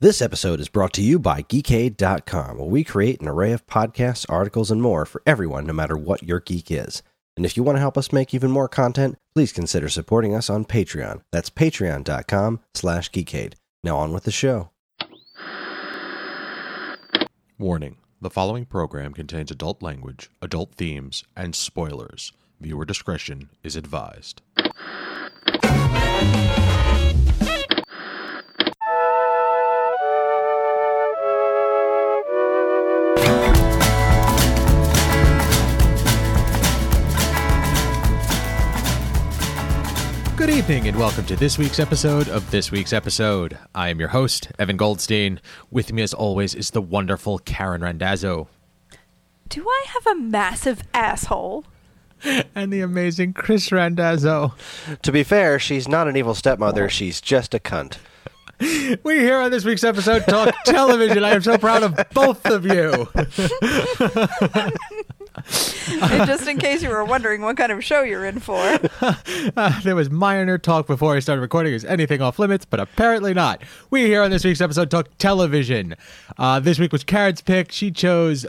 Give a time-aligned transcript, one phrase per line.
[0.00, 4.24] This episode is brought to you by Geekade.com, where we create an array of podcasts,
[4.28, 7.02] articles, and more for everyone, no matter what your geek is.
[7.36, 10.48] And if you want to help us make even more content, please consider supporting us
[10.48, 11.22] on Patreon.
[11.32, 13.54] That's patreon.com slash geekade.
[13.82, 14.70] Now on with the show.
[17.58, 22.32] Warning the following program contains adult language, adult themes, and spoilers.
[22.60, 24.42] Viewer discretion is advised.
[40.38, 43.58] Good evening, and welcome to this week's episode of This Week's Episode.
[43.74, 45.40] I am your host, Evan Goldstein.
[45.68, 48.46] With me, as always, is the wonderful Karen Randazzo
[49.48, 51.64] Do I have a massive asshole?
[52.54, 54.54] and the amazing Chris Randazzo.
[55.02, 57.98] To be fair, she's not an evil stepmother, she's just a cunt.
[59.02, 61.24] We're here on this week's episode talk television.
[61.24, 63.08] I am so proud of both of you.
[66.26, 68.58] just in case you were wondering what kind of show you're in for.
[69.00, 71.72] Uh, there was minor talk before I started recording.
[71.72, 72.64] Is anything off limits?
[72.64, 73.62] But apparently not.
[73.90, 75.94] We here on this week's episode talk television.
[76.36, 77.72] Uh, this week was Karen's pick.
[77.72, 78.46] She chose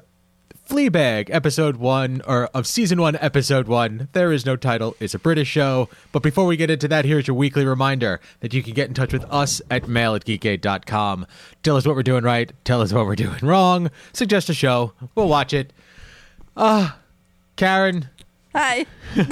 [0.70, 4.08] Fleabag, episode one, or of season one, episode one.
[4.12, 4.96] There is no title.
[5.00, 5.90] It's a British show.
[6.12, 8.94] But before we get into that, here's your weekly reminder that you can get in
[8.94, 11.26] touch with us at mail at geekade.com.
[11.64, 12.52] Tell us what we're doing right.
[12.66, 13.90] Tell us what we're doing wrong.
[14.14, 14.94] Suggest a show.
[15.16, 15.74] We'll watch it.
[16.60, 16.92] Uh,
[17.56, 18.10] Karen,
[18.54, 18.86] Hi.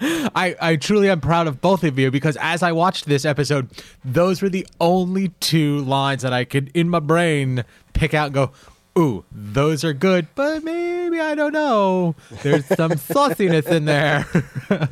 [0.00, 3.68] I, I truly am proud of both of you because as I watched this episode,
[4.04, 7.64] those were the only two lines that I could, in my brain,
[7.94, 8.52] pick out and go,
[8.96, 12.14] ooh, those are good, but maybe I don't know.
[12.42, 14.26] There's some sauciness in there.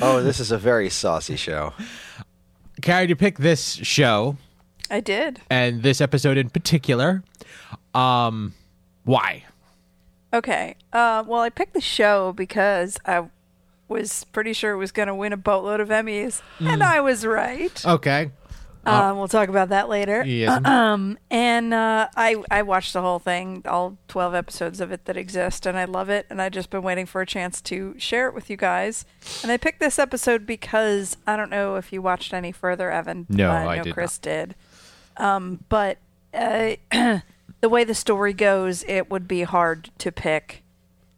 [0.00, 1.72] Oh, this is a very saucy show.
[2.82, 4.36] Carrie, you picked this show
[4.90, 5.40] I did.
[5.50, 7.24] and this episode in particular.
[7.94, 8.54] Um,
[9.04, 9.44] why?
[10.32, 10.76] Okay.
[10.92, 13.24] Uh, well, I picked the show because I
[13.88, 17.26] was pretty sure it was going to win a boatload of Emmys, and I was
[17.26, 17.84] right.
[17.84, 18.30] Okay.
[18.86, 20.24] Um, we'll talk about that later.
[20.24, 20.62] Yes.
[20.70, 25.16] Um, and uh, I I watched the whole thing, all twelve episodes of it that
[25.16, 26.26] exist, and I love it.
[26.30, 29.04] And I've just been waiting for a chance to share it with you guys.
[29.42, 33.26] And I picked this episode because I don't know if you watched any further, Evan.
[33.28, 34.54] No, I I know did Chris did.
[35.18, 35.98] Um, but
[36.32, 36.76] uh,
[37.60, 40.62] the way the story goes, it would be hard to pick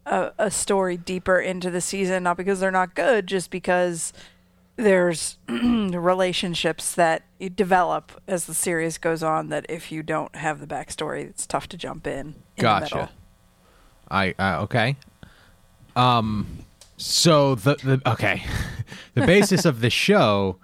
[0.05, 4.13] a, a story deeper into the season, not because they're not good, just because
[4.75, 7.23] there's relationships that
[7.55, 11.67] develop as the series goes on that if you don't have the backstory, it's tough
[11.69, 12.35] to jump in.
[12.57, 13.11] in Gotcha.
[14.09, 14.97] I uh, okay.
[15.95, 16.47] Um,
[16.97, 18.43] so the the okay,
[19.13, 20.57] the basis of the show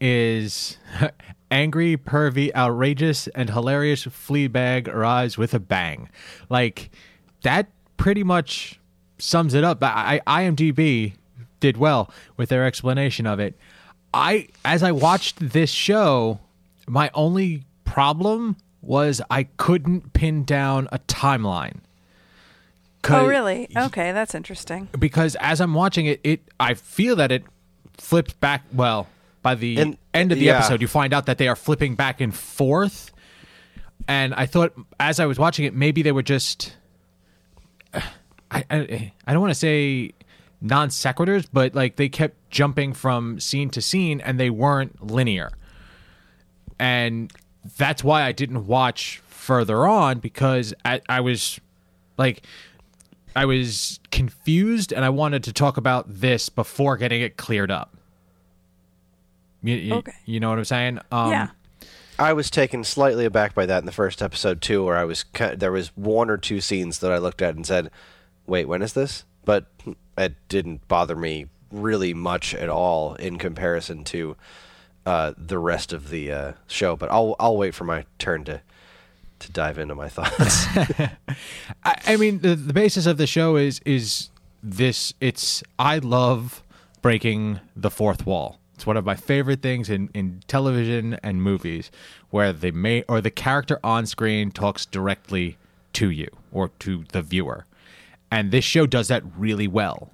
[0.00, 0.78] is
[1.50, 4.06] angry, pervy, outrageous, and hilarious.
[4.06, 6.08] Fleabag arrives with a bang,
[6.48, 6.90] like
[7.42, 7.68] that.
[7.96, 8.80] Pretty much
[9.18, 9.82] sums it up.
[9.82, 11.12] I, I IMDb
[11.60, 13.58] did well with their explanation of it.
[14.12, 16.40] I as I watched this show,
[16.88, 21.80] my only problem was I couldn't pin down a timeline.
[23.08, 23.68] Oh really?
[23.76, 24.88] Okay, that's interesting.
[24.98, 27.44] Because as I'm watching it, it I feel that it
[27.96, 28.64] flips back.
[28.72, 29.06] Well,
[29.42, 30.58] by the And- end of the yeah.
[30.58, 33.12] episode, you find out that they are flipping back and forth.
[34.08, 36.76] And I thought, as I was watching it, maybe they were just.
[37.94, 40.12] I I, I don't want to say
[40.60, 45.50] non sequiturs, but like they kept jumping from scene to scene, and they weren't linear.
[46.78, 47.32] And
[47.76, 51.60] that's why I didn't watch further on because I, I was
[52.16, 52.42] like
[53.36, 57.96] I was confused and I wanted to talk about this before getting it cleared up.
[59.62, 60.12] You, you, Okay.
[60.24, 60.98] you know what I'm saying?
[61.12, 61.48] Um, yeah.
[62.18, 65.24] I was taken slightly aback by that in the first episode too, where I was
[65.56, 67.90] there was one or two scenes that I looked at and said,
[68.46, 69.66] "Wait, when is this?" But
[70.18, 74.36] it didn't bother me really much at all in comparison to
[75.06, 76.94] uh, the rest of the uh, show.
[76.94, 78.60] But I'll I'll wait for my turn to
[79.38, 80.66] to dive into my thoughts.
[81.84, 84.28] I, I mean, the, the basis of the show is is
[84.62, 85.14] this.
[85.22, 86.62] It's I love
[87.00, 88.59] breaking the fourth wall.
[88.80, 91.90] It's one of my favorite things in, in television and movies,
[92.30, 95.58] where the may or the character on screen talks directly
[95.92, 97.66] to you or to the viewer,
[98.30, 100.12] and this show does that really well.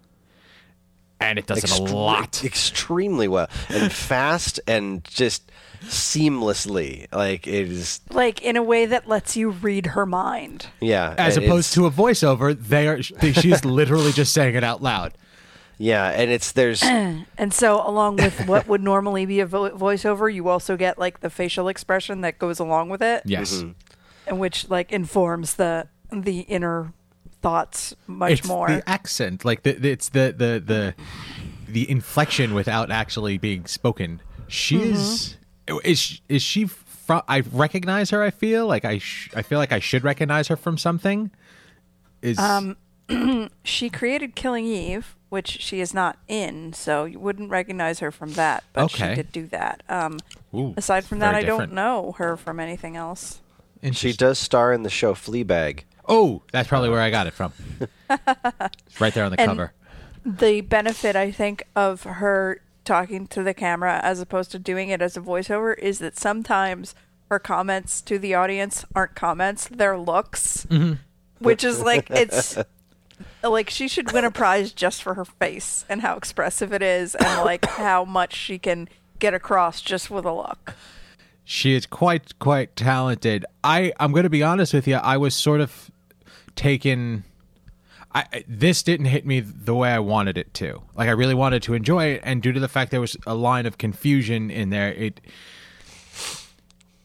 [1.20, 2.42] And it does it a lot.
[2.42, 5.52] extremely well, and fast, and just
[5.84, 7.06] seamlessly.
[7.14, 10.66] Like it is, Like in a way that lets you read her mind.
[10.80, 11.14] yeah.
[11.16, 15.16] As opposed it's- to a voiceover, they are she's literally just saying it out loud.
[15.78, 16.82] Yeah, and it's there's
[17.38, 21.20] And so, along with what would normally be a vo- voiceover, you also get like
[21.20, 23.62] the facial expression that goes along with it, Yes.
[24.26, 26.92] and which like informs the the inner
[27.42, 28.68] thoughts much it's more.
[28.68, 30.94] the accent, like the, the- it's the the the
[31.68, 34.20] the inflection without actually being spoken.
[34.48, 34.92] She Mm-hmm.
[34.94, 35.36] is
[35.84, 37.20] is is she from?
[37.28, 38.22] I recognize her.
[38.22, 41.30] I feel like I sh- I feel like I should recognize her from something.
[42.22, 42.76] Is Um,
[43.64, 48.32] she created Killing Eve, which she is not in, so you wouldn't recognize her from
[48.32, 48.64] that.
[48.72, 49.10] But Okay.
[49.10, 49.82] she did do that.
[49.86, 50.18] Um,
[50.54, 51.70] Ooh, aside from that, very I different.
[51.72, 53.40] don't know her from anything else.
[53.82, 55.80] And She does star in the show Fleabag.
[56.08, 57.52] Oh, that's probably where I got it from.
[58.08, 59.72] it's right there on the And- cover.
[60.24, 65.02] The benefit, I think, of her talking to the camera as opposed to doing it
[65.02, 66.94] as a voiceover is that sometimes
[67.30, 70.66] her comments to the audience aren't comments; they're looks,
[71.40, 72.56] which is like it's
[73.42, 77.14] like she should win a prize just for her face and how expressive it is,
[77.14, 78.88] and like how much she can
[79.18, 80.74] get across just with a look.
[81.44, 83.44] She is quite quite talented.
[83.62, 84.96] I I'm going to be honest with you.
[84.96, 85.90] I was sort of
[86.56, 87.24] taken.
[88.14, 90.82] I I- this didn't hit me the way I wanted it to.
[90.96, 93.34] Like I really wanted to enjoy it, and due to the fact there was a
[93.34, 95.20] line of confusion in there, it.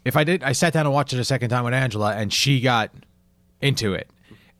[0.03, 2.33] If I did, I sat down and watched it a second time with Angela, and
[2.33, 2.89] she got
[3.61, 4.09] into it.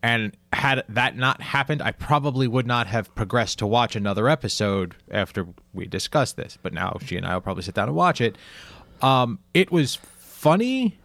[0.02, 4.96] And had that not happened, I probably would not have progressed to watch another episode
[5.10, 6.58] after we discussed this.
[6.60, 8.36] But now she and I will probably sit down and watch it.
[9.00, 10.98] Um, it was funny.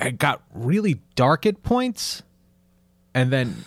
[0.00, 2.22] It got really dark at points,
[3.14, 3.64] and then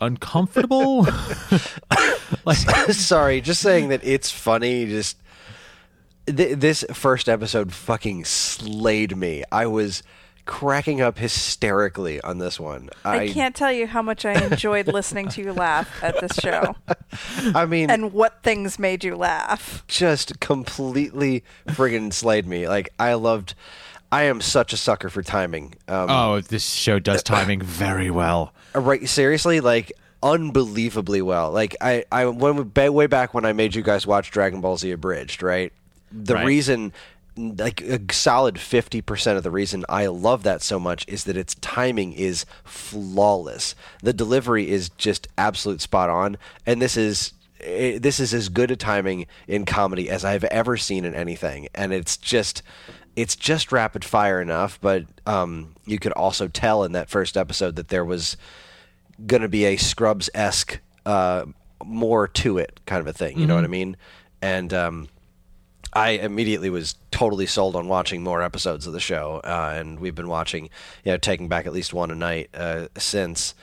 [0.00, 1.02] uncomfortable.
[2.44, 4.86] like Sorry, just saying that it's funny.
[4.86, 5.18] Just
[6.26, 9.44] th- this first episode fucking slayed me.
[9.52, 10.02] I was
[10.46, 12.88] cracking up hysterically on this one.
[13.04, 16.76] I, can't tell you how much I enjoyed listening to you laugh at this show
[17.54, 19.84] I mean, and what things made you laugh.
[19.88, 22.68] just completely friggin' slayed me.
[22.68, 23.54] Like I loved.
[24.12, 25.74] I am such a sucker for timing.
[25.88, 28.54] Um, oh, this show does timing very well.
[28.74, 29.92] right seriously like
[30.22, 34.60] unbelievably well like i i when way back when i made you guys watch dragon
[34.60, 35.72] ball z abridged right
[36.10, 36.46] the Right.
[36.46, 36.92] reason
[37.36, 41.54] like a solid 50% of the reason i love that so much is that its
[41.56, 48.18] timing is flawless the delivery is just absolute spot on and this is eh, this
[48.18, 52.16] is as good a timing in comedy as i've ever seen in anything and it's
[52.16, 52.62] just
[53.16, 57.76] it's just rapid fire enough but um, you could also tell in that first episode
[57.76, 58.36] that there was
[59.24, 61.46] going to be a Scrubs esque uh,
[61.84, 63.38] more to it kind of a thing.
[63.38, 63.96] You know what I mean?
[64.42, 65.08] And um,
[65.96, 70.14] I immediately was totally sold on watching more episodes of the show, uh, and we've
[70.14, 70.64] been watching,
[71.04, 73.54] you know, taking back at least one a night uh, since.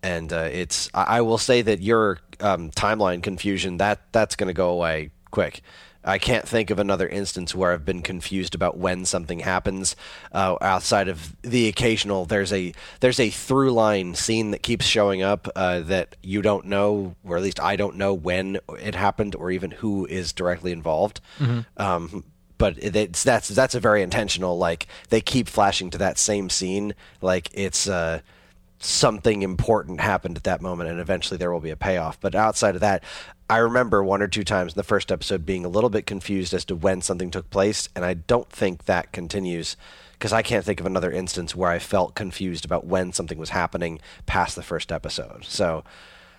[0.00, 4.54] And uh, it's I, will say that your um, timeline confusion that that's going to
[4.54, 5.62] go away quick.
[6.02, 9.96] I can't think of another instance where I've been confused about when something happens.
[10.32, 15.22] Uh, outside of the occasional, there's a there's a through line scene that keeps showing
[15.22, 19.34] up uh, that you don't know, or at least I don't know when it happened,
[19.34, 21.20] or even who is directly involved.
[21.76, 22.24] Um,
[22.56, 24.56] but it- it's that's that's a very intentional.
[24.58, 27.86] Like they keep flashing to that same scene, like it's.
[27.88, 28.20] Uh,
[28.80, 32.18] something important happened at that moment and eventually there will be a payoff.
[32.20, 33.04] But outside of that
[33.50, 36.54] i remember one or two times in the first episode being a little bit confused
[36.54, 39.76] as to when something took place and i don't think that continues
[40.12, 43.50] because i can't think of another instance where i felt confused about when something was
[43.50, 45.44] happening past the first episode.
[45.44, 45.82] So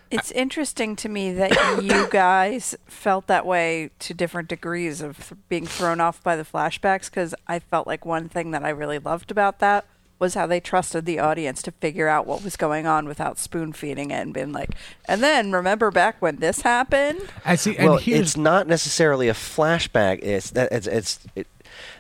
[0.10, 1.52] It's interesting to me that
[1.84, 7.06] you guys felt that way to different degrees of being thrown off by the flashbacks
[7.06, 9.86] because I felt like one thing that I really loved about that
[10.22, 13.74] was how they trusted the audience to figure out what was going on without spoon
[13.74, 14.70] feeding it and being like,
[15.06, 17.20] and then remember back when this happened?
[17.44, 21.48] I see, well here's it's not necessarily a flashback it's that it's it's it,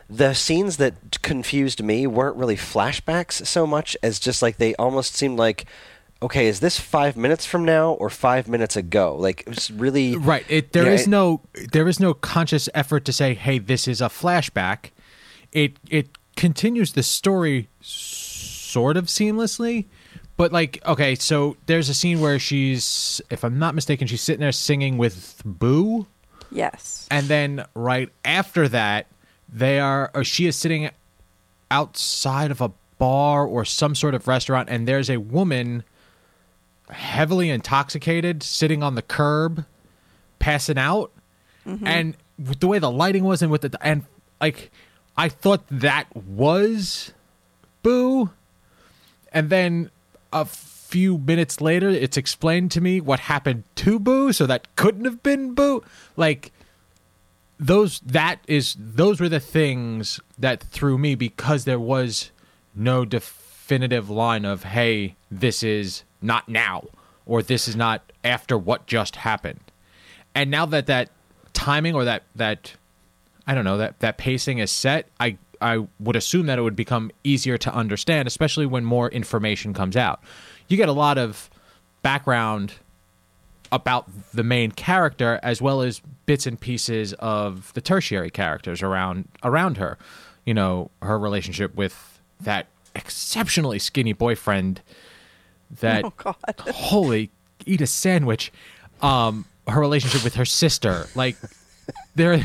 [0.10, 5.16] the scenes that confused me weren't really flashbacks so much as just like they almost
[5.16, 5.66] seemed like
[6.22, 10.16] okay is this five minutes from now or five minutes ago like it was really
[10.18, 10.46] right.
[10.50, 13.88] It there Yeah, is it- no there is no conscious effort to say, "Hey, this
[13.88, 14.92] is a flashback."
[15.52, 16.10] It it
[16.42, 19.86] continues the story sort of seamlessly,
[20.38, 24.42] but like okay, so there's a scene where she's, if I'm not mistaken, she's sitting
[24.42, 26.08] there singing with Boo.
[26.50, 27.08] Yes.
[27.10, 29.08] and then right after that
[29.48, 30.90] they are or she is sitting
[31.70, 35.86] outside of a bar or some sort of restaurant and there's a woman
[36.90, 39.64] heavily intoxicated sitting on the curb
[40.40, 41.12] passing out
[41.66, 41.88] mm-hmm.
[41.88, 44.04] and with the way the lighting was and with the and
[44.42, 44.72] like
[45.18, 47.14] i thought that was
[47.84, 48.30] boo
[49.32, 49.90] and then
[50.34, 50.46] a
[50.92, 55.24] few minutes later, it's explained to me what happened to Boo, so that couldn't have
[55.24, 55.84] been Boo.
[56.18, 56.52] Like
[57.58, 62.32] those that is those were the things that threw me because there was
[62.76, 66.84] no definitive line of hey this is not now
[67.28, 69.60] or this is not after what just happened
[70.34, 71.10] and now that that
[71.54, 72.74] timing or that that
[73.48, 76.76] i don't know that that pacing is set i i would assume that it would
[76.76, 80.22] become easier to understand especially when more information comes out
[80.68, 81.50] you get a lot of
[82.02, 82.74] background
[83.72, 89.28] about the main character as well as bits and pieces of the tertiary characters around
[89.44, 89.98] around her.
[90.46, 94.82] You know, her relationship with that exceptionally skinny boyfriend
[95.80, 96.36] that Oh God.
[96.60, 97.32] holy
[97.66, 98.52] eat a sandwich.
[99.02, 101.08] Um her relationship with her sister.
[101.16, 101.38] Like
[102.16, 102.44] there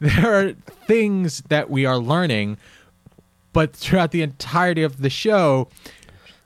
[0.00, 0.52] there are
[0.86, 2.56] things that we are learning
[3.52, 5.68] but throughout the entirety of the show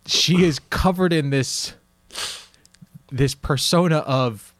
[0.06, 1.74] she is covered in this
[3.10, 4.54] this persona of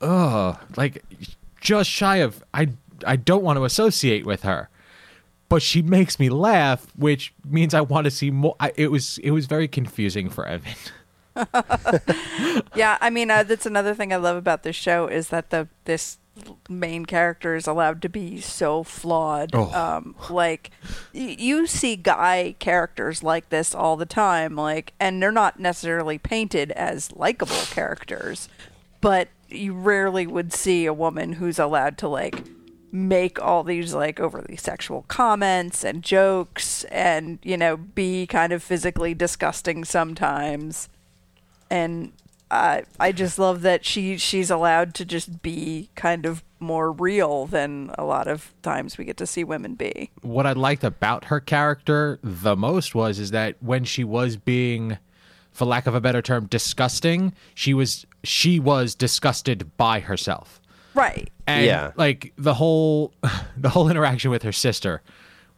[0.00, 1.02] uh like
[1.60, 2.68] just shy of I
[3.06, 4.68] I don't want to associate with her.
[5.48, 8.56] But she makes me laugh, which means I want to see more.
[8.60, 10.72] I, it was it was very confusing for Evan.
[12.76, 15.68] Yeah, I mean uh, that's another thing I love about this show is that the
[15.84, 16.18] this
[16.68, 19.50] main character is allowed to be so flawed.
[19.54, 19.72] Oh.
[19.72, 20.70] Um, like
[21.14, 26.18] y- you see guy characters like this all the time, like, and they're not necessarily
[26.18, 28.48] painted as likable characters,
[29.00, 32.42] but you rarely would see a woman who's allowed to like
[32.90, 38.62] make all these like overly sexual comments and jokes and you know be kind of
[38.62, 40.88] physically disgusting sometimes
[41.68, 42.12] and
[42.50, 47.46] I I just love that she she's allowed to just be kind of more real
[47.46, 50.10] than a lot of times we get to see women be.
[50.22, 54.98] What I liked about her character the most was is that when she was being
[55.52, 60.60] for lack of a better term disgusting, she was she was disgusted by herself.
[60.94, 61.28] Right.
[61.46, 61.90] and Yeah.
[61.96, 63.12] like the whole
[63.56, 65.02] the whole interaction with her sister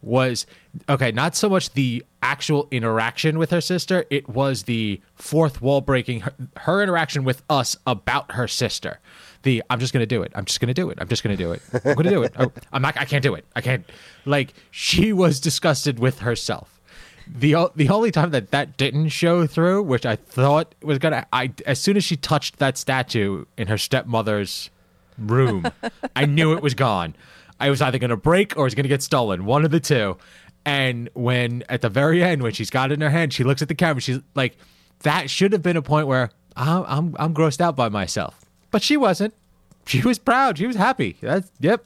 [0.07, 0.47] was
[0.89, 5.81] okay not so much the actual interaction with her sister it was the fourth wall
[5.81, 9.01] breaking her, her interaction with us about her sister.
[9.43, 11.53] The i'm just gonna do it i'm just gonna do it i'm just gonna do
[11.53, 12.33] it i'm gonna do it.
[12.39, 13.85] Oh, i'm not i can't do it i can't
[14.25, 16.81] like she was disgusted with herself.
[17.29, 21.53] The the only time that that didn't show through, which I thought was gonna, I
[21.67, 24.71] as soon as she touched that statue in her stepmother's
[25.19, 25.67] room,
[26.15, 27.17] I knew it was gone.
[27.59, 30.17] I was either gonna break or it was gonna get stolen, one of the two.
[30.65, 33.63] And when at the very end, when she's got it in her hand, she looks
[33.63, 34.01] at the camera.
[34.01, 34.57] She's like,
[35.01, 38.83] "That should have been a point where I'm I'm, I'm grossed out by myself," but
[38.83, 39.35] she wasn't.
[39.87, 40.59] She was proud.
[40.59, 41.17] She was happy.
[41.21, 41.85] That's yep.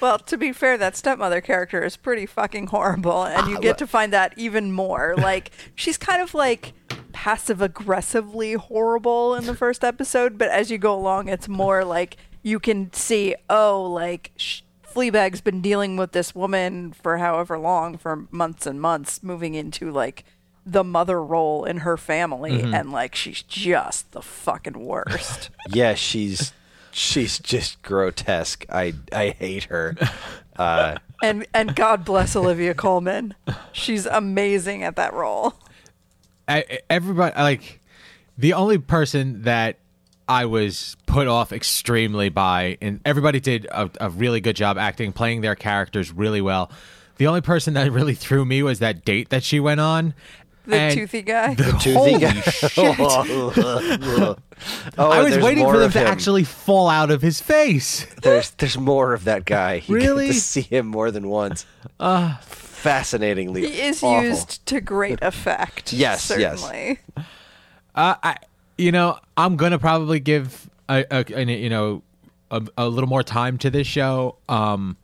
[0.00, 3.78] Well, to be fair, that stepmother character is pretty fucking horrible, and you ah, get
[3.78, 5.14] to find that even more.
[5.16, 6.74] Like, she's kind of like
[7.12, 12.16] passive aggressively horrible in the first episode, but as you go along, it's more like
[12.42, 14.62] you can see, oh, like, sh-
[14.92, 19.90] Fleabag's been dealing with this woman for however long, for months and months, moving into
[19.90, 20.24] like
[20.64, 25.50] the mother role in her family, and like, she's just the fucking worst.
[25.72, 26.52] yeah, she's
[26.92, 28.64] she's just grotesque.
[28.68, 29.96] I I hate her.
[30.56, 33.34] Uh, and and God bless Olivia Colman.
[33.72, 35.54] She's amazing at that role.
[36.46, 37.80] I, everybody like
[38.36, 39.78] the only person that
[40.28, 45.12] I was put off extremely by, and everybody did a, a really good job acting,
[45.12, 46.70] playing their characters really well.
[47.16, 50.14] The only person that really threw me was that date that she went on.
[50.64, 51.54] The and toothy guy.
[51.54, 52.40] the toothy holy guy.
[52.40, 52.98] shit!
[52.98, 54.36] oh,
[54.96, 56.06] I was waiting for them to him.
[56.06, 58.06] actually fall out of his face.
[58.22, 59.82] There's there's more of that guy.
[59.86, 60.26] You Really?
[60.28, 61.66] get to see him more than once.
[62.40, 64.22] Fascinatingly, He is awful.
[64.22, 65.92] used to great effect.
[65.92, 66.60] Yes, yes.
[66.60, 66.98] certainly.
[67.94, 68.36] Uh, I,
[68.82, 72.02] you know, I'm gonna probably give a, a, a you know
[72.50, 74.36] a, a little more time to this show.
[74.48, 74.96] Um,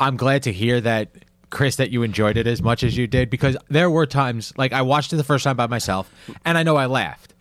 [0.00, 1.10] I'm glad to hear that,
[1.50, 4.72] Chris, that you enjoyed it as much as you did because there were times like
[4.72, 6.10] I watched it the first time by myself,
[6.44, 7.34] and I know I laughed,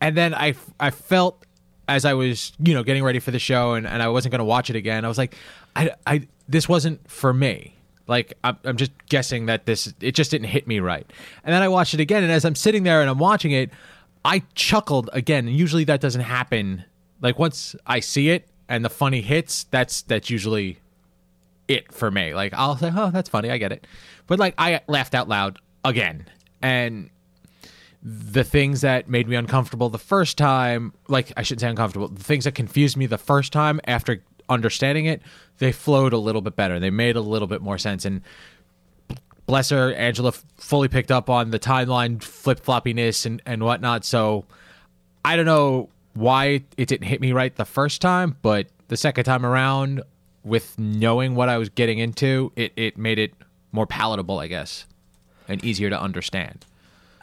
[0.00, 1.44] and then I I felt
[1.88, 4.44] as I was you know getting ready for the show and, and I wasn't gonna
[4.44, 5.04] watch it again.
[5.04, 5.34] I was like,
[5.76, 7.74] I I this wasn't for me.
[8.06, 11.10] Like I'm, I'm just guessing that this it just didn't hit me right.
[11.44, 13.70] And then I watched it again, and as I'm sitting there and I'm watching it,
[14.24, 15.48] I chuckled again.
[15.48, 16.84] Usually that doesn't happen.
[17.20, 20.78] Like once I see it and the funny hits, that's that's usually
[21.68, 22.34] it for me.
[22.34, 23.50] Like I'll say, "Oh, that's funny.
[23.50, 23.86] I get it."
[24.26, 26.26] But like I laughed out loud again.
[26.62, 27.10] And
[28.02, 32.24] the things that made me uncomfortable the first time, like I shouldn't say uncomfortable, the
[32.24, 35.22] things that confused me the first time after understanding it,
[35.58, 36.80] they flowed a little bit better.
[36.80, 38.04] They made a little bit more sense.
[38.04, 38.22] And
[39.50, 44.04] bless her, Angela fully picked up on the timeline flip floppiness and and whatnot.
[44.04, 44.44] So
[45.24, 49.24] I don't know why it didn't hit me right the first time, but the second
[49.24, 50.02] time around,
[50.44, 53.34] with knowing what I was getting into, it it made it
[53.72, 54.86] more palatable, I guess,
[55.48, 56.64] and easier to understand.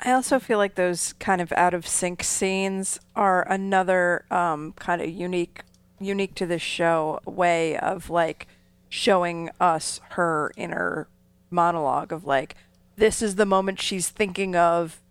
[0.04, 5.02] I also feel like those kind of out of sync scenes are another um, kind
[5.02, 5.62] of unique,
[5.98, 8.48] unique to this show way of like
[8.90, 11.08] showing us her inner
[11.50, 12.56] monologue of like
[12.96, 15.02] this is the moment she's thinking of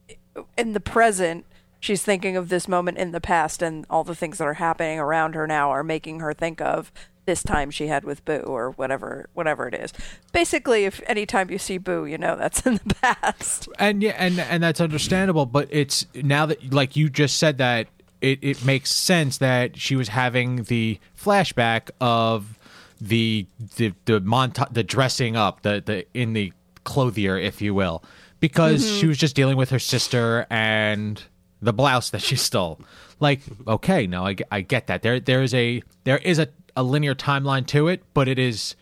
[0.56, 1.44] in the present.
[1.78, 4.98] She's thinking of this moment in the past, and all the things that are happening
[4.98, 6.90] around her now are making her think of
[7.26, 9.92] this time she had with Boo or whatever whatever it is.
[10.32, 13.68] Basically, if anytime you see Boo, you know that's in the past.
[13.78, 17.88] and yeah and and that's understandable but it's now that like you just said that
[18.20, 22.55] it, it makes sense that she was having the flashback of
[23.00, 26.52] the the the monta- the dressing up the the in the
[26.84, 28.02] clothier if you will.
[28.38, 29.00] Because mm-hmm.
[29.00, 31.22] she was just dealing with her sister and
[31.62, 32.80] the blouse that she stole.
[33.20, 35.02] Like okay no I, I get that.
[35.02, 38.76] There there is a there is a, a linear timeline to it but it is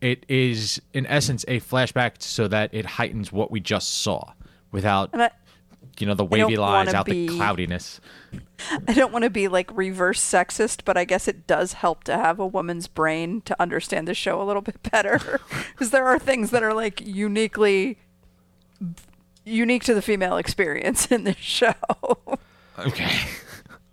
[0.00, 4.32] it is in essence a flashback so that it heightens what we just saw
[4.72, 5.14] without
[5.98, 8.00] you know the wavy lines out be- the cloudiness
[8.88, 12.16] I don't want to be like reverse sexist, but I guess it does help to
[12.16, 15.40] have a woman's brain to understand the show a little bit better.
[15.72, 17.98] Because there are things that are like uniquely
[19.44, 21.74] unique to the female experience in this show.
[22.78, 23.18] okay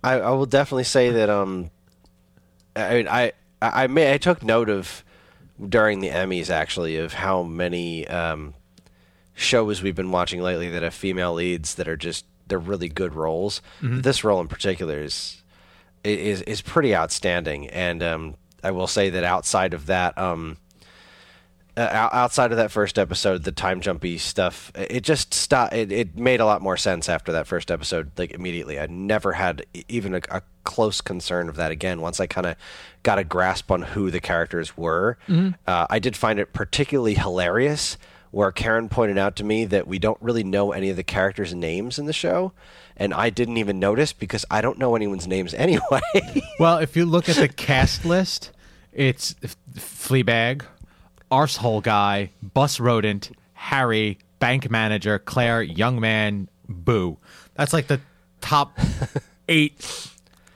[0.02, 1.70] I, I will definitely say that um,
[2.74, 5.04] I mean, I I I, may, I took note of
[5.68, 8.54] during the Emmys actually of how many um,
[9.40, 13.14] shows we've been watching lately that have female leads that are just they're really good
[13.14, 13.62] roles.
[14.02, 15.42] This role in particular is
[16.04, 20.16] is is pretty outstanding, and um, I will say that outside of that.
[20.18, 20.56] Um,
[21.76, 25.72] uh, outside of that first episode, the time jumpy stuff, it just stopped.
[25.72, 28.78] It, it made a lot more sense after that first episode, like immediately.
[28.78, 32.00] I never had even a, a close concern of that again.
[32.00, 32.56] Once I kind of
[33.04, 35.16] got a grasp on who the characters were,
[35.66, 37.96] uh, I did find it particularly hilarious.
[38.30, 41.52] Where Karen pointed out to me that we don't really know any of the characters'
[41.54, 42.52] names in the show,
[42.96, 46.00] and I didn't even notice because I don't know anyone's names anyway.
[46.60, 48.52] well if you look at the cast list
[48.92, 49.34] it's
[49.74, 50.62] fleabag
[51.30, 57.16] arsehole guy bus rodent harry bank manager claire young man boo
[57.54, 58.00] that's like the
[58.40, 58.76] top
[59.48, 60.08] eight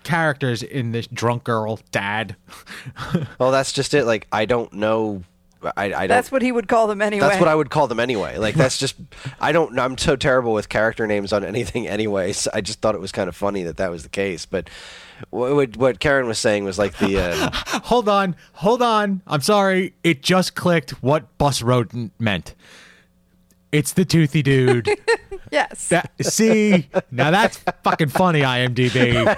[0.03, 2.35] characters in this drunk girl dad
[3.38, 4.05] well, that's just it.
[4.05, 5.22] Like I don't know.
[5.77, 6.07] I, I.
[6.07, 7.27] That's what he would call them anyway.
[7.27, 8.37] That's what I would call them anyway.
[8.38, 8.96] Like that's just
[9.40, 12.33] I don't I'm so terrible with character names on anything anyway.
[12.33, 14.46] So I just thought it was kind of funny that that was the case.
[14.46, 14.68] But
[15.31, 17.50] what, what- what Karen was saying was like the uh,
[17.85, 19.22] hold on, hold on.
[19.27, 19.94] I'm sorry.
[20.03, 22.55] It just clicked what bus rodent meant.
[23.75, 24.89] It's the toothy dude.
[25.51, 25.89] yes.
[25.89, 29.27] that see, now that's fucking funny, IMDb.
[29.27, 29.35] uh,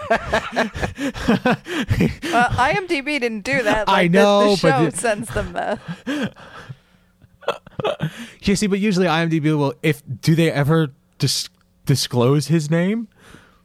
[2.50, 3.88] IMDb didn't do that.
[3.88, 6.32] I Like, the- know, the, but show the- sends them the.
[8.42, 11.48] You see, but usually IMDb will if do they ever dis-
[11.84, 13.08] disclose his name?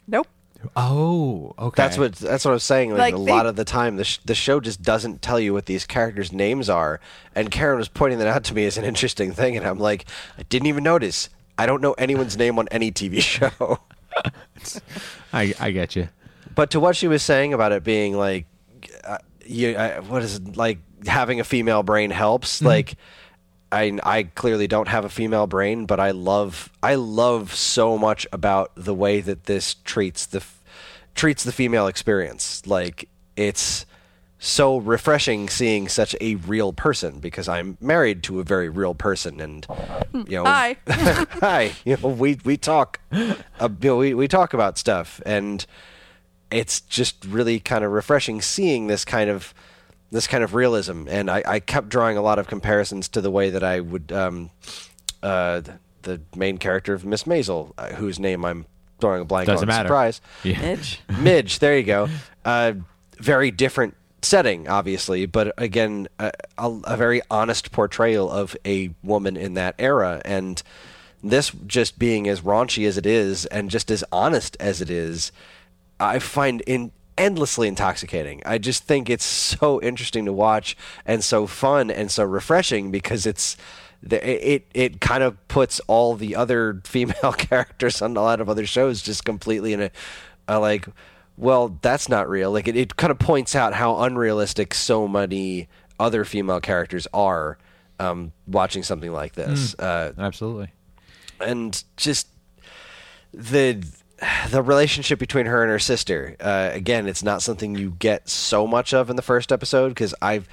[0.08, 0.28] Nope.
[0.76, 1.82] Oh, okay.
[1.82, 2.92] that's what that's what I was saying.
[2.92, 5.40] Like, Like, a they- lot of the time, the sh- the show just doesn't tell
[5.40, 7.00] you what these characters' names are.
[7.36, 10.06] And Karen was pointing that out to me as an interesting thing, and I'm like,
[10.38, 11.30] I didn't even notice.
[11.58, 13.80] I don't know anyone's name on any TV show.
[15.34, 16.10] I I get you.
[16.56, 18.46] But to what she was saying about it being like,
[19.04, 22.62] uh, you, uh, what is it like having a female brain helps.
[22.62, 22.96] Like,
[23.72, 28.28] I I clearly don't have a female brain, but I love I love so much
[28.32, 30.44] about the way that this treats the
[31.16, 32.66] treats the female experience.
[32.66, 33.86] Like, it's
[34.40, 39.40] so refreshing seeing such a real person because I'm married to a very real person,
[39.40, 39.68] and
[40.14, 40.78] you know, Hi.
[40.88, 43.36] hi, you know, we we talk, uh,
[43.82, 45.66] you know, we we talk about stuff, and
[46.52, 49.54] it's just really kind of refreshing seeing this kind of
[50.12, 51.08] this kind of realism.
[51.10, 54.12] And I, I kept drawing a lot of comparisons to the way that I would
[54.12, 54.50] um,
[55.24, 55.62] uh,
[56.04, 58.66] the main character of Miss Maisel, uh, whose name I'm
[59.00, 59.76] throwing a blank Doesn't on.
[59.76, 59.88] matter.
[59.88, 60.22] Surprise.
[60.44, 60.62] Yeah.
[60.62, 61.00] Midge.
[61.20, 62.10] Midge, there you go.
[62.46, 62.74] Uh,
[63.18, 69.38] very different setting, obviously, but again, a, a, a very honest portrayal of a woman
[69.38, 70.22] in that era.
[70.26, 70.62] And
[71.24, 75.32] this just being as raunchy as it is and just as honest as it is,
[76.00, 76.92] I find in
[77.22, 78.42] endlessly intoxicating.
[78.46, 83.26] I just think it's so interesting to watch and so fun and so refreshing because
[83.26, 83.58] it's
[84.04, 88.50] the, it it kind of puts all the other female characters on a lot of
[88.50, 89.92] other shows just completely in a,
[90.48, 90.88] a like
[91.38, 95.70] well that's not real like it, it kind of points out how unrealistic so many
[96.00, 97.60] other female characters are
[98.00, 99.76] um, watching something like this.
[99.76, 100.72] Uh, Absolutely.
[101.40, 102.28] and just
[103.34, 103.86] the
[104.50, 108.68] the relationship between her and her sister uh, again it's not something you get so
[108.68, 110.48] much of in the first episode because i've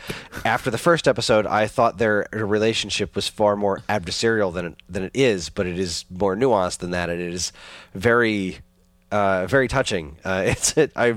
[0.45, 5.03] after the first episode i thought their relationship was far more adversarial than it, than
[5.03, 7.11] it is but it is more nuanced than that.
[7.11, 7.53] And it is
[7.95, 8.59] very
[9.11, 10.16] uh, very touching.
[10.25, 10.92] Uh, it's it.
[10.97, 11.14] I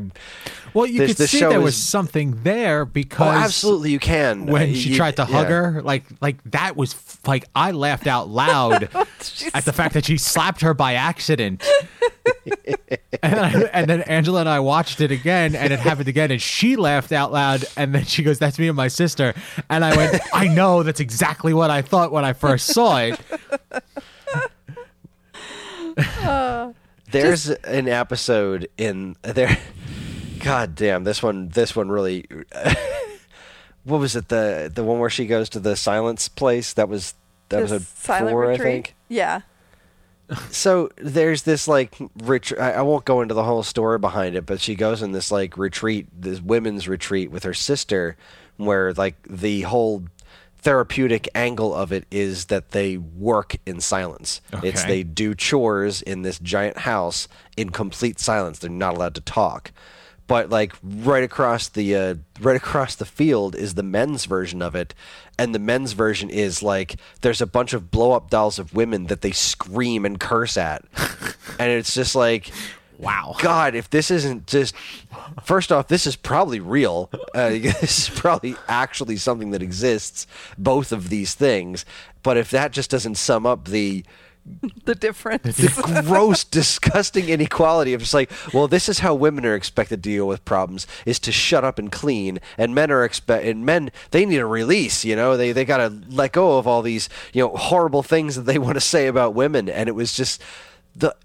[0.74, 3.92] Well, you This- could this see show there is- was something there oh, because absolutely
[3.92, 5.56] you can when Uh, she you- tried to hug yeah.
[5.56, 8.84] her, like like that was f- like I laughed out loud
[9.54, 11.64] at the fact that she slapped her by accident.
[13.24, 16.42] and, I, and then Angela and I watched it again, and it happened again, and
[16.42, 19.34] she laughed out loud, and then she goes, "That's me and my sister,"
[19.70, 23.20] and I went, "I know, that's exactly what I thought when I first saw it."
[27.12, 29.58] There's an episode in there.
[30.40, 31.50] God damn, this one.
[31.50, 32.26] This one really.
[33.84, 34.30] what was it?
[34.30, 36.74] The the one where she goes to the silence place.
[36.74, 37.14] That was
[37.50, 38.60] The episode silent four, retreat.
[38.60, 38.96] I think.
[39.08, 39.42] Yeah.
[40.50, 41.94] So there's this like
[42.24, 42.62] retreat.
[42.62, 45.58] I won't go into the whole story behind it, but she goes in this like
[45.58, 48.16] retreat, this women's retreat with her sister,
[48.56, 50.06] where like the whole
[50.62, 54.42] therapeutic angle of it is that they work in silence.
[54.64, 58.60] It's they do chores in this giant house in complete silence.
[58.60, 59.72] They're not allowed to talk.
[60.28, 64.76] But like right across the uh, right across the field is the men's version of
[64.76, 64.94] it,
[65.38, 69.08] and the men's version is like there's a bunch of blow up dolls of women
[69.08, 70.86] that they scream and curse at,
[71.60, 72.50] and it's just like
[73.02, 73.36] Wow.
[73.40, 74.76] God, if this isn't just
[75.44, 77.10] first off, this is probably real.
[77.34, 80.28] Uh, this is probably actually something that exists.
[80.58, 81.86] Both of these things,
[82.24, 84.06] but if that just doesn't sum up the
[84.84, 85.56] The difference.
[85.58, 90.10] the gross, disgusting inequality of just like, well, this is how women are expected to
[90.10, 93.92] deal with problems is to shut up and clean, and men are expect and men
[94.10, 95.06] they need a release.
[95.06, 98.36] You know, they they got to let go of all these you know horrible things
[98.36, 100.42] that they want to say about women, and it was just
[100.96, 101.16] the.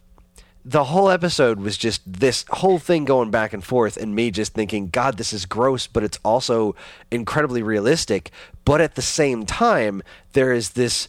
[0.69, 4.53] The whole episode was just this whole thing going back and forth, and me just
[4.53, 6.75] thinking, God, this is gross, but it's also
[7.11, 8.33] incredibly realistic.
[8.65, 10.03] But at the same time,
[10.33, 11.09] there is this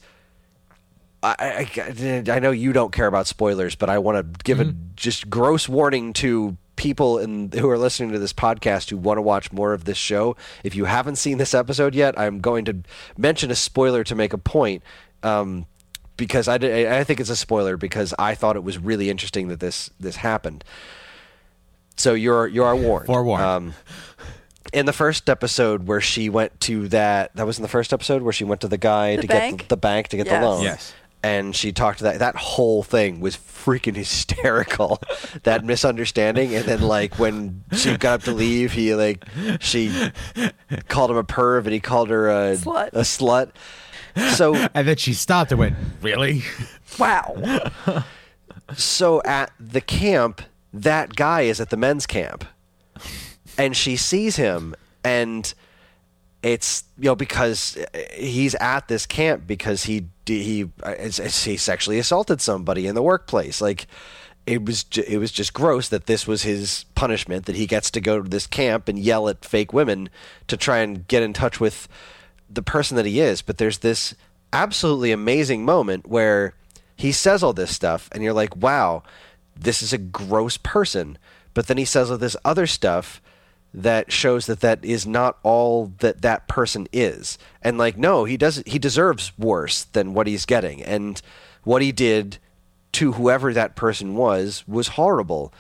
[1.24, 4.76] I, I, I know you don't care about spoilers, but I want to give a
[4.96, 9.22] just gross warning to people in, who are listening to this podcast who want to
[9.22, 10.38] watch more of this show.
[10.64, 12.78] If you haven't seen this episode yet, I'm going to
[13.18, 14.84] mention a spoiler to make a point.
[15.24, 15.66] Um,
[16.18, 19.48] because I, did- I think it's a spoiler because I thought it was really interesting
[19.48, 20.64] that this this happened.
[21.96, 23.06] So you're you are warned.
[23.08, 23.44] Forewarned.
[23.44, 23.74] Um,
[24.74, 28.22] in the first episode where she went to that that was in the first episode
[28.22, 29.58] where she went to the guy The to bank?
[29.60, 30.42] get the, the bank to get Yes.
[30.42, 30.64] the loan.
[30.64, 30.94] Yes.
[31.24, 35.02] And she talked to that that whole thing was freaking hysterical.
[35.44, 39.24] that misunderstanding and then like when she got up to leave he like
[39.60, 39.92] she
[40.90, 42.90] called him a perv and he called her a Slut.
[42.90, 43.52] a slut.
[44.18, 46.44] So And then she stopped and went, "Really?"
[47.00, 47.36] wow.
[48.76, 50.42] so at the camp,
[50.74, 52.46] that guy is at the men's camp,
[53.58, 55.54] and she sees him, and
[56.44, 57.78] it's you know because
[58.16, 63.88] he's at this camp because he he he sexually assaulted somebody in the workplace, like.
[64.46, 68.00] It was it was just gross that this was his punishment that he gets to
[68.00, 70.08] go to this camp and yell at fake women
[70.48, 71.90] to try and get in touch with
[72.50, 73.42] the person that he is.
[73.42, 74.16] But there's this
[74.54, 76.54] absolutely amazing moment where
[76.96, 79.04] he says all this stuff and you're like wow
[79.60, 81.18] this is a gross person.
[81.54, 83.22] But then he says all this other stuff
[83.74, 87.38] that shows that that is not all that that person is.
[87.62, 90.84] And like no he does he deserves worse than what he's getting.
[90.84, 91.22] And
[91.64, 92.38] what he did
[92.94, 95.54] to whoever that person was was horrible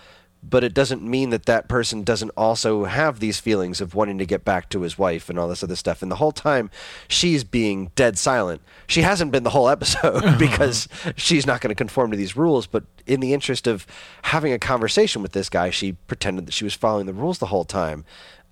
[0.49, 4.25] but it doesn't mean that that person doesn't also have these feelings of wanting to
[4.25, 6.01] get back to his wife and all this other stuff.
[6.01, 6.69] And the whole time,
[7.07, 8.62] she's being dead silent.
[8.88, 12.65] She hasn't been the whole episode because she's not going to conform to these rules.
[12.65, 13.86] But in the interest of
[14.23, 17.47] having a conversation with this guy, she pretended that she was following the rules the
[17.47, 18.05] whole time.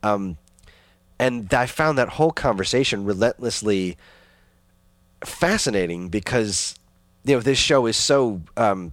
[0.03, 0.38] Um,
[1.17, 3.97] and I found that whole conversation relentlessly
[5.23, 6.75] fascinating because
[7.23, 8.91] you know this show is so um,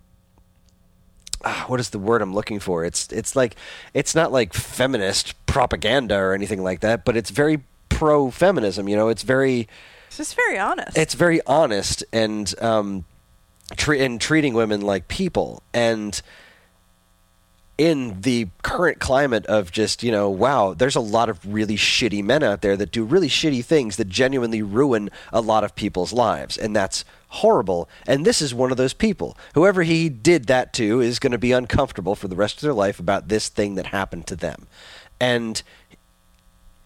[1.45, 2.85] ah, what is the word I'm looking for?
[2.85, 3.57] It's it's like
[3.95, 8.89] it's not like feminist propaganda or anything like that, but it's very pro feminism.
[8.89, 9.69] You know, it's very
[10.09, 10.97] It's just very honest.
[10.97, 13.05] it's very honest and um,
[13.77, 16.21] tre- and treating women like people and
[17.83, 22.23] in the current climate of just you know wow there's a lot of really shitty
[22.23, 26.13] men out there that do really shitty things that genuinely ruin a lot of people's
[26.13, 26.57] lives.
[26.57, 27.89] And that's horrible.
[28.07, 29.37] And this is one of those people.
[29.55, 32.73] Whoever he did that to is going to be uncomfortable for the rest of their
[32.73, 34.69] life about this thing that happened to them.
[35.19, 35.61] And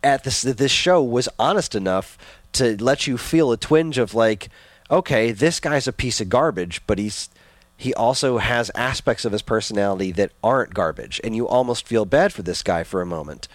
[0.03, 2.17] at this this show was honest enough
[2.53, 4.49] to let you feel a twinge of like,
[4.91, 7.29] okay, this guy's a piece of garbage, but he's
[7.77, 12.33] he also has aspects of his personality that aren't garbage, and you almost feel bad
[12.33, 13.49] for this guy for a moment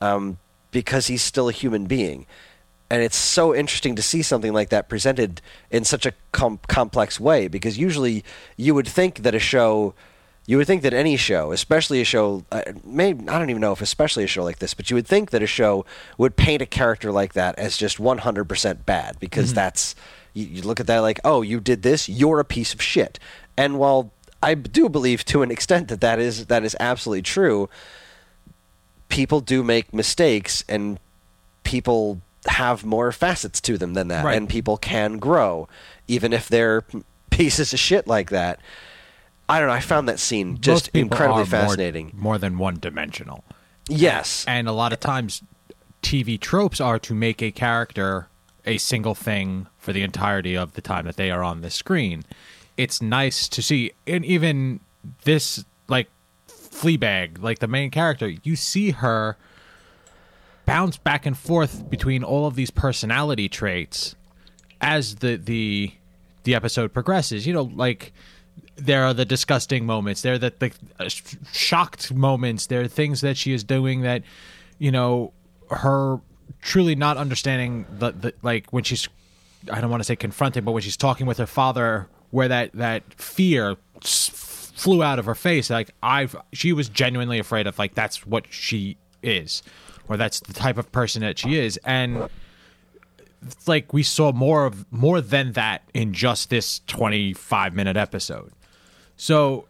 [0.00, 0.38] um,
[0.70, 2.26] because he's still a human being.
[2.90, 7.18] And it's so interesting to see something like that presented in such a com- complex
[7.18, 8.22] way because usually
[8.56, 9.94] you would think that a show
[10.46, 13.72] you would think that any show, especially a show, uh, maybe I don't even know
[13.72, 15.86] if especially a show like this, but you would think that a show
[16.18, 19.54] would paint a character like that as just 100% bad because Mm-hmm.
[19.54, 19.94] that's
[20.34, 23.18] you, you look at that like, oh, you did this, you're a piece of shit.
[23.56, 24.12] And while
[24.42, 27.68] I do believe to an extent that that is that is absolutely true,
[29.08, 30.98] people do make mistakes and
[31.62, 34.36] people have more facets to them than that Right.
[34.36, 35.66] and people can grow
[36.08, 36.84] even if they're
[37.30, 38.60] pieces of shit like that.
[39.48, 39.74] I don't know.
[39.74, 42.12] I found that scene just incredibly are more- fascinating.
[42.14, 43.44] more than one dimensional.
[43.88, 44.44] yes.
[44.48, 45.42] And a lot of times,
[46.02, 48.28] TV tropes are to make a character
[48.66, 52.24] a single thing for the entirety of the time that they are on the screen.
[52.76, 54.80] It's nice to see, and even
[55.24, 56.08] this, like
[56.48, 59.36] Fleabag, like the main character, you see her
[60.66, 64.16] bounce back and forth between all of these personality traits
[64.80, 65.92] as the the
[66.44, 67.46] the episode progresses.
[67.46, 68.12] You know, like
[68.76, 72.88] there are the disgusting moments, there are the, the uh, sh- shocked moments, there are
[72.88, 74.22] things that she is doing that,
[74.78, 75.32] you know,
[75.70, 76.20] her
[76.60, 79.08] truly not understanding the, the like when she's
[79.72, 82.72] I don't want to say confronting, but when she's talking with her father, where that
[82.72, 87.94] that fear flew out of her face, like I've she was genuinely afraid of like
[87.94, 89.62] that's what she is,
[90.08, 92.28] or that's the type of person that she is, and
[93.68, 98.50] like we saw more of more than that in just this 25 minute episode.
[99.16, 99.68] So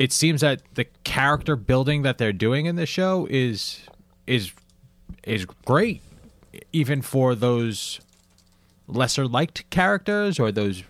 [0.00, 3.82] it seems that the character building that they're doing in the show is
[4.26, 4.50] is
[5.22, 6.02] is great
[6.72, 8.00] even for those
[8.88, 10.82] lesser liked characters or those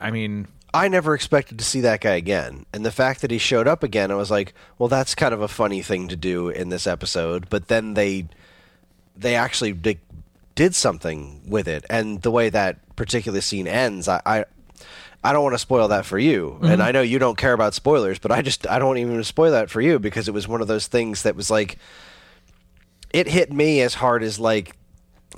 [0.00, 2.66] I mean I never expected to see that guy again.
[2.74, 5.40] And the fact that he showed up again, I was like, well, that's kind of
[5.40, 7.48] a funny thing to do in this episode.
[7.48, 8.28] But then they
[9.16, 9.98] they actually did,
[10.54, 11.86] did something with it.
[11.88, 14.44] And the way that particular scene ends, I, I
[15.24, 16.56] I don't want to spoil that for you.
[16.56, 16.66] Mm-hmm.
[16.66, 19.52] And I know you don't care about spoilers, but I just I don't even spoil
[19.52, 21.78] that for you because it was one of those things that was like
[23.14, 24.76] it hit me as hard as like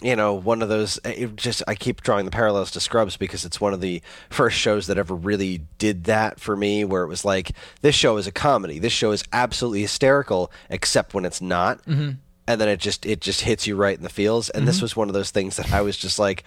[0.02, 3.44] you know one of those it just i keep drawing the parallels to scrubs because
[3.44, 7.08] it's one of the first shows that ever really did that for me where it
[7.08, 8.78] was like this show is a comedy.
[8.78, 11.84] This show is absolutely hysterical except when it's not.
[11.84, 12.10] Mm-hmm.
[12.46, 14.50] and then it just it just hits you right in the feels.
[14.50, 16.44] And this was one of those things that i was just like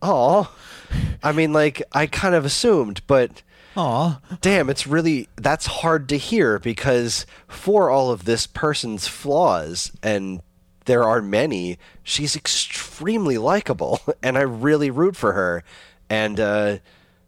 [0.00, 0.54] oh
[1.22, 3.42] i mean like i kind of assumed but
[3.76, 4.20] aw.
[4.40, 10.40] damn, it's really that's hard to hear because for all of this person's flaws, and
[10.86, 15.62] there are many, she's extremely likable, and I really root for her.
[16.08, 16.78] And uh,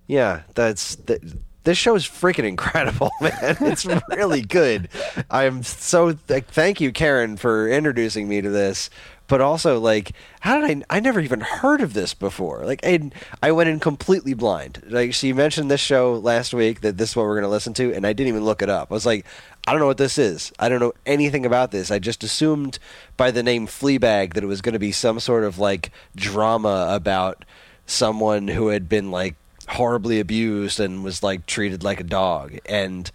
[0.07, 1.21] yeah, that's th-
[1.65, 3.57] this show is freaking incredible, man.
[3.61, 4.89] It's really good.
[5.31, 8.89] I'm so th- thank you, Karen, for introducing me to this.
[9.27, 10.97] But also, like, how did I?
[10.97, 12.65] I never even heard of this before.
[12.65, 13.11] Like, I,
[13.43, 14.83] I went in completely blind.
[14.87, 17.75] Like, she mentioned this show last week that this is what we're going to listen
[17.75, 18.91] to, and I didn't even look it up.
[18.91, 19.27] I was like,
[19.69, 20.51] I don't know what this is.
[20.59, 21.91] I don't know anything about this.
[21.91, 22.79] I just assumed
[23.19, 26.89] by the name Fleabag that it was going to be some sort of like drama
[26.91, 27.45] about
[27.85, 29.35] someone who had been like
[29.69, 32.57] horribly abused and was like treated like a dog.
[32.65, 33.11] And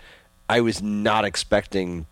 [0.47, 2.05] I was not expecting,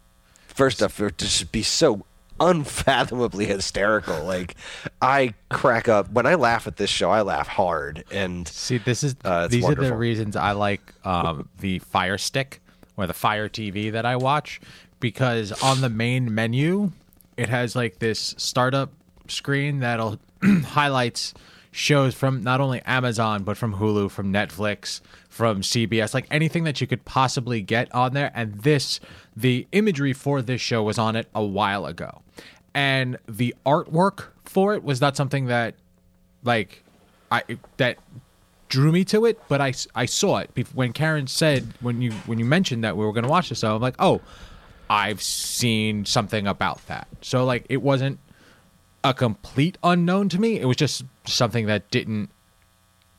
[0.47, 2.05] first off, to just be so
[2.39, 4.23] unfathomably hysterical.
[4.23, 4.55] Like,
[5.01, 7.11] I crack up when I laugh at this show.
[7.11, 11.47] I laugh hard, and See, this is Uh, these are the reasons I like um,
[11.59, 12.60] the Fire Stick
[13.01, 14.61] or the Fire TV that I watch
[14.99, 16.91] because on the main menu
[17.37, 18.91] it has like this startup
[19.27, 21.33] screen that'll highlights
[21.71, 26.81] shows from not only Amazon but from Hulu, from Netflix, from CBS, like anything that
[26.81, 28.31] you could possibly get on there.
[28.35, 28.99] And this,
[29.35, 32.21] the imagery for this show was on it a while ago,
[32.73, 35.75] and the artwork for it was not something that
[36.43, 36.83] like
[37.31, 37.43] I
[37.77, 37.97] that
[38.71, 42.39] drew me to it, but I, I saw it when Karen said when you when
[42.39, 43.63] you mentioned that we were going to watch this.
[43.63, 44.21] I'm like, oh,
[44.89, 47.07] I've seen something about that.
[47.21, 48.19] So like it wasn't
[49.03, 50.59] a complete unknown to me.
[50.59, 52.29] It was just something that didn't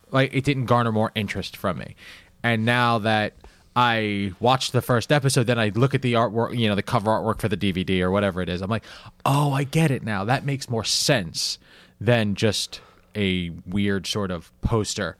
[0.09, 1.95] like it didn't garner more interest from me.
[2.41, 3.33] And now that
[3.75, 7.11] I watched the first episode, then I look at the artwork, you know, the cover
[7.11, 8.61] artwork for the DVD or whatever it is.
[8.61, 8.85] I'm like,
[9.23, 10.25] oh, I get it now.
[10.25, 11.59] That makes more sense
[12.01, 12.81] than just
[13.15, 15.15] a weird sort of poster.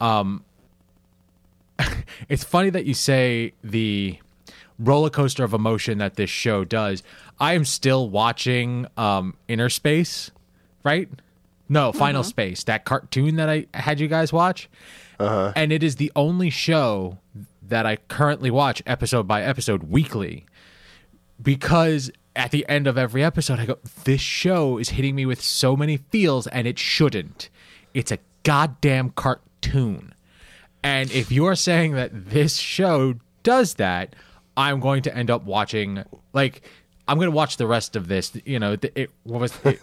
[0.00, 0.44] Um,
[2.28, 4.18] it's funny that you say the
[4.78, 7.02] roller coaster of emotion that this show does.
[7.40, 10.30] I am still watching um, Inner Space,
[10.84, 11.08] right?
[11.68, 14.70] No, Final Space, that cartoon that I had you guys watch.
[15.20, 15.52] Uh-huh.
[15.54, 17.18] And it is the only show
[17.62, 20.46] that I currently watch episode by episode weekly
[21.42, 25.42] because at the end of every episode, I go, this show is hitting me with
[25.42, 27.50] so many feels and it shouldn't.
[27.92, 29.10] It's a goddamn
[29.60, 30.14] cartoon.
[30.82, 34.14] And if you're saying that this show does that,
[34.56, 36.62] I'm going to end up watching, like,
[37.06, 38.32] I'm going to watch the rest of this.
[38.44, 39.82] You know, th- it what was it,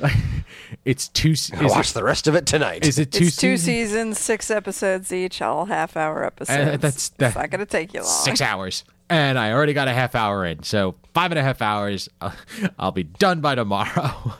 [0.00, 0.14] like,
[0.84, 1.32] it's two.
[1.32, 2.86] Is Watch it, the rest of it tonight.
[2.86, 3.64] is it two it's two seasons?
[3.90, 6.58] seasons, six episodes each, all half hour episodes.
[6.58, 8.08] Uh, that's- that- it's not going to take you long.
[8.24, 11.60] six hours and i already got a half hour in so five and a half
[11.60, 12.32] hours i'll,
[12.78, 14.32] I'll be done by tomorrow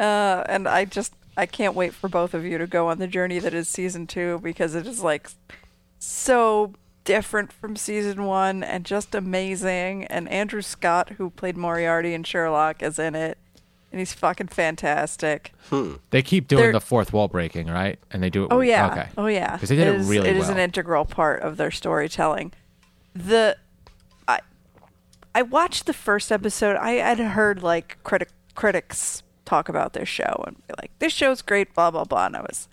[0.00, 3.06] Uh, and I just I can't wait for both of you to go on the
[3.06, 5.30] journey that is season two because it is like
[5.98, 10.04] so different from season one and just amazing.
[10.06, 13.38] And Andrew Scott, who played Moriarty in Sherlock, is in it,
[13.90, 15.52] and he's fucking fantastic.
[15.70, 15.94] Hmm.
[16.10, 18.90] they keep doing They're- the fourth wall breaking right and they do it Oh yeah,
[18.90, 21.40] okay oh yeah, because they did it, is- really It well is an integral part
[21.42, 22.52] of their storytelling.
[23.14, 23.56] The
[24.28, 24.40] I
[25.34, 26.76] I watched the first episode.
[26.76, 31.42] I had heard like critic critics talk about this show and be like, "This show's
[31.42, 32.26] great," blah blah blah.
[32.26, 32.68] And I was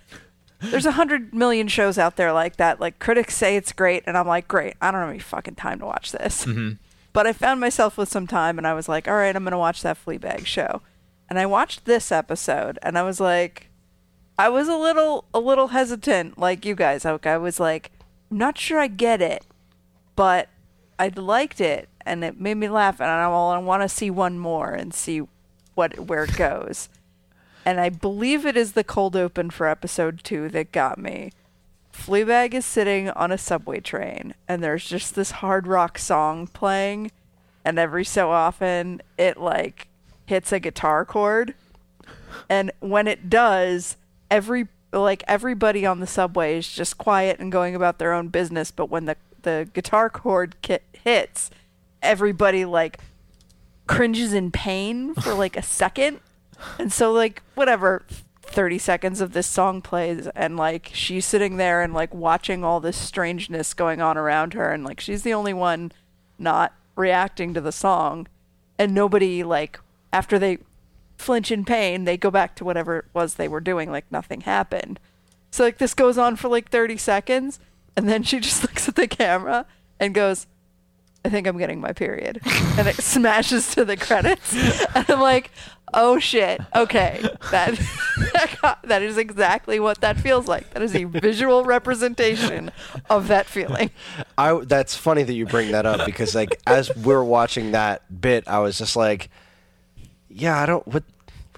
[0.61, 2.79] there's a hundred million shows out there like that.
[2.79, 5.79] Like critics say it's great, and I'm like, "Great, I don't have any fucking time
[5.79, 6.73] to watch this." Mm-hmm.
[7.11, 9.57] But I found myself with some time, and I was like, "All right, I'm gonna
[9.57, 10.81] watch that Fleabag show."
[11.29, 13.69] And I watched this episode, and I was like,
[14.37, 17.05] I was a little a little hesitant, like you guys.
[17.05, 17.91] Like I was like,
[18.31, 19.45] I'm not sure I get it,
[20.15, 20.49] but
[20.97, 24.39] I liked it, and it made me laugh, and I, I want to see one
[24.39, 25.27] more and see
[25.79, 26.89] what where it goes.
[27.65, 31.31] And I believe it is the cold open for episode two that got me.
[31.93, 37.11] Fleabag is sitting on a subway train, and there's just this hard rock song playing,
[37.63, 39.87] and every so often it like
[40.25, 41.55] hits a guitar chord
[42.49, 43.97] and when it does
[44.29, 48.71] every like everybody on the subway is just quiet and going about their own business
[48.71, 51.49] but when the the guitar chord ki- hits
[52.01, 52.99] everybody like
[53.89, 56.19] cringes in pain for like a second
[56.77, 58.05] and so like whatever
[58.43, 62.79] 30 seconds of this song plays and like she's sitting there and like watching all
[62.79, 65.91] this strangeness going on around her and like she's the only one
[66.37, 68.27] not reacting to the song
[68.77, 69.79] and nobody like
[70.11, 70.59] after they
[71.19, 74.41] flinch in pain, they go back to whatever it was they were doing, like nothing
[74.41, 74.99] happened.
[75.51, 77.59] So like this goes on for like 30 seconds,
[77.95, 79.65] and then she just looks at the camera
[79.99, 80.47] and goes,
[81.25, 82.39] "I think I'm getting my period,"
[82.77, 84.55] and it smashes to the credits,
[84.95, 85.51] and I'm like,
[85.93, 87.79] "Oh shit, okay, that
[88.83, 90.71] that, is exactly what that feels like.
[90.71, 92.71] That is a visual representation
[93.09, 93.91] of that feeling."
[94.37, 98.47] I that's funny that you bring that up because like as we're watching that bit,
[98.47, 99.29] I was just like,
[100.29, 101.03] yeah, I don't what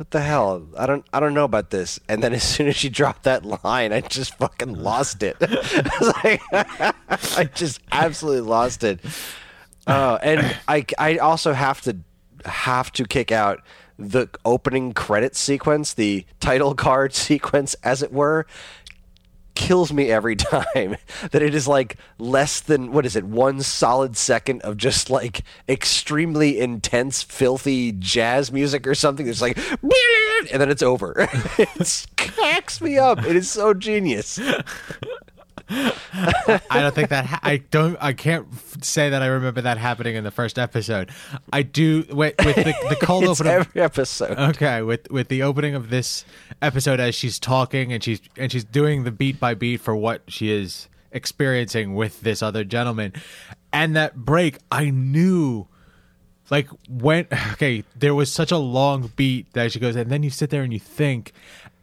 [0.02, 0.66] what the hell?
[0.78, 2.00] I don't I don't know about this.
[2.10, 5.38] And then as soon as she dropped that line, I just fucking lost it.
[5.42, 6.96] I like
[7.38, 9.00] I just absolutely lost it.
[9.88, 11.98] Uh, and I I also have to
[12.46, 13.62] have to kick out
[13.98, 18.46] the opening credit sequence, the title card sequence as it were.
[19.54, 20.96] Kills me every time
[21.32, 25.44] that it is like less than what is it one solid second of just like
[25.68, 29.58] extremely intense filthy jazz music or something that's like
[30.52, 31.28] and then it's over.
[31.58, 33.24] It cracks me up.
[33.26, 34.40] It is so genius
[35.72, 39.78] I don't think that ha- I don't I can't f- say that I remember that
[39.78, 41.12] happening in the first episode.
[41.54, 43.48] I do with, with the, the cold it's open.
[43.48, 46.26] Of, every episode okay, with with the opening of this
[46.62, 50.24] episode as she's talking and she's and she's doing the beat by beat for what
[50.28, 53.14] she is experiencing with this other gentleman,
[53.72, 55.68] and that break, I knew.
[56.50, 60.30] Like when okay, there was such a long beat that she goes, and then you
[60.30, 61.32] sit there and you think,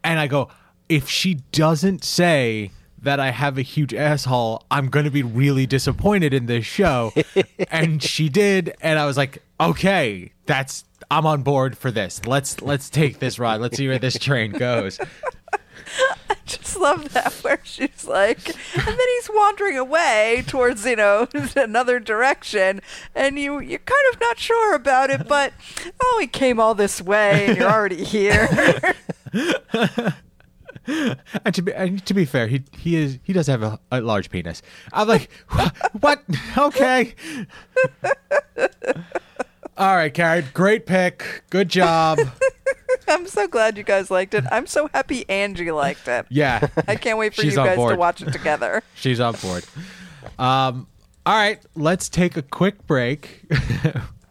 [0.04, 0.50] and I go,
[0.90, 2.70] if she doesn't say
[3.02, 7.12] that I have a huge asshole, I'm going to be really disappointed in this show.
[7.70, 12.24] and she did, and I was like, okay, that's I'm on board for this.
[12.26, 13.60] Let's let's take this ride.
[13.60, 14.98] Let's see where this train goes.
[16.30, 21.26] I just love that where she's like and then he's wandering away towards you know
[21.56, 22.80] another direction
[23.14, 25.54] and you you're kind of not sure about it but
[26.00, 28.94] oh he came all this way and you're already here
[31.44, 34.00] And to be and to be fair, he he is he does have a, a
[34.00, 34.62] large penis.
[34.92, 35.30] I'm like,
[36.00, 36.22] what?
[36.56, 37.14] Okay.
[39.76, 40.44] All right, Carrie.
[40.54, 41.44] Great pick.
[41.50, 42.18] Good job.
[43.06, 46.66] i'm so glad you guys liked it i'm so happy angie liked it Yeah.
[46.86, 49.64] i can't wait for She's you guys to watch it together She's on board.
[50.38, 50.86] Um,
[51.24, 53.42] all right, let's take a quick break.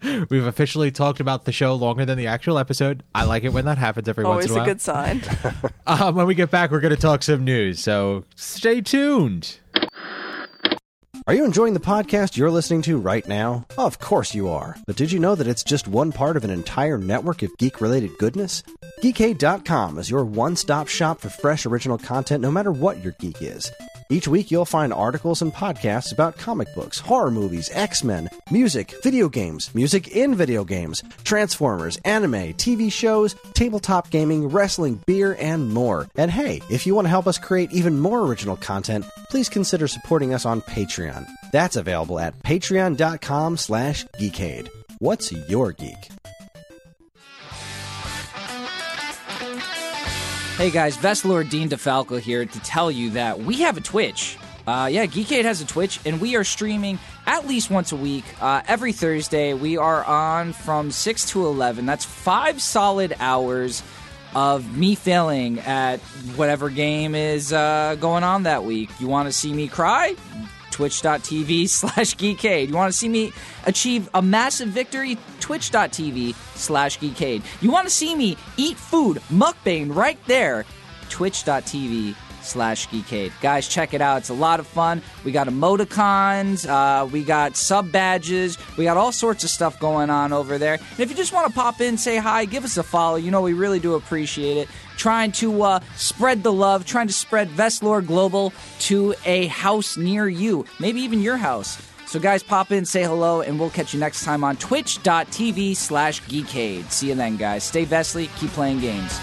[0.30, 3.04] We've officially talked about the show longer than the actual episode.
[3.14, 4.98] I like it when that happens every Always once in a while.
[5.06, 5.72] Always a good sign.
[5.86, 7.80] Um, when we get back, we're going to talk some news.
[7.80, 9.60] So stay tuned.
[11.26, 13.66] Are you enjoying the podcast you're listening to right now?
[13.78, 14.78] Of course you are.
[14.88, 17.82] But did you know that it's just one part of an entire network of geek
[17.82, 18.64] related goodness?
[19.02, 23.44] Geekade.com is your one stop shop for fresh original content no matter what your geek
[23.44, 23.72] is.
[24.10, 28.96] Each week you'll find articles and podcasts about comic books, horror movies, X Men, music,
[29.04, 35.72] video games, music in video games, Transformers, anime, TV shows, tabletop gaming, wrestling, beer, and
[35.72, 36.08] more.
[36.16, 39.88] And hey, if you want to help us create even more original content, please consider
[39.88, 41.28] supporting us on Patreon.
[41.52, 44.70] That's available at patreon.com slash geekade.
[44.98, 46.10] What's your geek?
[50.58, 54.40] Hey guys, Vestlord Dean DeFalco here to tell you that we have a Twitch.
[54.66, 56.98] Uh, yeah, Geekade has a Twitch, and we are streaming
[57.28, 58.26] at least once a week.
[58.42, 61.86] Uh, every Thursday, we are on from 6 to 11.
[61.86, 63.84] That's five solid hours
[64.34, 66.00] of me failing at
[66.36, 68.90] whatever game is uh, going on that week.
[69.00, 70.16] You want to see me cry?
[70.78, 72.70] twitch.tv slash geekade.
[72.70, 73.34] You want to see me
[73.66, 75.18] achieve a massive victory?
[75.40, 77.42] Twitch.tv slash geekade.
[77.62, 80.66] You want to see me eat food, mukbang right there?
[81.10, 83.32] Twitch.tv slash geekade.
[83.42, 84.20] Guys, check it out.
[84.20, 85.02] It's a lot of fun.
[85.26, 90.12] We got emoticons, uh, we got sub badges, we got all sorts of stuff going
[90.12, 90.76] on over there.
[90.76, 93.16] And if you just want to pop in, say hi, give us a follow.
[93.16, 97.14] You know, we really do appreciate it trying to uh, spread the love, trying to
[97.14, 101.82] spread Vestlore Global to a house near you, maybe even your house.
[102.08, 106.22] So, guys, pop in, say hello, and we'll catch you next time on twitch.tv slash
[106.24, 106.90] geekade.
[106.90, 107.64] See you then, guys.
[107.64, 109.20] Stay Vestley, keep playing games.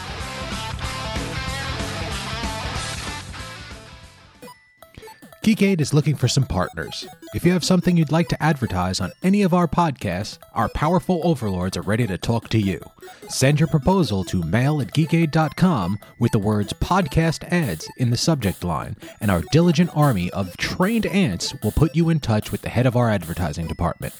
[5.42, 7.06] Geekade is looking for some partners.
[7.34, 11.20] If you have something you'd like to advertise on any of our podcasts, our powerful
[11.24, 12.80] overlords are ready to talk to you.
[13.28, 18.62] Send your proposal to mail at geekade.com with the words podcast ads in the subject
[18.62, 22.68] line, and our diligent army of trained ants will put you in touch with the
[22.68, 24.14] head of our advertising department.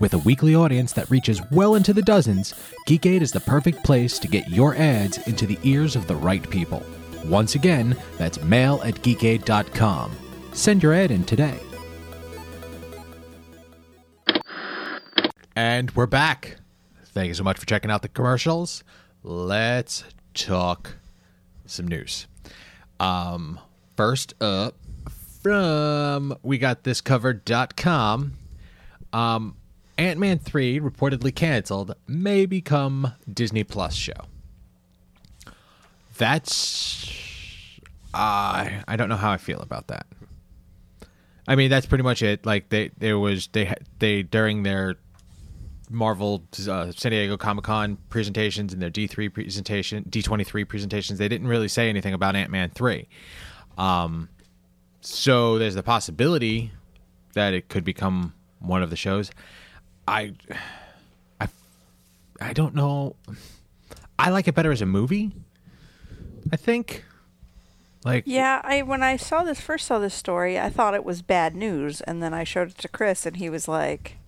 [0.00, 2.54] With a weekly audience that reaches well into the dozens,
[2.88, 6.48] Geekade is the perfect place to get your ads into the ears of the right
[6.48, 6.82] people.
[7.26, 10.16] Once again, that's mail at geekade.com.
[10.54, 11.60] Send your ad in today.
[15.56, 16.56] And we're back.
[17.06, 18.82] Thank you so much for checking out the commercials.
[19.22, 20.02] Let's
[20.34, 20.96] talk
[21.64, 22.26] some news.
[22.98, 23.60] Um,
[23.96, 24.74] first up
[25.42, 28.32] from we got this covered.com.
[29.12, 29.56] Um,
[29.96, 34.26] Ant Man 3 reportedly canceled may become Disney Plus show.
[36.18, 37.08] That's
[38.12, 40.06] uh, I don't know how I feel about that.
[41.46, 42.44] I mean, that's pretty much it.
[42.44, 44.96] Like they, there was they they during their
[45.90, 50.64] Marvel uh, San Diego Comic Con presentations and their D three presentation, D twenty three
[50.64, 53.08] presentations, they didn't really say anything about Ant Man three.
[53.76, 54.28] Um,
[55.00, 56.72] so there's the possibility
[57.34, 59.30] that it could become one of the shows.
[60.08, 60.34] I,
[61.40, 61.48] I,
[62.40, 63.16] I don't know.
[64.18, 65.32] I like it better as a movie.
[66.52, 67.04] I think.
[68.04, 71.22] Like Yeah, I when I saw this first saw this story, I thought it was
[71.22, 74.18] bad news, and then I showed it to Chris, and he was like,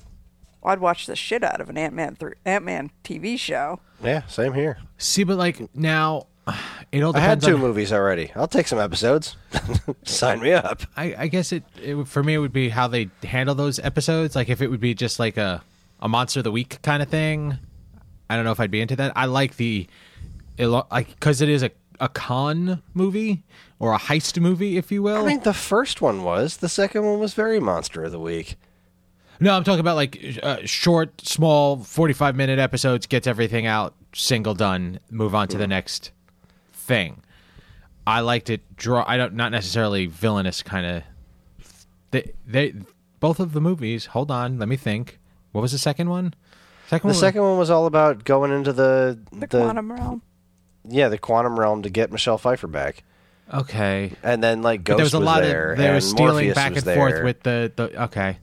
[0.67, 3.81] well, "I'd watch the shit out of an Ant Man th- Ant Man TV show."
[4.03, 4.79] Yeah, same here.
[4.99, 6.27] See, but like now,
[6.93, 7.61] it all I had depends two on.
[7.61, 8.31] movies already.
[8.35, 9.37] I'll take some episodes.
[10.05, 10.83] Sign me up.
[10.97, 13.79] I, I guess it, it would- for me it would be how they handle those
[13.79, 14.35] episodes.
[14.37, 15.63] Like if it would be just like a
[16.01, 17.59] a monster of the week kind of thing.
[18.29, 19.13] I don't know if I'd be into that.
[19.17, 19.87] I like the,
[20.59, 23.43] it, lo- like because it is a a con movie
[23.79, 25.25] or a heist movie, if you will.
[25.25, 26.59] I mean, the first one was.
[26.59, 28.57] The second one was very Monster of the Week.
[29.41, 33.07] No, I'm talking about like uh, short, small, 45 minute episodes.
[33.07, 34.99] Gets everything out, single done.
[35.11, 36.11] Move on to the next
[36.73, 37.23] thing.
[38.07, 38.63] I liked it.
[38.77, 39.05] Draw.
[39.07, 41.03] I don't not necessarily villainous kind of.
[42.13, 42.75] They they
[43.21, 44.07] both of the movies.
[44.07, 45.19] Hold on, let me think.
[45.53, 46.35] What was the second one?
[46.89, 47.21] Second The one.
[47.21, 50.23] second one was all about going into the The, quantum realm.
[50.89, 53.03] yeah the quantum realm to get Michelle Pfeiffer back,
[53.53, 54.13] Okay.
[54.23, 56.55] and then like But there was a lot there, of they were and stealing Morpheus
[56.55, 58.03] back was and forth with the the.
[58.05, 58.39] Okay.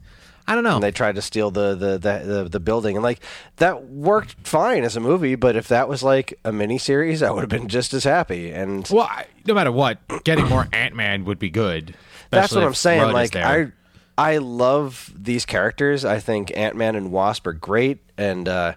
[0.46, 0.74] I don't know.
[0.74, 2.96] and they tried to steal the the, the the the building.
[2.96, 3.20] And like
[3.56, 7.30] that worked fine as a movie but if that was like a mini series i
[7.30, 8.50] would have been just as happy.
[8.52, 11.94] And well, I, no matter what, getting more Ant Man would be good.
[12.30, 13.72] that's what i'm saying Rudd like i
[14.18, 16.04] i love these characters.
[16.04, 17.98] I think ant-man and wasp are great.
[18.18, 18.74] And uh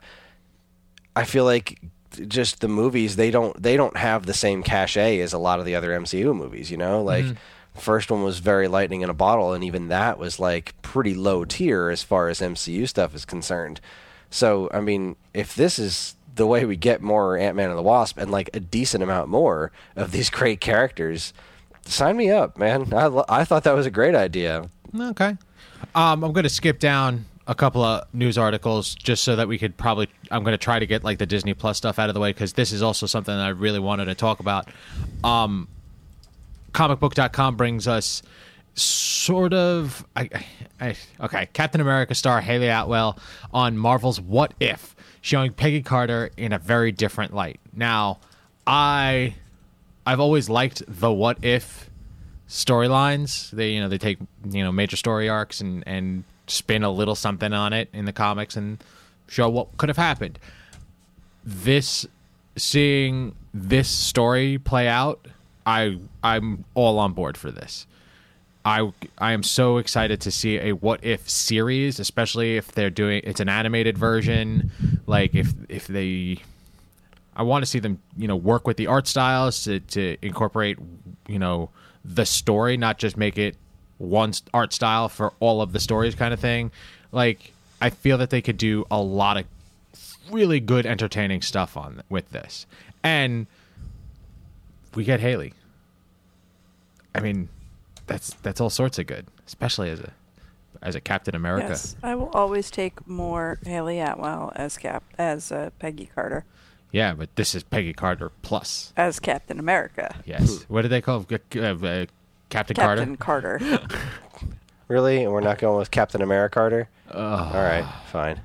[1.16, 1.80] i feel like
[2.28, 5.66] just the movies they don't they don't have the same cachet as a lot of
[5.66, 7.04] the other mcu movies you know?
[7.04, 7.38] Like the
[7.80, 11.46] first one was very lightning in a bottle and even that was like pretty low
[11.46, 13.80] tier as far as mcu stuff is concerned
[14.30, 17.84] So, I mean, if this is the way we get more Ant Man and the
[17.84, 21.34] Wasp and like a decent amount more of these great characters,
[21.86, 22.94] sign me up, man.
[22.94, 24.70] I, I thought that was a great idea.
[25.00, 25.38] Okay.
[25.96, 29.58] Um, I'm going to skip down a couple of news articles just so that we
[29.58, 30.10] could probably.
[30.30, 32.32] I'm going to try to get like the Disney Plus stuff out of the way
[32.32, 34.68] because this is also something that I really wanted to talk about.
[35.24, 35.68] Um,
[36.72, 38.22] comicbook.com brings us
[38.76, 40.30] sort of I,
[40.80, 43.18] I, okay captain america star hayley atwell
[43.52, 44.96] on marvel's what if
[45.28, 47.60] showing peggy carter in a very different light.
[47.74, 48.20] Now
[48.66, 49.36] i
[50.06, 51.90] i've always liked the what if
[52.48, 53.52] storylines.
[53.52, 57.16] They you know they take you know major story arcs and and spin a little
[57.16, 58.82] something on it in the comics and
[59.28, 60.40] show what could have happened.
[61.44, 62.06] This
[62.56, 65.28] seeing this story play out
[65.68, 67.86] i i'm all on board for this
[68.68, 73.22] I I am so excited to see a what if series, especially if they're doing
[73.24, 74.72] it's an animated version.
[75.06, 76.40] Like if if they,
[77.34, 80.78] I want to see them you know work with the art styles to to incorporate
[81.30, 81.70] you know
[82.04, 83.56] the story, not just make it
[84.00, 86.70] one art style for all of the stories kind of thing.
[87.14, 89.46] Like I feel that they could do a lot of
[90.30, 92.66] really good entertaining stuff on with this,
[93.02, 93.48] and
[94.96, 95.54] we get Hayley.
[97.16, 97.50] I mean
[98.06, 100.12] that's that's all sorts of good, especially as a
[100.82, 101.70] as a Captain America.
[101.70, 106.46] Yes, I will always take more Hayley Atwell as Cap as uh, Peggy Carter
[106.92, 108.94] Yeah, but this is Peggy Carter plus.
[108.96, 110.16] as Captain America.
[110.26, 110.64] Yes.
[110.68, 112.06] what did they call uh, uh,
[112.50, 113.58] Captain, Captain Carter?
[113.60, 113.88] Carter.
[114.88, 115.24] Really?
[115.24, 116.90] And we're not going with Captain America Carter?
[117.12, 118.40] All right, fine.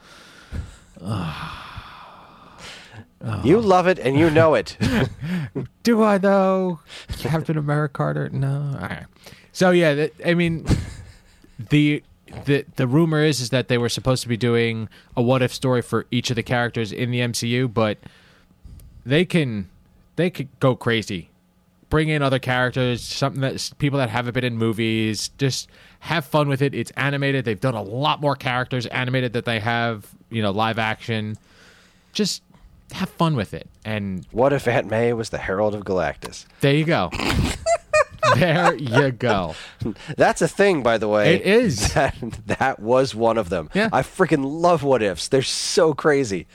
[3.25, 3.41] Oh.
[3.45, 4.77] You love it and you know it.
[5.83, 6.81] Do I though?
[7.19, 8.29] Captain America Carter?
[8.31, 8.77] No.
[8.81, 9.07] All right.
[9.53, 10.67] So yeah, that, I mean,
[11.71, 12.03] the
[12.45, 15.53] the the rumor is is that they were supposed to be doing a what if
[15.53, 17.99] story for each of the characters in the MCU, but
[19.05, 19.69] they can
[20.17, 21.31] they could go crazy,
[21.91, 25.69] bring in other characters, something that people that haven't been in movies, just
[26.01, 26.75] have fun with it.
[26.75, 27.45] It's animated.
[27.45, 31.37] They've done a lot more characters animated that they have, you know, live action.
[32.13, 32.43] Just
[32.93, 36.47] have fun with it, and what if Aunt May was the Herald of Galactus?
[36.61, 37.11] there you go.
[38.37, 39.55] there you go.
[40.17, 41.35] That's a thing, by the way.
[41.35, 41.93] It is.
[42.03, 42.15] That,
[42.47, 43.69] that was one of them.
[43.75, 43.89] Yeah.
[43.93, 45.29] I freaking love what ifs.
[45.29, 46.47] They're so crazy.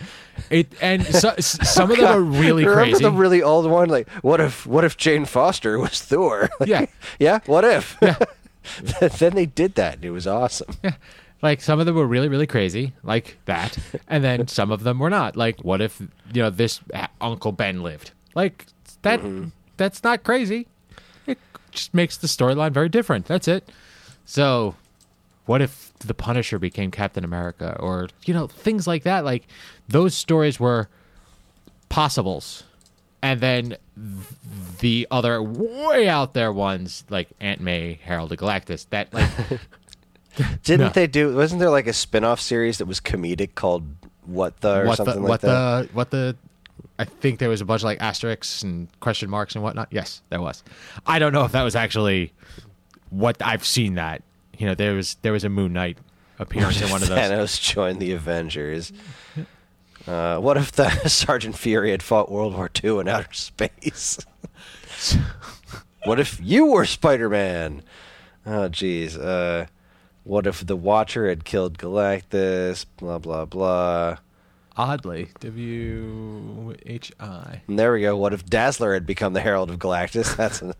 [0.50, 3.04] It and so, some of them are really Remember crazy.
[3.04, 3.90] the really old one?
[3.90, 6.50] Like, what if what if Jane Foster was Thor?
[6.60, 6.86] Like, Yeah.
[7.20, 7.40] yeah.
[7.46, 7.98] What if?
[8.02, 8.18] Yeah.
[9.18, 10.74] then they did that, and it was awesome.
[11.42, 13.78] Like some of them were really really crazy like that
[14.08, 15.36] and then some of them were not.
[15.36, 16.00] Like what if
[16.34, 16.82] you know this
[17.22, 18.12] uncle ben lived?
[18.36, 18.66] Like
[19.02, 19.50] that mm-hmm.
[19.78, 20.68] that's not crazy.
[21.26, 21.38] It
[21.72, 23.26] just makes the storyline very different.
[23.26, 23.70] That's it.
[24.26, 24.76] So
[25.46, 29.26] what if the punisher became captain america or you know things like that?
[29.26, 29.48] Like
[29.88, 30.90] those stories were
[31.90, 32.64] possibles.
[33.22, 33.80] And then th-
[34.80, 39.30] the other way out there ones like aunt may herald of galactus that like
[40.64, 40.90] Didn't No.
[40.90, 41.34] they do?
[41.36, 43.84] Wasn't there like a spin-off series that was comedic called
[44.26, 45.88] What the or what something the like what that?
[45.90, 46.36] the what the
[47.00, 49.88] I think there was a bunch of like asterisks and question marks and whatnot.
[49.92, 50.64] Yes, there was.
[51.06, 52.34] I don't know if that was actually
[53.12, 54.24] what I've seen that.
[54.58, 55.98] You know, there was there was a Moon Knight
[56.40, 57.18] appearance in one of those.
[57.20, 58.92] Thanos joined the Avengers.
[60.08, 64.18] Uh, what if the Sergeant Fury had fought World War II in outer space?
[66.06, 67.84] what if you were Spider-Man?
[68.46, 69.18] Oh, jeez.
[69.22, 69.68] Uh,
[70.28, 72.86] what if the Watcher had killed Galactus?
[72.98, 74.18] Blah blah blah.
[74.76, 77.62] Oddly, W H I.
[77.68, 78.16] There we go.
[78.16, 80.36] What if Dazzler had become the Herald of Galactus?
[80.36, 80.76] That's a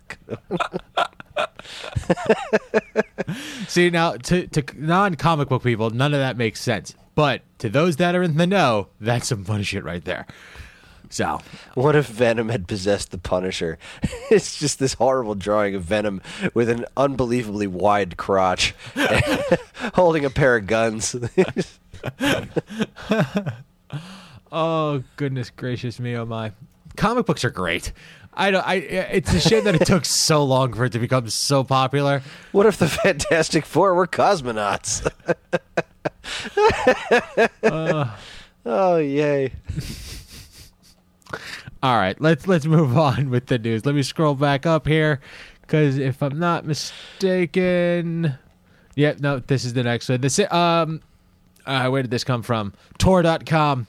[3.68, 6.94] See now, to to non comic book people, none of that makes sense.
[7.16, 10.28] But to those that are in the know, that's some funny shit right there.
[11.10, 11.40] So
[11.74, 13.78] What if Venom had possessed the Punisher?
[14.30, 16.22] it's just this horrible drawing of Venom
[16.54, 18.76] with an unbelievably wide crotch,
[19.96, 21.16] holding a pair of guns.
[24.52, 26.16] Oh goodness gracious me!
[26.16, 26.54] Oh my!
[26.96, 27.92] Comic books are great.
[28.34, 28.66] I don't.
[28.66, 28.76] I.
[28.76, 32.22] It's a shame that it took so long for it to become so popular.
[32.54, 35.06] what if the Fantastic Four were cosmonauts?
[37.64, 38.16] Uh.
[38.66, 39.52] oh yay!
[41.88, 43.86] All right, let's let's move on with the news.
[43.86, 45.22] Let me scroll back up here,
[45.62, 48.38] because if I'm not mistaken,
[48.96, 50.20] yeah, no, this is the next one.
[50.20, 51.02] This um,
[51.66, 52.74] uh, where did this come from?
[52.98, 53.88] Tor.com.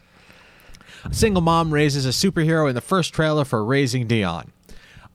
[1.06, 4.52] A single mom raises a superhero in the first trailer for Raising Dion.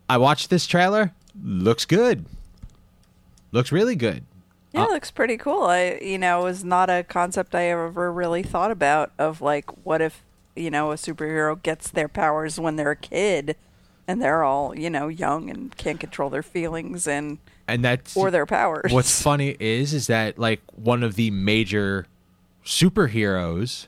[0.09, 1.13] I watched this trailer.
[1.41, 2.25] Looks good.
[3.53, 4.25] Looks really good.
[4.73, 5.63] Yeah, it looks pretty cool.
[5.63, 9.71] I, you know, it was not a concept I ever really thought about of like,
[9.86, 10.21] what if,
[10.56, 13.56] you know, a superhero gets their powers when they're a kid
[14.08, 18.30] and they're all, you know, young and can't control their feelings and and that's or
[18.30, 18.91] their powers.
[18.91, 22.06] What's funny is is that like one of the major
[22.66, 23.88] superheroes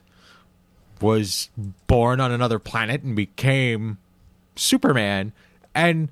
[1.00, 1.50] was
[1.86, 3.98] born on another planet and became
[4.54, 5.32] Superman
[5.74, 6.08] and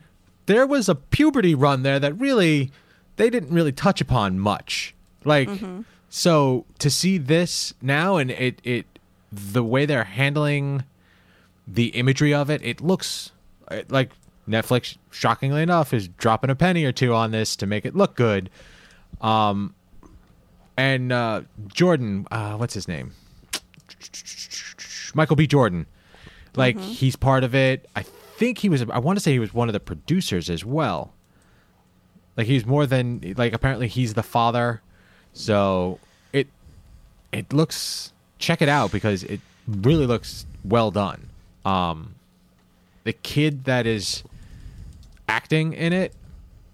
[0.47, 2.71] there was a puberty run there that really
[3.17, 4.95] they didn't really touch upon much.
[5.25, 5.83] Like mm-hmm.
[6.11, 8.87] so to see this now and it it
[9.35, 10.85] the way they're handling
[11.67, 13.33] the imagery of it, it looks
[13.69, 14.11] uh, like
[14.49, 18.15] Netflix, shockingly enough, is dropping a penny or two on this to make it look
[18.15, 18.51] good.
[19.21, 19.75] Um,
[20.77, 23.13] and uh, Jordan, uh, what's his name?
[25.15, 25.47] Michael B.
[25.47, 25.87] Jordan.
[26.57, 27.89] Like he's part of it.
[27.97, 28.83] I think he was.
[28.83, 31.13] I want to say he was one of the producers as well.
[32.37, 33.53] Like he's more than like.
[33.53, 34.81] Apparently he's the father.
[35.33, 35.99] So
[36.33, 36.47] it
[37.33, 38.13] it looks.
[38.45, 41.31] Check it out because it really looks well done.
[41.65, 42.15] Um,
[43.05, 44.23] the kid that is
[45.27, 46.13] acting in it,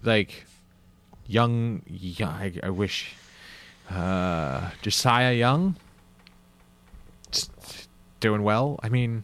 [0.03, 0.43] like
[1.27, 3.13] young, young I, I wish,
[3.89, 5.77] uh, Ja'Siah Young,
[8.19, 8.77] doing well.
[8.83, 9.23] I mean,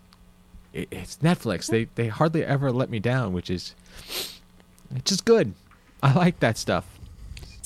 [0.72, 1.68] it, it's Netflix.
[1.68, 3.76] They they hardly ever let me down, which is
[4.96, 5.54] it's just good.
[6.02, 6.97] I like that stuff.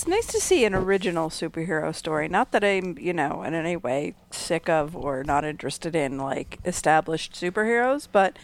[0.01, 2.27] It's nice to see an original superhero story.
[2.27, 6.57] Not that I'm, you know, in any way sick of or not interested in like
[6.65, 8.39] established superheroes, but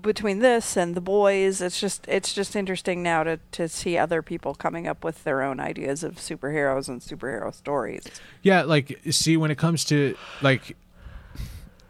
[0.00, 4.22] between this and the boys, it's just it's just interesting now to to see other
[4.22, 8.04] people coming up with their own ideas of superheroes and superhero stories.
[8.44, 10.76] Yeah, like see when it comes to like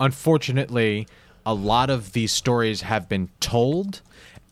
[0.00, 1.06] unfortunately
[1.44, 4.00] a lot of these stories have been told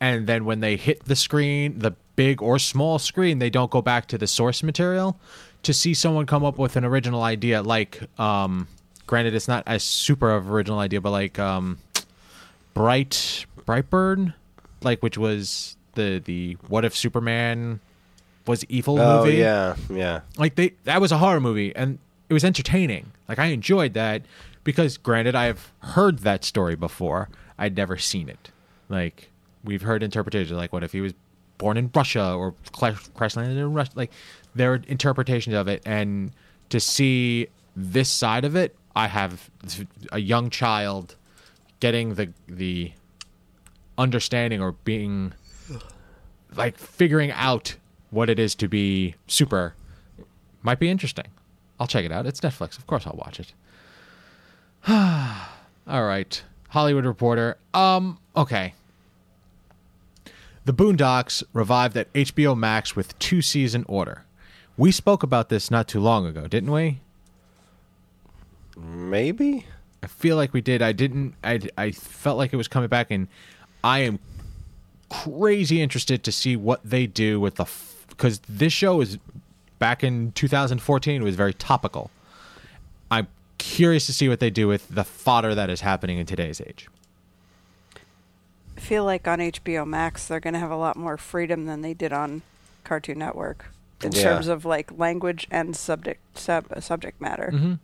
[0.02, 1.92] and then when they hit the screen, the
[2.22, 5.18] big or small screen, they don't go back to the source material.
[5.64, 8.66] To see someone come up with an original idea like um
[9.06, 11.78] granted it's not a super of original idea but like um
[12.74, 14.34] Bright Brightburn
[14.82, 17.78] like which was the the what if Superman
[18.46, 19.36] was evil Oh movie?
[19.36, 20.20] yeah, yeah.
[20.36, 21.98] like they that was a horror movie and
[22.28, 23.12] it was entertaining.
[23.28, 24.22] Like i enjoyed that
[24.64, 27.28] because granted i've heard that story before.
[27.58, 28.50] I'd never seen it.
[28.88, 29.30] Like
[29.62, 31.14] we've heard interpretations like what if he was
[31.62, 34.12] born in russia or crash landed in russia like
[34.54, 36.32] there are interpretations of it and
[36.68, 37.46] to see
[37.76, 39.50] this side of it i have
[40.12, 41.16] a young child
[41.80, 42.92] getting the the
[43.98, 45.32] understanding or being
[46.56, 47.76] like figuring out
[48.10, 49.74] what it is to be super
[50.62, 51.26] might be interesting.
[51.78, 52.26] I'll check it out.
[52.26, 52.78] It's Netflix.
[52.78, 53.52] Of course I'll watch it.
[54.88, 56.42] All right.
[56.68, 57.58] Hollywood Reporter.
[57.74, 58.74] Um, okay.
[60.64, 64.24] The Boondocks revived at HBO Max with two season order.
[64.76, 67.00] We spoke about this not too long ago, didn't we?
[68.76, 69.66] Maybe.
[70.02, 70.80] I feel like we did.
[70.80, 71.34] I didn't.
[71.44, 73.28] I, I felt like it was coming back, and
[73.84, 74.18] I am
[75.10, 77.66] crazy interested to see what they do with the
[78.08, 79.18] because this show is
[79.78, 82.10] back in 2014 it was very topical.
[83.10, 83.26] I'm
[83.58, 86.88] curious to see what they do with the fodder that is happening in today's age.
[88.82, 91.82] I feel like on HBO Max they're going to have a lot more freedom than
[91.82, 92.42] they did on
[92.82, 93.66] Cartoon Network
[94.02, 94.22] in Yeah.
[94.24, 97.78] terms of like language and subject sub, subject matter.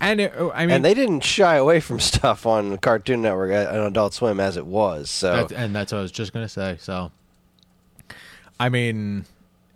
[0.00, 3.68] And it, I mean, and they didn't shy away from stuff on Cartoon Network uh,
[3.70, 5.10] and Adult Swim as it was.
[5.10, 6.78] So That, and that's what I was just gonna say.
[6.80, 7.12] So,
[8.58, 9.26] I mean,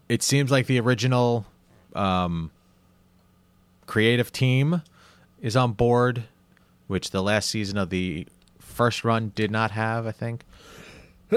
[0.09, 1.45] it seems like the original
[1.95, 2.51] um,
[3.87, 4.81] creative team
[5.43, 6.25] is on board,
[6.87, 8.27] which the last season of the
[8.59, 10.07] first run did not have.
[10.07, 10.45] I think.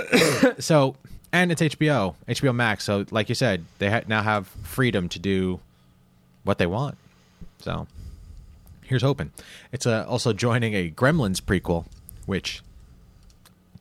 [0.60, 0.96] so,
[1.32, 2.84] and it's HBO, HBO Max.
[2.84, 5.60] So, like you said, they ha- now have freedom to do
[6.44, 6.98] what they want.
[7.60, 7.88] So,
[8.84, 9.32] here's hoping.
[9.72, 11.86] It's uh, also joining a Gremlins prequel,
[12.26, 12.62] which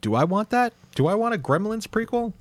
[0.00, 0.72] do I want that?
[0.94, 2.32] Do I want a Gremlins prequel?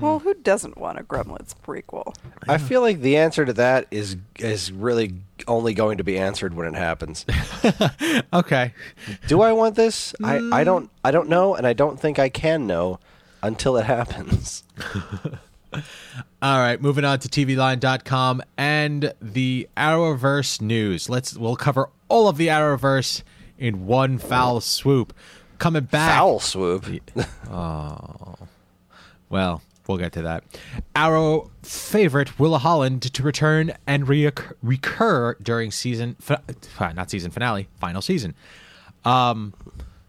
[0.00, 2.14] Well, who doesn't want a Gremlins prequel?
[2.48, 5.14] I feel like the answer to that is is really
[5.48, 7.26] only going to be answered when it happens.
[8.32, 8.72] Okay.
[9.26, 10.14] Do I want this?
[10.22, 10.90] I, I don't mm.
[11.04, 13.00] I don't know, and I don't think I can know
[13.42, 14.62] until it happens.
[16.42, 21.08] All right, moving on to tvline.com and the Arrowverse news.
[21.08, 23.22] Let's we'll cover all of the Arrowverse
[23.58, 25.12] in one foul swoop.
[25.58, 26.86] Coming back Foul swoop.
[27.50, 28.36] Oh.
[29.30, 30.44] Well, we'll get to that.
[30.94, 36.14] Arrow favorite Willa Holland to return and reoccur, recur during season,
[36.78, 38.34] not season finale, final season.
[39.04, 39.54] Um,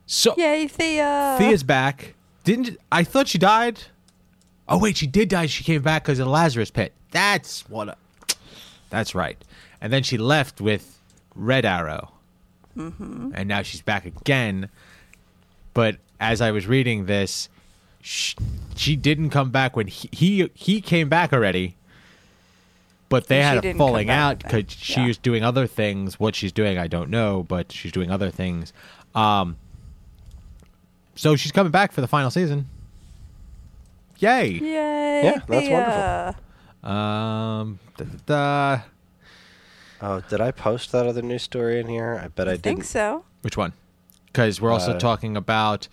[0.06, 1.38] so Yay, Thea!
[1.40, 2.14] Thea's back.
[2.44, 3.80] Didn't I thought she died?
[4.68, 5.48] Oh wait, she did die.
[5.48, 6.94] She came back because of the Lazarus Pit.
[7.12, 7.98] That's what.
[8.90, 9.38] That's right.
[9.82, 11.00] And then she left with
[11.36, 12.12] Red Arrow,
[12.78, 13.32] mm-hmm.
[13.34, 14.70] and now she's back again.
[15.74, 17.50] But as I was reading this,
[18.12, 18.36] she,
[18.76, 21.76] she didn't come back when he, he he came back already.
[23.08, 25.08] But they And had a falling out because she Yeah.
[25.08, 26.20] was doing other things.
[26.20, 28.72] What she's doing, I don't know, but she's doing other things.
[29.16, 29.58] Um,
[31.16, 32.68] so she's coming back for the final season.
[34.20, 34.50] Yay!
[34.52, 35.22] Yay!
[35.24, 36.36] Yeah, that's Thea.
[36.84, 36.92] wonderful.
[36.92, 38.82] Um, da, da, da.
[40.02, 42.20] Oh, did I post that other news story in here?
[42.24, 42.64] I bet I, I didn't.
[42.64, 43.26] think so.
[43.42, 43.74] which one?
[44.28, 45.88] Because we're also Uh, talking about,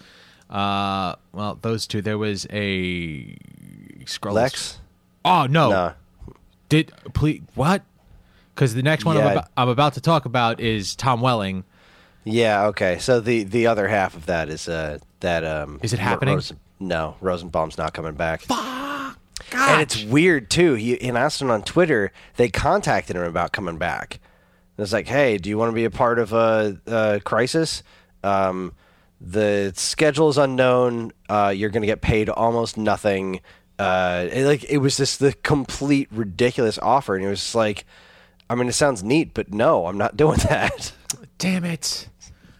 [0.50, 2.02] uh, well, those two.
[2.02, 3.36] There was a
[4.04, 4.34] Skrulls.
[4.34, 4.78] Lex?
[5.24, 5.70] Oh no!
[5.70, 5.94] No.
[6.68, 7.82] Did please what?
[8.54, 11.64] Because the next one I'm, about, I'm about to talk about is Tom Welling.
[12.24, 12.66] Yeah.
[12.66, 12.98] Okay.
[12.98, 15.80] So the the other half of that is uh that um.
[15.82, 16.36] Is it happening?
[16.36, 18.46] Rosen- no, Rosenbaum's not coming back.
[19.50, 19.70] God.
[19.70, 20.74] And it's weird too.
[20.74, 24.18] He in Aston on Twitter, they contacted him about coming back.
[24.78, 27.82] It's like, hey, do you want to be a part of a, a crisis?
[28.22, 28.74] Um,
[29.20, 31.12] the schedule is unknown.
[31.28, 33.40] Uh, you're going to get paid almost nothing.
[33.78, 37.84] Uh, it, like it was just the complete ridiculous offer, and it was just like,
[38.48, 40.92] I mean, it sounds neat, but no, I'm not doing that.
[41.38, 42.08] Damn it.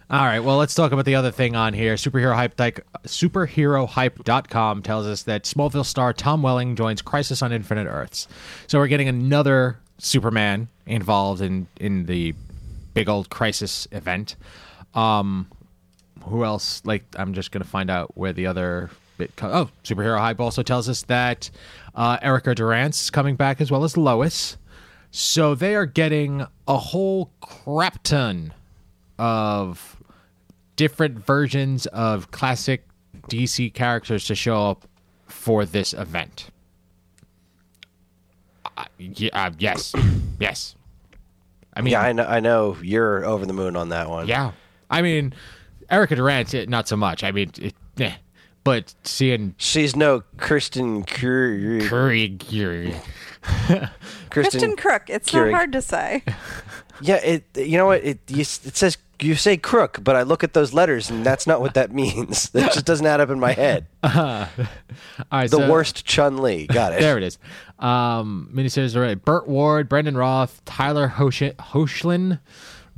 [0.09, 1.95] All right, well, let's talk about the other thing on here.
[1.97, 7.89] Superhero Hype, like, superherohype.com tells us that Smallville star Tom Welling joins Crisis on Infinite
[7.89, 8.29] Earths.
[8.69, 12.35] So we're getting another Superman involved in in the
[12.95, 14.37] big old Crisis event.
[14.95, 15.49] Um
[16.29, 16.83] who else?
[16.85, 20.41] Like I'm just going to find out where the other bit co- Oh, Superhero Hype
[20.41, 21.51] also tells us that
[21.95, 24.57] uh Erica Durance's coming back as well as Lois.
[25.11, 28.53] So they are getting a whole crap ton
[29.19, 29.97] of
[30.77, 32.85] different versions of classic
[33.31, 34.87] DC characters to show up
[35.27, 36.51] for this event.
[38.77, 39.95] Uh, yeah, uh, yes,
[40.41, 40.75] yes.
[41.75, 44.29] I mean, yeah, I know, I know you're over the moon on that one.
[44.29, 44.53] yeah.
[44.91, 45.35] I mean,
[45.91, 47.23] Erica Durance, not so much.
[47.25, 48.13] I mean, it, eh.
[48.65, 51.81] but seeing she's no Kristen Curry.
[51.89, 52.95] Curry, Curry
[54.31, 55.09] Kristen Crook.
[55.09, 55.51] It's Keurig.
[55.53, 56.23] not hard to say.
[57.03, 57.45] Yeah, it.
[57.57, 58.03] You know what?
[58.03, 61.47] It you, it says you say crook, but I look at those letters, and that's
[61.47, 62.49] not what that means.
[62.51, 63.85] That just doesn't add up in my head.
[64.03, 64.13] All
[65.31, 66.67] right, The so- worst Chun Li.
[66.67, 67.01] Got it.
[67.01, 67.37] There it is.
[67.79, 69.17] Um, miniseries already.
[69.17, 72.41] Burt Ward, Brandon Routh, Tyler Hosh- Hoechlin,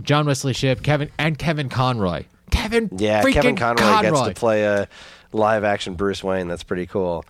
[0.01, 2.23] John Wesley Shipp, Kevin and Kevin Conroy.
[2.51, 4.89] Kevin, Yeah, freaking Kevin Conroy, gets to play a
[5.33, 6.49] live action Bruce Wayne.
[6.49, 7.25] That's pretty cool.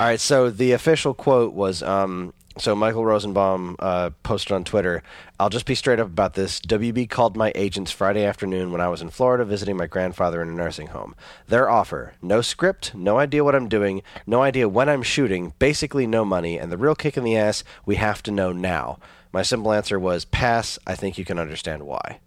[0.00, 5.02] All right, so the official quote was um, so Michael Rosenbaum uh, posted on Twitter.
[5.38, 6.60] I'll just be straight up about this.
[6.60, 10.48] WB called my agents Friday afternoon when I was in Florida visiting my grandfather in
[10.48, 11.14] a nursing home.
[11.48, 16.06] Their offer: no script, no idea what I'm doing, no idea when I'm shooting, basically
[16.06, 18.98] no money, and the real kick in the ass: we have to know now.
[19.32, 20.78] My simple answer was pass.
[20.86, 22.20] I think you can understand why.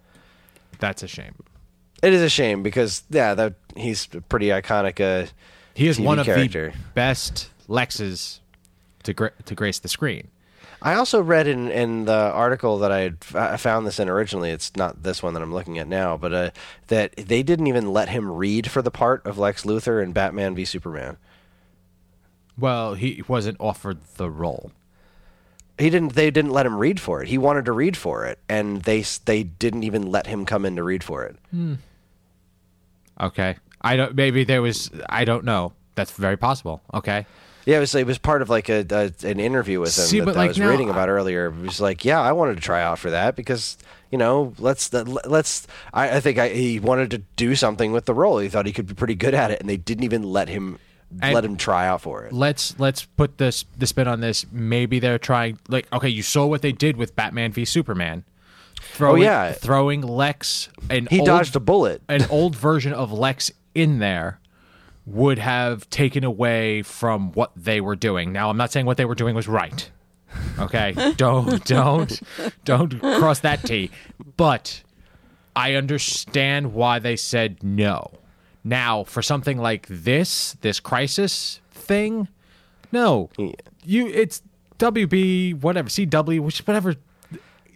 [0.79, 1.35] That's a shame.
[2.03, 4.99] It is a shame because yeah, that he's a pretty iconic.
[5.01, 5.27] Uh,
[5.73, 6.71] He is TV one of character.
[6.71, 8.39] the best Lexes
[9.03, 10.27] to gra- to grace the screen.
[10.79, 14.51] I also read in, in the article that I had I found this in originally.
[14.51, 16.49] It's not this one that I'm looking at now, but uh,
[16.87, 20.53] that they didn't even let him read for the part of Lex Luthor in Batman
[20.53, 21.17] v Superman.
[22.59, 24.71] Well, he wasn't offered the role.
[25.77, 26.13] He didn't.
[26.13, 27.27] They didn't let him read for it.
[27.27, 30.75] He wanted to read for it, and they they didn't even let him come in
[30.75, 31.35] to read for it.
[31.51, 31.75] Hmm.
[33.19, 34.15] Okay, I don't.
[34.15, 34.91] Maybe there was.
[35.09, 35.73] I don't know.
[35.95, 36.81] That's very possible.
[36.93, 37.25] Okay.
[37.65, 40.19] Yeah, it was it was part of like a, a an interview with him See,
[40.19, 41.47] that but, I was now- reading about earlier.
[41.47, 43.77] It was like, yeah, I wanted to try out for that because
[44.09, 45.67] you know, let's let's.
[45.93, 48.37] I, I think I, he wanted to do something with the role.
[48.39, 50.79] He thought he could be pretty good at it, and they didn't even let him
[51.21, 52.33] And- let him try out for it.
[52.33, 54.45] let's let's put this the spin on this.
[54.51, 58.23] Maybe they're trying like okay, you saw what they did with Batman v Superman.
[58.27, 59.51] Oh, throwing, Oh, yeah.
[59.53, 62.01] throwing Lex and He old, dodged a bullet.
[62.09, 64.39] an old version of Lex in there
[65.05, 68.33] would have taken away from what they were doing.
[68.33, 69.89] Now, I'm not saying what they were doing was right.
[70.59, 72.21] Okay, don't don't
[72.65, 73.89] don't cross that T.
[74.35, 74.83] But
[75.55, 78.11] I understand why they said no.
[78.67, 82.27] Now, for something like this, this crisis thing,
[82.91, 83.29] no,
[83.85, 84.41] you it's
[84.77, 86.95] WB whatever CW which whatever.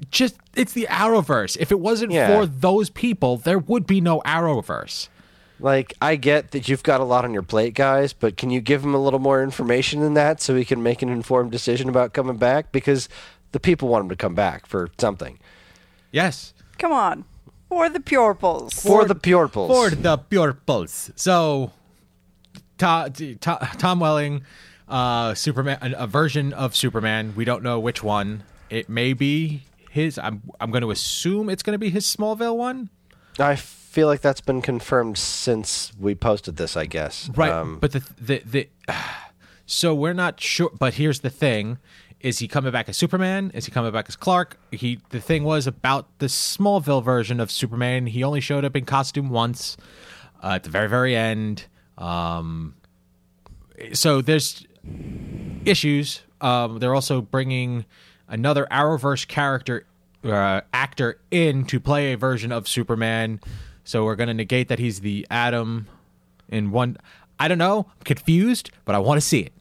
[0.10, 1.56] Just it's the Arrowverse.
[1.60, 2.28] If it wasn't Yeah.
[2.28, 5.08] for those people, there would be no Arrowverse.
[5.62, 8.60] Like, I get that you've got a lot on your plate, guys, but can you
[8.62, 11.88] give him a little more information than that so he can make an informed decision
[11.88, 12.72] about coming back?
[12.72, 13.08] Because
[13.52, 15.38] the people want him to come back for something.
[16.12, 16.54] Yes.
[16.80, 17.26] Come on.
[17.72, 18.74] For the purples.
[18.74, 19.72] For, the purples.
[19.72, 21.10] For the Purples.
[21.16, 21.72] So,
[22.78, 23.08] Ta-
[23.40, 24.42] Ta- Tom Welling
[24.90, 27.34] uh, Superman, a, a version of Superman.
[27.34, 28.44] We don't know which one.
[28.70, 30.20] It may be his.
[30.20, 32.90] I'm I'm going to assume it's going to be his Smallville one.
[33.40, 36.76] I feel like that's been confirmed since we posted this.
[36.76, 37.30] I guess.
[37.38, 38.70] Right, Um, but the the the
[39.66, 40.72] so we're not sure.
[40.78, 41.78] But here's the thing:
[42.24, 43.52] is he coming back as Superman?
[43.54, 44.58] Is he coming back as Clark?
[44.72, 48.08] He the thing was about the Smallville version of Superman.
[48.08, 49.78] He only showed up in costume once
[50.44, 51.66] uh, at the very very end.
[51.98, 52.76] Um,
[53.94, 54.66] so there's
[55.66, 56.22] issues.
[56.40, 57.86] Um, they're also bringing
[58.28, 59.86] another Arrowverse character
[60.24, 63.40] uh, actor in to play a version of Superman.
[63.84, 65.88] So we're going to negate that he's the Atom
[66.50, 66.98] in one.
[67.40, 67.88] I don't know.
[67.90, 69.54] I'm confused, but I want to see it.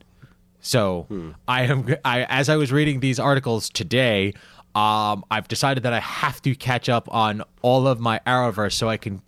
[0.61, 1.94] So I am.
[2.04, 4.34] I as I was reading these articles today,
[4.74, 8.88] um, I've decided that I have to catch up on all of my Arrowverse so
[8.88, 9.22] I can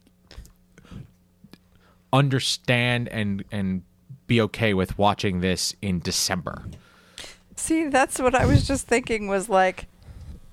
[2.13, 3.83] understand and and
[4.27, 6.65] be okay with watching this in December.
[7.57, 9.87] See, that's what I was just thinking was like,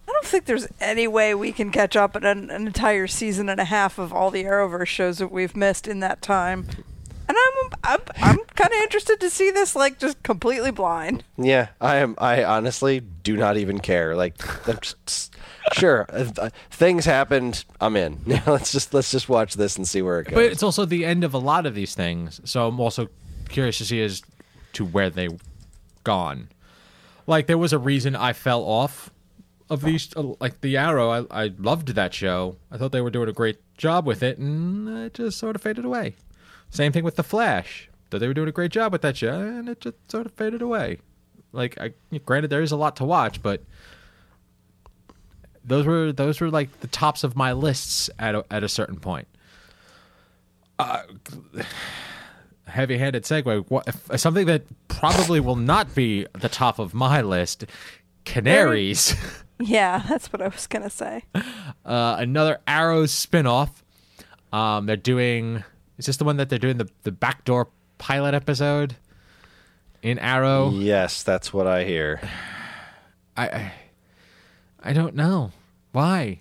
[0.07, 3.47] I don't think there's any way we can catch up on an, an entire season
[3.49, 6.67] and a half of all the Arrowverse shows that we've missed in that time.
[7.29, 11.23] And I'm I'm, I'm kind of interested to see this like just completely blind.
[11.37, 12.15] Yeah, I am.
[12.17, 14.15] I honestly do not even care.
[14.15, 15.35] Like, I'm just,
[15.73, 17.65] sure, uh, things happened.
[17.79, 18.19] I'm in.
[18.25, 20.33] Yeah, let's just let's just watch this and see where it goes.
[20.33, 23.09] But it's also the end of a lot of these things, so I'm also
[23.47, 24.23] curious to see as
[24.73, 25.29] to where they
[26.03, 26.49] gone.
[27.27, 29.11] Like there was a reason I fell off
[29.69, 31.11] of these, uh, like the Arrow.
[31.29, 32.55] I, I loved that show.
[32.71, 35.61] I thought they were doing a great job with it, and it just sort of
[35.61, 36.15] faded away.
[36.69, 37.89] Same thing with the Flash.
[38.09, 40.33] Thought they were doing a great job with that show, and it just sort of
[40.33, 40.99] faded away.
[41.51, 41.93] Like, I,
[42.25, 43.63] granted, there is a lot to watch, but
[45.63, 48.99] those were those were like the tops of my lists at a, at a certain
[48.99, 49.27] point.
[50.77, 51.01] Uh,
[52.67, 53.65] heavy-handed segue.
[53.69, 57.65] What, if- something that probably will not be the top of my list.
[58.25, 59.15] Canaries,
[59.59, 61.23] Yeah, that's what I was gonna say.
[61.85, 63.83] uh, another Arrow spin-off.
[64.53, 65.63] Um, they're doing.
[65.99, 68.95] Is this the one that they're doing the the backdoor pilot episode
[70.01, 70.71] in Arrow?
[70.71, 72.21] yes, that's what I hear.
[73.37, 73.73] I, I
[74.81, 75.51] I don't know
[75.91, 76.39] why.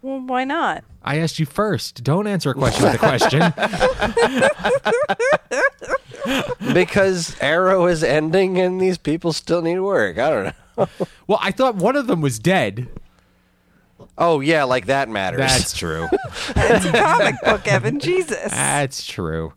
[0.00, 0.84] Well, why not?
[1.02, 2.02] I asked you first.
[2.04, 3.52] Don't answer a question with a question.
[6.74, 10.18] because Arrow is ending and these people still need work.
[10.18, 10.88] I don't know.
[11.26, 12.88] well, I thought one of them was dead.
[14.18, 15.40] Oh yeah, like that matters.
[15.40, 16.08] That's true.
[16.56, 18.00] It's a comic book, Evan.
[18.00, 18.50] Jesus.
[18.50, 19.52] That's true.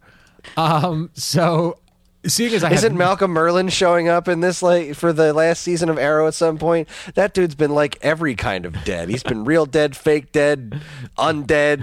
[0.58, 1.80] Um, so
[2.28, 5.62] seeing as I Isn't have, Malcolm Merlyn showing up in this like for the last
[5.62, 6.88] season of Arrow at some point?
[7.16, 9.10] That dude's been like every kind of dead.
[9.10, 10.80] He's been real dead, fake dead,
[11.18, 11.82] undead.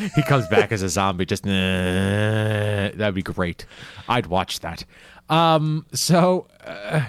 [0.14, 1.52] He comes back as a zombie, just "Nah,"
[2.94, 3.66] that'd be great.
[4.08, 4.84] I'd watch that.
[5.28, 7.02] Um, so uh,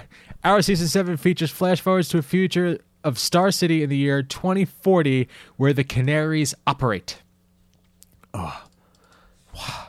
[0.44, 4.22] our season seven features flash forwards to a future of Star City in the year
[4.22, 7.18] 2040, where the Canaries operate.
[8.34, 8.64] Oh,
[9.54, 9.88] wow.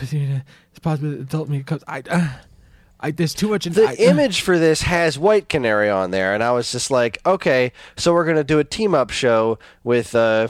[0.00, 1.84] It's possible that adult me comes.
[1.86, 2.28] I, uh,
[3.00, 3.10] I.
[3.12, 3.66] There's too much.
[3.66, 6.72] In, the I, uh, image for this has White Canary on there, and I was
[6.72, 10.48] just like, okay, so we're gonna do a team up show with uh,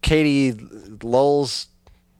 [0.00, 0.58] Katie
[1.02, 1.68] Lowell's,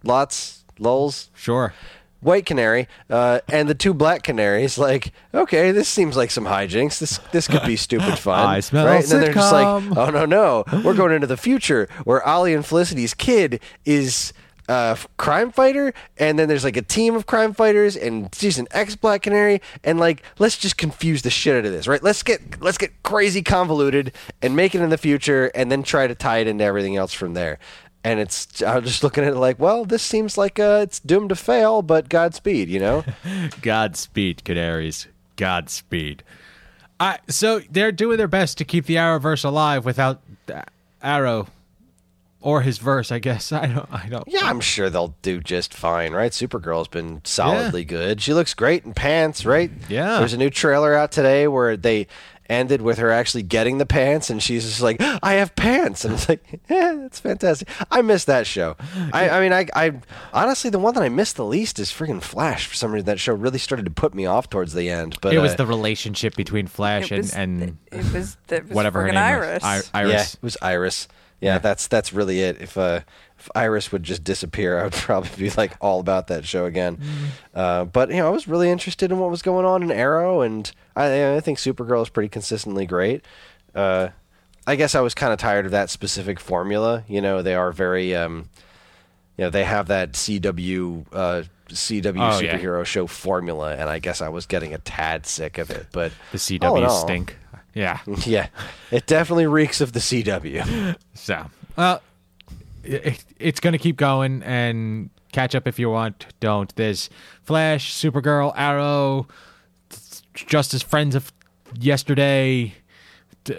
[0.04, 1.74] Lots Lowell's Sure.
[2.22, 4.78] White Canary, uh, and the two Black Canaries.
[4.78, 6.98] Like, okay, this seems like some hijinks.
[6.98, 8.46] This this could be stupid fun.
[8.46, 9.02] I smell right?
[9.02, 12.54] And then they're just like, oh no no, we're going into the future where Ollie
[12.54, 14.32] and Felicity's kid is
[14.68, 18.68] a crime fighter, and then there's like a team of crime fighters, and she's an
[18.70, 22.02] ex Black Canary, and like, let's just confuse the shit out of this, right?
[22.02, 26.06] Let's get let's get crazy convoluted and make it in the future, and then try
[26.06, 27.58] to tie it into everything else from there.
[28.04, 31.28] And it's I'm just looking at it like, well, this seems like uh, it's doomed
[31.28, 33.04] to fail, but Godspeed, you know.
[33.62, 35.06] Godspeed, Canaries.
[35.36, 36.24] Godspeed.
[36.98, 40.20] Uh, so they're doing their best to keep the Arrowverse alive without
[41.02, 41.48] Arrow
[42.40, 43.10] or his verse.
[43.10, 43.88] I guess I don't.
[43.92, 44.26] I don't.
[44.26, 46.32] Yeah, I'm sure they'll do just fine, right?
[46.32, 48.20] Supergirl's been solidly good.
[48.20, 49.70] She looks great in pants, right?
[49.88, 50.18] Yeah.
[50.18, 52.08] There's a new trailer out today where they
[52.52, 56.14] ended with her actually getting the pants, and she's just like, "I have pants," and
[56.14, 58.76] it's like, "Yeah, it's fantastic." I miss that show.
[59.12, 59.92] I, I mean, I, I
[60.32, 62.66] honestly, the one that I missed the least is friggin' Flash.
[62.66, 65.18] For some reason, that show really started to put me off towards the end.
[65.20, 68.64] But It was uh, the relationship between Flash It was, and and it was, it
[68.68, 69.62] was whatever her name Iris.
[69.62, 69.90] was.
[69.94, 70.12] I- Iris.
[70.12, 71.08] Yeah, it was Iris.
[71.40, 72.60] Yeah, that's that's really it.
[72.62, 73.00] If uh,
[73.42, 76.96] if Iris would just disappear, I would probably be like all about that show again.
[76.98, 77.24] Mm-hmm.
[77.54, 80.42] Uh, but you know, I was really interested in what was going on in Arrow,
[80.42, 83.24] and I, I think Supergirl is pretty consistently great.
[83.74, 84.08] Uh,
[84.64, 87.02] I guess I was kind of tired of that specific formula.
[87.08, 88.48] You know, they are very, um,
[89.36, 92.56] you know, they have that CW uh, CW Oh, yeah.
[92.56, 95.88] superhero show formula, and I guess I was getting a tad sick of it.
[95.90, 97.36] But The all CW all, stink.
[97.74, 97.98] Yeah.
[98.24, 98.48] Yeah,
[98.92, 100.96] it definitely reeks of the CW.
[101.14, 102.02] So, well,
[102.84, 106.26] it, it's going to keep going and catch up if you want.
[106.40, 106.74] Don't.
[106.76, 107.08] There's
[107.42, 109.26] Flash, Supergirl, Arrow,
[110.34, 111.32] Justice Friends of
[111.78, 112.74] Yesterday,
[113.44, 113.56] d-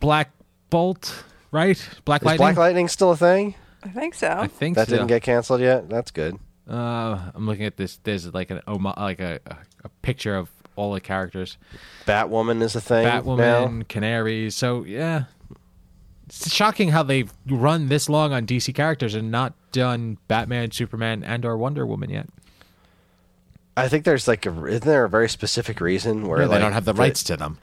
[0.00, 0.30] Black
[0.70, 1.88] Bolt, right?
[2.04, 2.44] Black Is Lightning.
[2.44, 3.54] Black Lightning still a thing?
[3.82, 4.28] I think so.
[4.28, 4.94] I think That so.
[4.96, 5.88] didn't get canceled yet.
[5.88, 6.38] That's good.
[6.68, 7.98] Uh, I'm looking at this.
[8.02, 11.56] There's like an like a, a, a picture of all the characters.
[12.06, 13.20] Batwoman is a thing now.
[13.22, 14.54] Batwoman, Canaries.
[14.56, 15.24] So yeah,
[16.26, 21.22] it's shocking how they've run this long on DC characters and not done Batman, Superman,
[21.22, 22.28] and or Wonder Woman yet.
[23.76, 26.60] I think there's like a isn't there a very specific reason where Yeah, they like,
[26.62, 27.58] don't have the rights to them.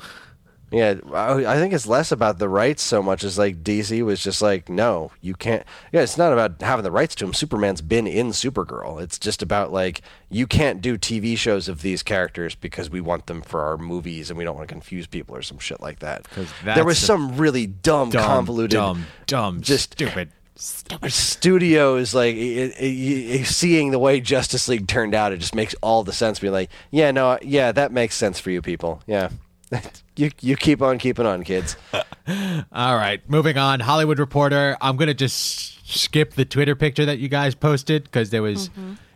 [0.74, 4.24] Yeah, I I think it's less about the rights so much as like DC was
[4.24, 5.64] just like, no, you can't.
[5.92, 7.34] Yeah, it's not about having the rights to him.
[7.34, 9.00] Superman's been in Supergirl.
[9.02, 13.28] It's just about like you can't do TV shows of these characters because we want
[13.28, 16.00] them for our movies and we don't want to confuse people or some shit like
[16.00, 16.26] that.
[16.66, 20.30] There was some really dumb, Dumb, convoluted, dumb, dumb, just stupid.
[21.10, 25.76] studios like it, it, it- seeing the way Justice League turned out, it just makes
[25.82, 26.40] all the sense.
[26.40, 29.02] Be like, yeah, no, yeah, that makes sense for you people.
[29.08, 29.30] Yeah,
[30.16, 31.76] you you keep on keeping on, kids.
[31.94, 33.80] All right, moving on.
[33.80, 34.78] Hollywood Reporter.
[34.82, 38.70] I'm gonna just skip the Twitter picture that you guys posted because there was.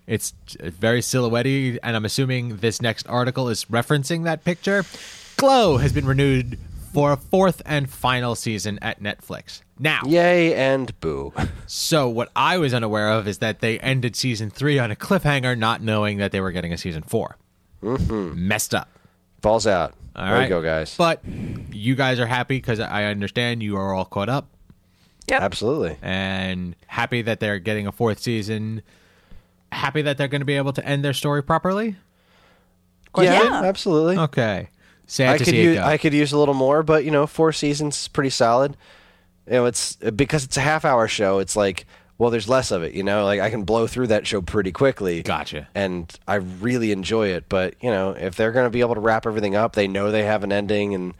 [0.07, 4.85] It's very silhouetted, and I'm assuming this next article is referencing that picture.
[5.35, 6.57] Glow has been renewed
[6.93, 9.61] for a fourth and final season at Netflix.
[9.77, 11.33] Now, Yay and boo.
[11.67, 15.57] so what I was unaware of is that they ended season three on a cliffhanger,
[15.57, 17.35] not knowing that they were getting a season 4
[17.83, 18.47] Mm-hmm.
[18.47, 18.89] Messed up.
[19.41, 19.93] Falls out.
[20.17, 20.95] All there right, you go, guys.
[20.97, 21.21] But
[21.71, 24.47] you guys are happy because I understand you are all caught up.
[25.29, 25.97] Yeah, Absolutely.
[26.01, 28.81] and happy that they're getting a fourth season.
[29.71, 31.97] Happy that they're going to be able to end their story properly.
[33.17, 33.61] Yeah, Yeah.
[33.63, 34.17] absolutely.
[34.17, 34.69] Okay,
[35.05, 35.83] sad I to could see it use go.
[35.83, 38.77] I could use a little more, but you know, four seasons is pretty solid.
[39.47, 41.39] You know, it's because it's a half hour show.
[41.39, 41.85] It's like,
[42.17, 42.93] well, there's less of it.
[42.93, 45.21] You know, like I can blow through that show pretty quickly.
[45.23, 45.67] Gotcha.
[45.75, 47.47] And I really enjoy it.
[47.49, 50.11] But you know, if they're going to be able to wrap everything up, they know
[50.11, 51.13] they have an ending, and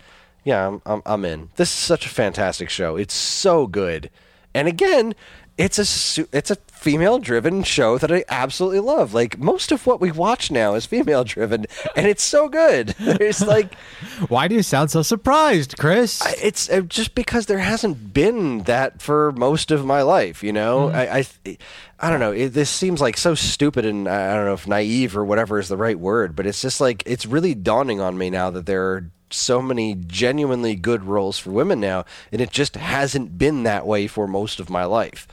[0.44, 1.50] yeah, I'm I'm, I'm in.
[1.56, 2.96] This is such a fantastic show.
[2.96, 4.10] It's so good,
[4.54, 5.16] and again.
[5.58, 9.16] It's a it's a female driven show that I absolutely love.
[9.16, 12.94] Like most of what we watch now is female driven, and it's so good.
[13.00, 13.74] It's like
[14.30, 16.22] Why do you sound so surprised, Chris?
[16.22, 20.54] I- it's uh, just because there hasn't been that for most of my life you
[20.54, 21.58] know I, I
[22.00, 25.18] i don't know it, this seems like so stupid and i don't know if naive
[25.18, 28.30] or whatever is the right word but it's just like it's really dawning on me
[28.30, 32.76] now that there are so many genuinely good roles for women now and it just
[32.76, 35.28] hasn't been that way for most of my life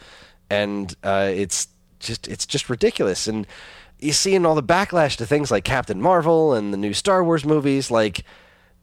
[0.51, 1.68] and uh, it's
[2.01, 3.47] just it's just ridiculous and
[3.99, 7.24] you see in all the backlash to things like captain marvel and the new star
[7.24, 8.24] wars movies like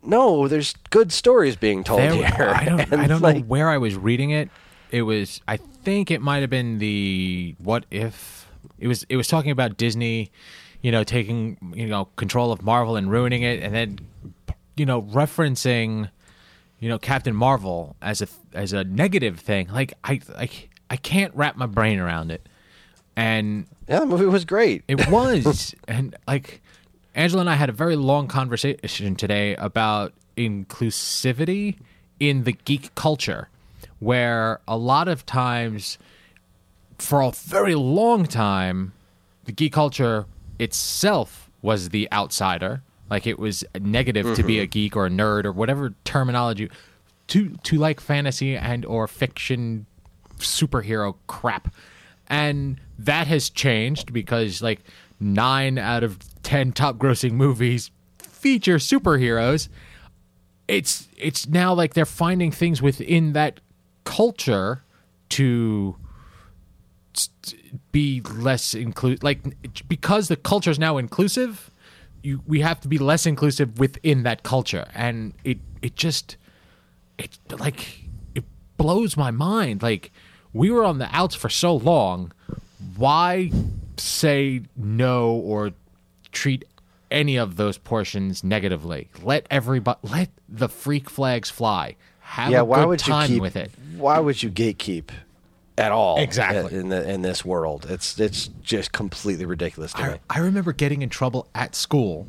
[0.03, 2.53] no, there's good stories being told There- here.
[2.55, 4.49] I don't, And, I don't know where I was reading it.
[4.89, 8.47] It was, I think it might have been the what if
[8.77, 9.05] it was.
[9.07, 10.31] It was talking about Disney,
[10.81, 13.99] you know, taking you know control of Marvel and ruining it, and then
[14.75, 16.09] you know referencing,
[16.79, 19.69] you know, Captain Marvel as a as a negative thing.
[19.69, 20.49] Like I, I,
[20.91, 22.49] I can't wrap my brain around it,
[23.15, 24.83] and Yeah, the movie was great.
[24.89, 25.73] it was.
[25.87, 26.61] and like
[27.15, 31.77] Angela and I had a very long conversation today about inclusivity
[32.19, 33.47] in the geek culture,
[33.99, 35.97] where a lot of times,
[36.97, 38.91] for a very long time,
[39.45, 40.25] the geek culture
[40.59, 42.83] itself was the outsider.
[43.09, 44.71] Like it was negative to be a mm-hmm.
[44.71, 46.69] geek or a nerd or whatever terminology
[47.27, 49.85] to to like fantasy and or fiction
[50.41, 51.73] superhero crap.
[52.27, 54.81] And that has changed because like
[55.19, 59.69] 9 out of 10 top grossing movies feature superheroes.
[60.67, 63.59] It's it's now like they're finding things within that
[64.03, 64.83] culture
[65.29, 65.95] to
[67.91, 69.39] be less inclusive like
[69.87, 71.69] because the culture is now inclusive
[72.23, 76.37] you we have to be less inclusive within that culture and it it just
[77.17, 78.43] it like it
[78.77, 80.11] blows my mind like
[80.53, 82.31] we were on the outs for so long
[82.95, 83.51] why
[83.97, 85.71] say no or
[86.31, 86.65] treat
[87.09, 92.65] any of those portions negatively let everybody let the freak flags fly have yeah, a
[92.65, 95.09] why good would time you keep with it Why would you gatekeep
[95.77, 96.17] at all?
[96.17, 96.77] Exactly.
[96.77, 97.87] in the in this world.
[97.89, 100.09] It's it's just completely ridiculous to me.
[100.29, 102.27] I, I remember getting in trouble at school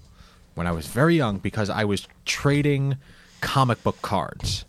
[0.54, 2.96] when I was very young because I was trading
[3.40, 4.64] comic book cards.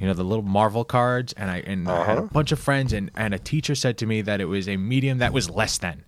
[0.00, 2.28] You know, the little Marvel cards, and I and I had a Uh-huh.
[2.32, 5.18] bunch of friends, and, and a teacher said to me that it was a medium
[5.18, 6.02] that was less than.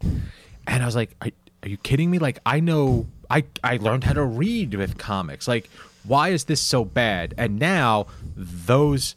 [0.66, 1.28] And I was like, "Are-
[1.62, 2.18] are you kidding me?
[2.18, 5.47] Like I know I I learned how to read with comics.
[5.47, 5.68] Like
[6.05, 7.34] why is this so bad?
[7.38, 9.14] And now those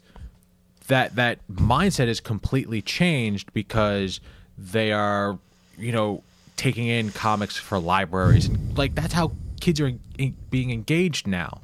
[0.88, 4.20] that that mindset is completely changed because
[4.56, 5.38] they are
[5.78, 6.22] you know
[6.56, 11.60] taking in comics for libraries and like that's how kids are in, being engaged now.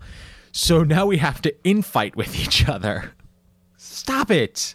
[0.52, 3.12] So now we have to infight with each other.
[3.76, 4.74] Stop it.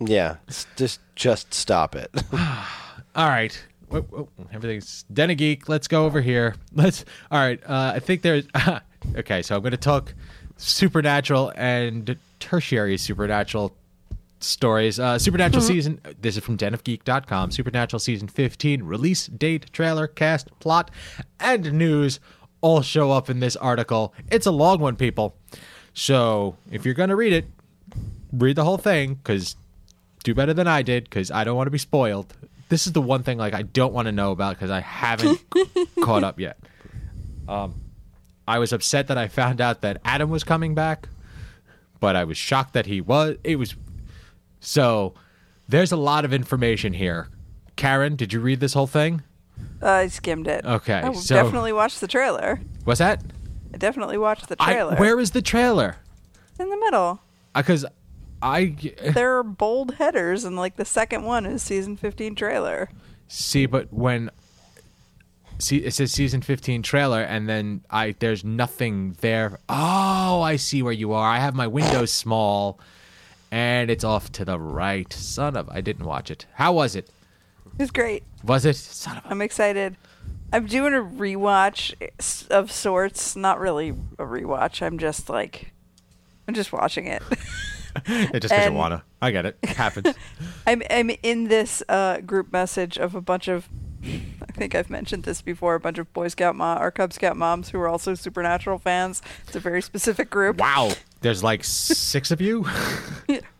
[0.00, 0.36] Yeah,
[0.76, 2.10] just just stop it.
[2.32, 3.62] All right.
[3.88, 5.68] Whoa, whoa, everything's Den of Geek.
[5.68, 6.54] Let's go over here.
[6.72, 7.04] Let's.
[7.30, 7.60] All right.
[7.64, 8.46] Uh, I think there's.
[9.16, 10.14] okay, so I'm going to talk
[10.56, 13.74] supernatural and tertiary supernatural
[14.40, 15.00] stories.
[15.00, 16.00] Uh, supernatural season.
[16.20, 17.50] This is from denofgeek.com.
[17.50, 20.90] Supernatural season 15 release date, trailer, cast, plot,
[21.40, 22.20] and news
[22.60, 24.14] all show up in this article.
[24.30, 25.36] It's a long one, people.
[25.94, 27.46] So if you're going to read it,
[28.32, 29.56] read the whole thing because
[30.24, 32.32] do better than I did because I don't want to be spoiled.
[32.68, 35.42] This is the one thing like I don't want to know about because I haven't
[36.02, 36.58] caught up yet.
[37.48, 37.80] Um,
[38.46, 41.08] I was upset that I found out that Adam was coming back,
[42.00, 43.36] but I was shocked that he was.
[43.44, 43.74] It was
[44.60, 45.14] so.
[45.66, 47.28] There's a lot of information here.
[47.76, 49.22] Karen, did you read this whole thing?
[49.82, 50.64] Uh, I skimmed it.
[50.64, 52.60] Okay, I so- definitely watched the trailer.
[52.84, 53.22] What's that?
[53.72, 54.96] I definitely watched the I, trailer.
[54.96, 55.96] where is the trailer?
[56.58, 57.20] in the middle.
[57.54, 57.86] Uh, because
[58.42, 58.76] I
[59.14, 62.88] There are bold headers, and like the second one is season 15 trailer.
[63.28, 64.30] See, but when
[65.60, 69.58] see it says season 15 trailer and then I there's nothing there.
[69.68, 71.28] Oh, I see where you are.
[71.28, 72.78] I have my windows small
[73.50, 75.12] and it's off to the right.
[75.12, 76.46] Son of I didn't watch it.
[76.54, 77.10] How was it?
[77.78, 78.24] It was great.
[78.42, 78.74] Was it?
[78.74, 79.96] Son of a I'm excited.
[80.52, 81.94] I'm doing a rewatch
[82.48, 83.36] of sorts.
[83.36, 84.82] Not really a rewatch.
[84.82, 85.72] I'm just like,
[86.48, 87.22] I'm just watching it.
[88.06, 89.04] It just because you wanna.
[89.22, 89.58] I get it.
[89.62, 90.12] It happens.
[90.66, 93.68] I'm I'm in this uh, group message of a bunch of,
[94.02, 97.36] I think I've mentioned this before, a bunch of Boy Scout mom or Cub Scout
[97.36, 99.22] moms who are also Supernatural fans.
[99.46, 100.90] It's a very specific group wow.
[101.20, 102.66] There's like six of you.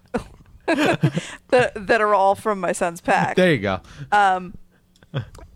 [1.49, 3.37] that that are all from my son's pack.
[3.37, 3.81] there you go.
[4.13, 4.55] Um,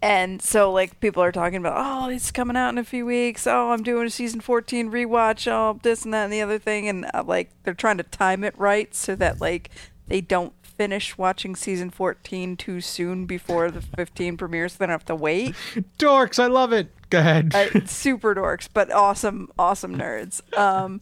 [0.01, 3.47] And so, like, people are talking about, oh, it's coming out in a few weeks.
[3.47, 5.47] Oh, I'm doing a season 14 rewatch.
[5.47, 6.89] Oh, this and that and the other thing.
[6.89, 9.71] And, uh, like, they're trying to time it right so that, like,
[10.09, 14.73] they don't finish watching season 14 too soon before the 15 premieres.
[14.73, 15.55] So they don't have to wait.
[15.99, 16.91] Dorks, I love it.
[17.11, 17.55] Go ahead.
[17.55, 20.41] Uh, super dorks, but awesome, awesome nerds.
[20.59, 21.01] Um,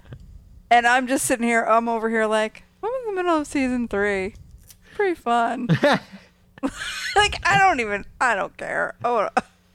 [0.71, 3.89] and I'm just sitting here, I'm over here, like, I'm in the middle of season
[3.89, 4.35] three.
[4.95, 5.69] Pretty fun.
[7.17, 8.95] like, I don't even, I don't care.
[9.05, 9.29] Oh,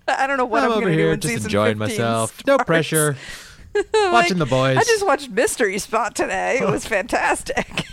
[0.08, 1.80] I don't know what I'm I'm, over gonna do here when just season enjoying 15
[1.80, 2.46] myself.
[2.46, 2.68] No starts.
[2.68, 3.16] pressure.
[3.76, 4.78] Like, Watching the boys.
[4.78, 6.60] I just watched Mystery Spot today.
[6.62, 7.86] It was fantastic.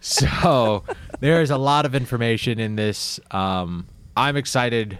[0.00, 0.82] So
[1.20, 3.20] there's a lot of information in this.
[3.30, 4.98] Um, I'm excited.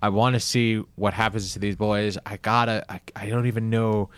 [0.00, 2.16] I want to see what happens to these boys.
[2.24, 2.84] I gotta.
[2.88, 4.10] I, I don't even know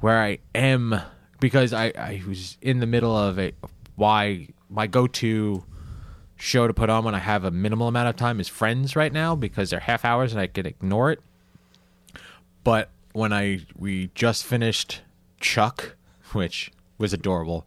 [0.00, 1.00] where I am
[1.40, 3.52] because I, I was in the middle of a
[3.96, 5.64] why my go-to
[6.36, 9.12] show to put on when I have a minimal amount of time is Friends right
[9.12, 11.20] now because they're half hours and I can ignore it.
[12.62, 15.00] But when I we just finished
[15.40, 15.96] Chuck,
[16.32, 17.66] which was adorable.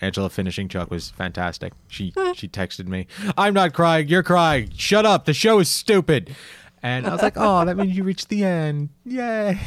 [0.00, 1.72] Angela finishing Chuck was fantastic.
[1.88, 3.06] She she texted me,
[3.36, 4.08] "I'm not crying.
[4.08, 4.70] You're crying.
[4.76, 5.24] Shut up.
[5.24, 6.34] The show is stupid."
[6.82, 8.90] And I was like, "Oh, that means you reached the end.
[9.04, 9.58] Yay!"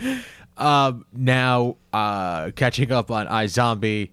[0.58, 4.12] Um, now uh, catching up on iZombie,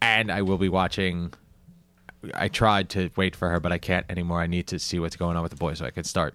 [0.00, 1.32] and I will be watching.
[2.34, 4.40] I tried to wait for her, but I can't anymore.
[4.40, 6.34] I need to see what's going on with the boys so I can start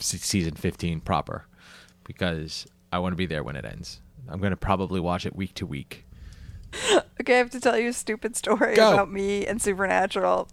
[0.00, 1.46] season 15 proper
[2.04, 4.00] because I want to be there when it ends.
[4.28, 6.06] I'm going to probably watch it week to week.
[7.20, 8.92] Okay, I have to tell you a stupid story Go.
[8.92, 10.48] about me and Supernatural.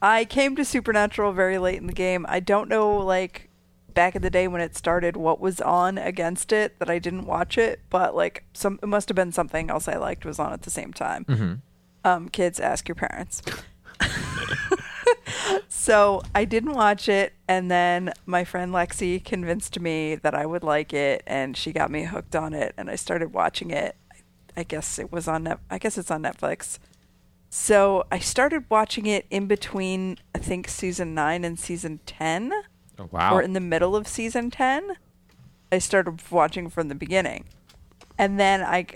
[0.00, 2.24] I came to Supernatural very late in the game.
[2.28, 3.50] I don't know, like,
[3.96, 7.26] back in the day when it started, what was on against it that I didn't
[7.26, 10.52] watch it, but, like, some it must have been something else I liked was on
[10.52, 11.24] at the same time.
[12.04, 13.42] Um, kids, ask your parents.
[15.68, 20.62] so I didn't watch it, and then my friend Lexi convinced me that I would
[20.62, 23.96] like it, and she got me hooked on it, and I started watching it.
[24.56, 25.58] I guess it was on net.
[25.70, 26.78] I guess it's on Netflix.
[27.50, 32.52] So I started watching it in between, I think season nine and season ten,
[32.98, 33.34] Oh, wow.
[33.34, 34.96] or in the middle of season ten.
[35.70, 37.44] I started watching from the beginning,
[38.16, 38.86] and then I,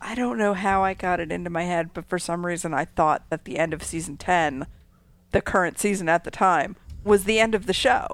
[0.00, 2.86] I don't know how I got it into my head, but for some reason I
[2.86, 4.66] thought that the end of season ten,
[5.32, 8.06] the current season at the time, was the end of the show.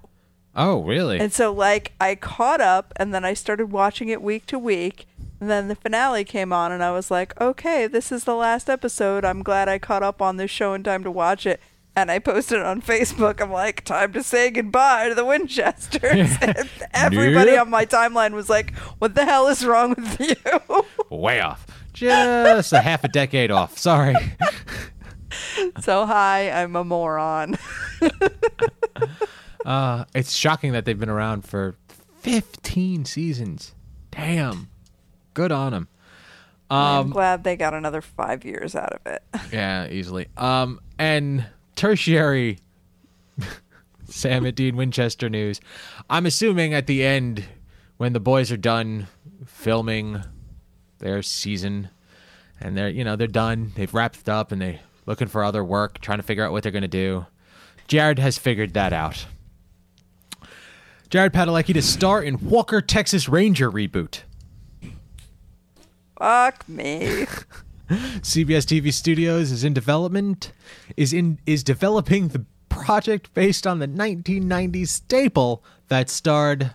[0.57, 1.21] oh, really?
[1.21, 5.07] And so, like, I caught up and then I started watching it week to week.
[5.41, 8.71] And then the finale came on, and I was like, okay, this is the last
[8.71, 9.25] episode.
[9.25, 11.61] I'm glad I caught up on this show in time to watch it.
[11.97, 13.41] And I posted it on Facebook.
[13.41, 16.37] I'm like, time to say goodbye to the Winchesters.
[16.41, 17.63] and everybody Nope.
[17.63, 20.85] on my timeline was like, what the hell is wrong with you?
[21.17, 21.67] Way off.
[21.93, 23.79] Just a half a decade off.
[23.79, 24.15] Sorry.
[25.81, 27.57] so, hi, I'm a moron.
[29.65, 31.75] Uh, it's shocking that they've been around for
[32.19, 33.75] 15 seasons.
[34.11, 34.69] Damn.
[35.33, 35.89] Good on them.
[36.71, 39.23] I'm glad they got another five years out of it.
[39.53, 40.27] Yeah, easily.
[40.37, 42.59] Um, and tertiary
[44.09, 45.61] Sam and Dean Winchester news.
[46.09, 47.45] I'm assuming at the end,
[47.97, 49.07] when the boys are done
[49.47, 50.23] filming
[50.99, 51.91] their season,
[52.61, 56.01] and they're you know they're done, they've wrapped up, and they're looking for other work,
[56.01, 57.27] trying to figure out what they're gonna do.
[57.87, 59.27] Jared has figured that out.
[61.11, 64.23] Jared Padalecki to star in Walker Texas Ranger reboot.
[66.19, 67.27] Fuck me.
[67.89, 70.53] CBS TV Studios is in development
[70.97, 76.75] is in is developing the project based on the 1990s staple that starred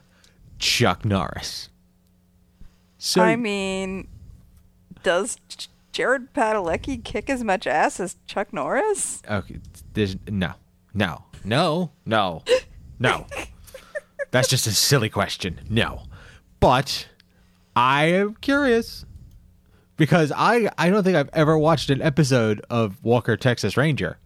[0.60, 1.70] Chuck Norris.
[2.98, 4.08] So I mean,
[5.04, 5.38] does
[5.92, 9.22] Jared Padalecki kick as much ass as Chuck Norris?
[9.30, 9.58] okay,
[9.94, 10.54] there's no,
[10.94, 12.44] no, no, no,
[13.00, 13.26] no.
[14.32, 15.62] That's just a silly question.
[15.70, 16.04] No,
[16.60, 17.08] but
[17.76, 19.06] I am curious
[20.00, 24.18] because I I don't think I've ever watched an episode of Walker Texas Ranger.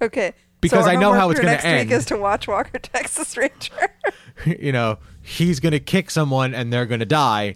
[0.00, 0.34] Okay.
[0.60, 1.88] Because so I know how it's gonna next end.
[1.88, 3.88] week is to watch Walker Texas Ranger.
[4.46, 7.54] you know, he's going to kick someone and they're going to die.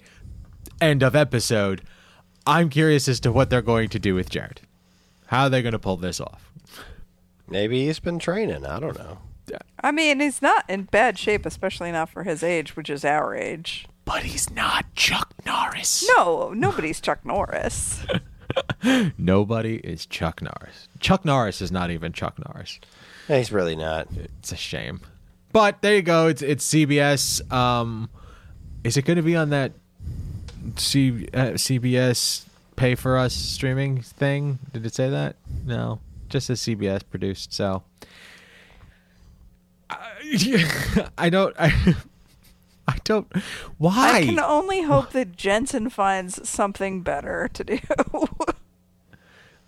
[0.81, 1.83] End of episode.
[2.47, 4.63] I'm curious as to what they're going to do with Jared.
[5.27, 6.51] How are they're going to pull this off.
[7.49, 8.65] Maybe he's been training.
[8.67, 9.19] I don't know.
[9.51, 9.59] Yeah.
[9.83, 13.35] I mean, he's not in bad shape, especially not for his age, which is our
[13.35, 13.87] age.
[14.05, 16.09] But he's not Chuck Norris.
[16.17, 18.05] No, nobody's Chuck Norris.
[19.19, 20.89] Nobody is Chuck Norris.
[21.01, 22.81] Chuck Norris is not even Chuck Norris.
[23.29, 24.09] Yeah, he's really not.
[24.39, 25.01] It's a shame.
[25.53, 26.27] But there you go.
[26.27, 27.51] It's it's CBS.
[27.53, 28.11] Um,
[28.83, 29.73] is it going to be on that
[30.77, 32.45] C, uh, CBS
[32.77, 34.59] pay for us streaming thing?
[34.73, 35.37] Did it say that?
[35.65, 37.53] No, just as CBS produced.
[37.53, 37.83] So
[39.89, 41.55] I, I don't.
[41.59, 41.95] I,
[42.89, 43.27] I don't.
[43.79, 44.19] Why?
[44.19, 47.79] I can only hope that Jensen finds something better to do.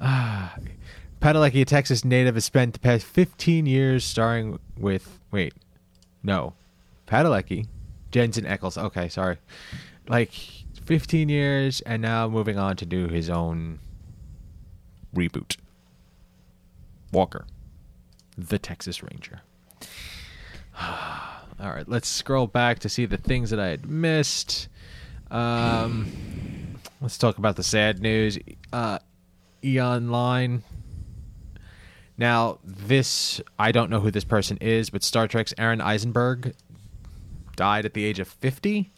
[0.01, 0.56] ah,
[1.20, 5.20] Padalecki, a Texas native, has spent the past 15 years starring with.
[5.30, 5.55] Wait,
[6.22, 6.52] no.
[7.06, 7.66] Padalecki,
[8.10, 8.76] Jensen Ackles.
[8.76, 9.38] Okay, sorry.
[10.09, 10.32] Like
[10.84, 13.78] 15 years, and now moving on to do his own
[15.14, 15.56] reboot.
[17.12, 17.47] Walker,
[18.36, 19.40] the Texas Ranger.
[21.59, 24.69] All right, let's scroll back to see the things that I had missed.
[25.31, 28.39] Um, let's talk about the sad news.
[28.73, 28.99] Uh,
[29.62, 29.78] E.
[32.19, 36.55] Now, this I don't know who this person is, but Star Trek's Aron Eisenberg
[37.57, 38.93] died at the age of fifty.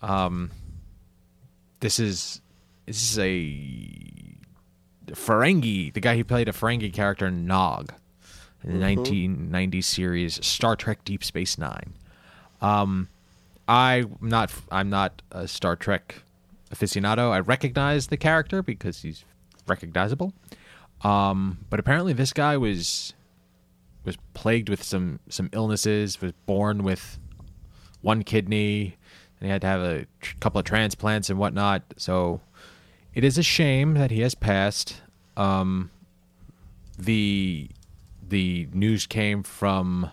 [0.00, 0.50] Um,
[1.80, 2.40] this is
[2.86, 4.36] this is a
[5.06, 7.92] Ferengi, the guy who played a Ferengi character Nog
[8.62, 11.94] in the 1990 series Star Trek Deep Space Nine.
[12.60, 13.08] Um,
[13.68, 16.22] I'm not I'm not a Star Trek
[16.74, 17.30] aficionado.
[17.30, 19.24] I recognize the character because he's
[19.66, 20.32] recognizable.
[21.02, 23.14] Um, but apparently this guy was
[24.04, 26.20] was plagued with some some illnesses.
[26.20, 27.18] Was born with
[28.02, 28.96] one kidney,
[29.38, 31.82] and he had to have a tr- couple of transplants and whatnot.
[31.96, 32.40] So
[33.14, 35.00] it is a shame that he has passed.
[35.36, 35.90] Um,
[36.98, 37.70] the
[38.30, 40.10] the news came from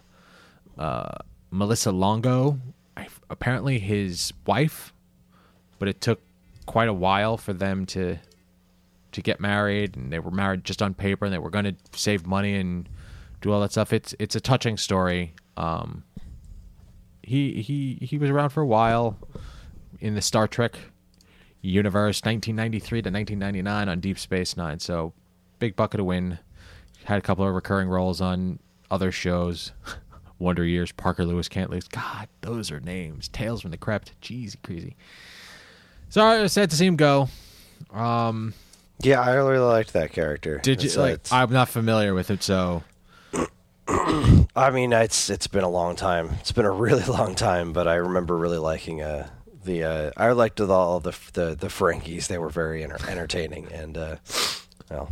[0.78, 1.16] uh,
[1.50, 2.60] Melissa Longo,
[2.96, 4.94] I, apparently his wife,
[5.80, 6.20] but it took
[6.66, 8.18] quite a while for them to
[9.14, 11.76] to get married, and they were married just on paper, and they were going to
[11.94, 12.88] save money and
[13.42, 13.94] do all that stuff.
[13.94, 15.34] It's it's a touching story.
[15.56, 16.04] Um,
[17.24, 19.18] he he he was around for a while
[20.00, 20.78] in the Star Trek
[21.62, 24.80] universe, 1993 to 1999 on Deep Space Nine.
[24.80, 25.14] So
[25.60, 26.40] big bucket of win.
[27.08, 28.60] Had a couple of recurring roles on
[28.92, 29.72] other shows.
[30.40, 31.88] Wonder Years, Parker Lewis Can't Lose.
[31.88, 33.28] God, those are names.
[33.30, 34.12] Tales from the Crypt.
[34.22, 34.96] Jeez, crazy.
[36.10, 37.30] Sorry, I was sad to see him go.
[37.92, 38.54] Um,
[39.02, 40.60] Yeah, I really liked that character.
[40.60, 41.14] did you It's, like?
[41.14, 42.84] it's- I'm not familiar with it, so
[43.88, 46.32] I mean, it's it's been a long time.
[46.42, 49.30] It's been a really long time, but I remember really liking uh,
[49.64, 49.84] the.
[49.84, 52.28] Uh, I liked all the the the Ferengis.
[52.28, 54.16] They were very enter- entertaining, and uh,
[54.92, 55.10] well,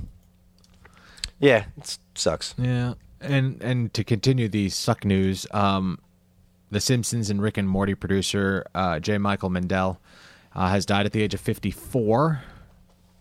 [1.39, 2.55] yeah, it sucks.
[2.57, 2.93] yeah.
[3.21, 5.99] And and to continue the suck news, um,
[6.69, 9.17] the Simpsons and Rick and Morty producer uh, J.
[9.17, 9.99] Michael Mendel
[10.53, 12.41] uh, has died at the age of 54.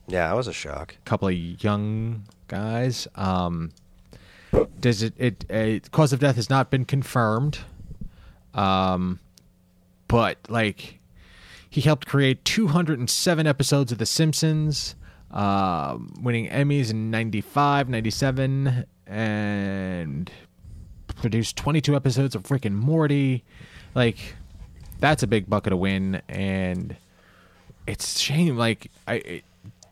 [0.09, 0.95] Yeah, that was a shock.
[0.95, 3.09] A couple of young guys.
[3.15, 3.71] Um,
[4.81, 7.61] does it it uh, cause of death has not been confirmed.
[8.53, 9.21] Um,
[10.07, 11.01] but like
[11.69, 14.95] he helped create 207 episodes of The Simpsons,
[15.35, 20.31] um, winning Emmys in 95, 97, and
[21.17, 23.45] produced 22 episodes of Rick and Morty.
[23.95, 24.37] Like,
[25.01, 26.97] that's a big bucket of win, and
[27.87, 28.57] it's shame.
[28.57, 29.15] Like, I.
[29.17, 29.45] It,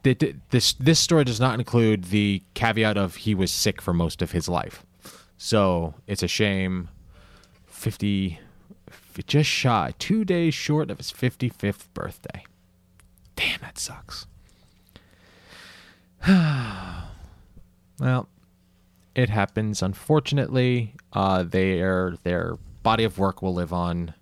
[0.05, 3.93] th- th- this this story does not include the caveat of he was sick for
[3.93, 4.85] most of his life,
[5.36, 6.89] so it's a shame.
[7.66, 8.39] Fifty,
[9.27, 12.44] just shy, two days short of his fifty fifth birthday.
[13.36, 14.27] Damn, that sucks.
[17.99, 18.28] well,
[19.15, 19.82] it happens.
[19.82, 24.15] Unfortunately, uh, their their body of work will live on,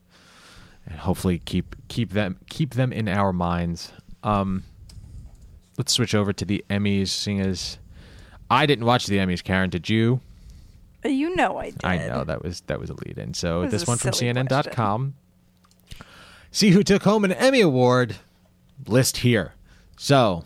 [0.87, 3.93] and hopefully keep keep them keep them in our minds.
[4.23, 4.65] Um,
[5.79, 7.79] let's switch over to the Emmys, seeing as
[8.51, 9.43] I didn't watch the Emmys.
[9.43, 10.21] Karen, did you?
[11.05, 11.85] You know I did.
[11.85, 13.35] I know that was that was a lead in.
[13.35, 15.15] So this one from CNN.com.
[16.51, 18.17] See who took home an Emmy award.
[18.87, 19.55] List here.
[19.97, 20.45] So,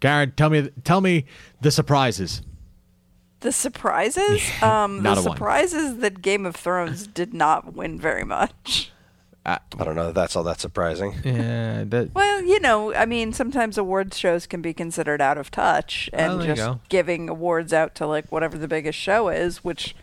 [0.00, 1.26] Karen, tell me tell me
[1.60, 2.42] the surprises.
[3.40, 4.42] The surprises?
[4.62, 5.36] um, not the a one.
[5.36, 8.92] surprises that Game of Thrones did not win very much.
[9.46, 10.10] I don't know.
[10.10, 11.14] if That's all that surprising.
[11.24, 15.50] Yeah, that Well, you know, I mean, sometimes awards shows can be considered out of
[15.50, 19.96] touch, and Oh, just giving awards out to like whatever the biggest show is, which,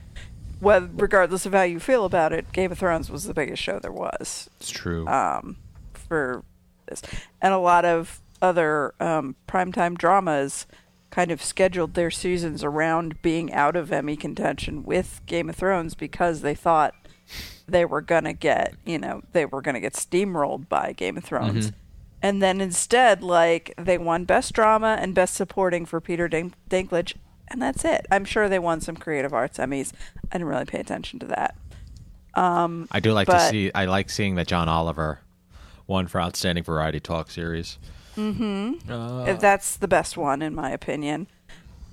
[0.59, 3.77] well, regardless of how you feel about it, Game of Thrones was the biggest show
[3.79, 5.07] there was it's true.
[5.07, 5.57] um,
[5.93, 6.43] for
[6.87, 7.03] this,
[7.39, 10.65] and a lot of other um, primetime dramas
[11.09, 15.95] kind of scheduled their seasons around being out of Emmy contention with Game of Thrones
[15.95, 16.93] because they thought
[17.67, 21.71] they were gonna get, you know, they were gonna get steamrolled by Game of Thrones.
[22.21, 27.13] And then instead, like, they won Best Drama and Best Supporting for Peter Dink- Dinklage,
[27.47, 28.05] and that's it.
[28.11, 29.93] I'm sure they won some Creative Arts Emmys.
[30.31, 31.55] I didn't really pay attention to that.
[32.91, 33.71] I do like to see.
[33.73, 35.19] I like seeing that John Oliver
[35.87, 37.77] won for outstanding variety talk series.
[38.17, 41.27] If That's the best one, in my opinion.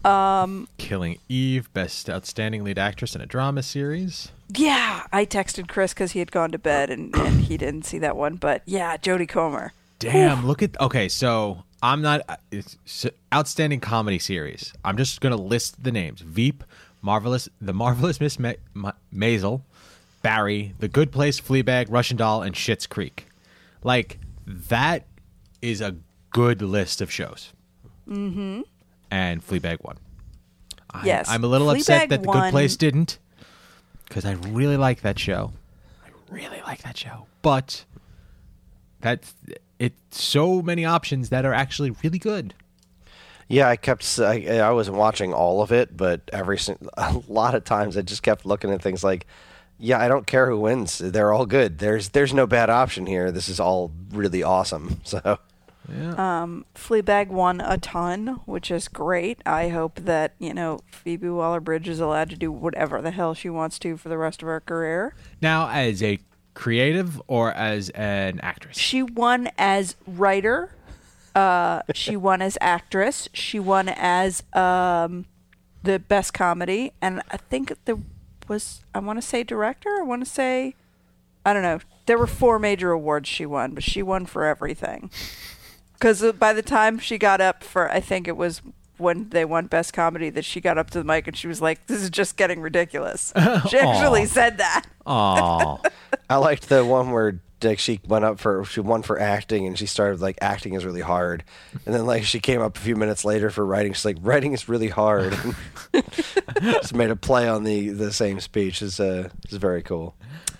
[0.05, 4.33] Um, Killing Eve, best outstanding lead actress in a drama series.
[4.55, 7.99] Yeah, I texted Chris because he had gone to bed and, and he didn't see
[8.01, 8.37] that one.
[8.37, 9.73] But yeah, Jodie Comer.
[9.99, 11.09] Damn, look at okay.
[11.09, 12.21] So I'm not
[12.51, 14.75] it's s- outstanding comedy series.
[14.85, 16.65] I'm just gonna list the names: Veep,
[17.01, 19.63] Marvelous, The Marvelous Miss Ma- Ma- Maisel,
[20.21, 23.27] Barry, The Good Place, Fleabag, Russian Doll, and Schitt's Creek.
[23.83, 25.07] Like that
[25.63, 25.97] is a
[26.35, 27.53] good list of shows.
[28.09, 28.63] Mm-hmm.
[29.11, 29.97] And Fleabag won.
[30.91, 32.43] I, Yes, I'm a little upset Fleabag that The won.
[32.43, 33.19] Good Place didn't,
[34.07, 35.53] because I really like that show.
[36.05, 37.85] I really like that show, but
[39.01, 39.35] that's
[39.79, 42.53] it's so many options that are actually really good.
[43.49, 44.19] Yeah, I kept.
[44.19, 46.59] I wasn't watching all of it, but every
[46.97, 49.27] a lot of times I just kept looking at things like,
[49.79, 50.99] yeah, I don't care who wins.
[50.99, 51.79] They're all good.
[51.79, 53.31] There's there's no bad option here.
[53.31, 55.01] This is all really awesome.
[55.05, 55.39] So
[56.75, 59.41] Fleabag won a ton, which is great.
[59.45, 63.35] I hope that, you know, Phoebe Waller Bridge is allowed to do whatever the hell
[63.35, 65.15] she wants to for the rest of her career.
[65.41, 66.19] Now, as a
[66.55, 70.75] creative or as an actress, She won as writer.
[71.35, 73.29] Uh, she won as actress.
[73.33, 75.27] She won as um,
[75.83, 77.99] the best comedy, and I think there
[78.47, 79.89] was I want to say director.
[79.99, 80.77] I want to say
[81.45, 81.81] I don't know.
[82.07, 85.11] There were four major awards she won, but she won for everything.
[85.95, 88.61] Because by the time she got up for, I think it was
[88.97, 91.61] when they won best comedy that she got up to the mic and she was
[91.61, 93.33] like, "This is just getting ridiculous."
[93.69, 94.85] She actually said that.
[95.07, 95.81] oh,
[96.31, 99.79] I liked the one where like she went up for she won for acting and
[99.79, 101.45] she started like acting is really hard,
[101.87, 103.93] and then like she came up a few minutes later for writing.
[103.93, 105.37] She's like writing is really hard.
[106.61, 108.83] Just made a play on the the same speech.
[108.83, 110.15] is uh is very cool.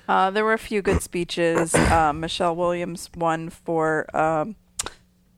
[0.07, 1.75] Uh, there were a few good speeches.
[1.75, 4.55] Um, Michelle Williams won for um,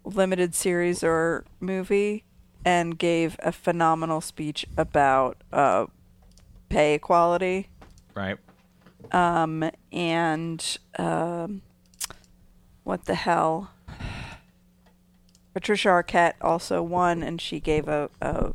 [0.06, 2.24] limited series or movie
[2.64, 5.86] and gave a phenomenal speech about uh,
[6.68, 7.68] pay equality.
[8.14, 8.38] right.
[9.92, 11.62] And um,
[12.84, 13.70] what the hell?
[15.54, 18.52] Patricia Arquette also won, and she gave a, a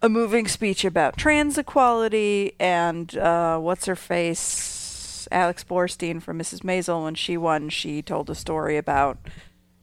[0.00, 6.60] a moving speech about trans equality and uh, what's her face, Alex Borstein from Mrs.
[6.60, 7.04] Maisel.
[7.04, 9.18] When she won, she told a story about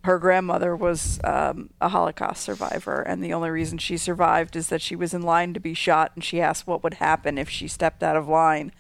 [0.05, 4.81] her grandmother was um, a Holocaust survivor, and the only reason she survived is that
[4.81, 7.67] she was in line to be shot, and she asked what would happen if she
[7.67, 8.71] stepped out of line.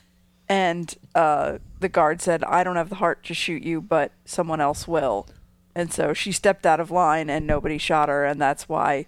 [0.47, 4.61] And uh, the guard said, I don't have the heart to shoot you, but someone
[4.61, 5.27] else will.
[5.73, 8.23] And so she stepped out of line and nobody shot her.
[8.23, 9.07] And that's why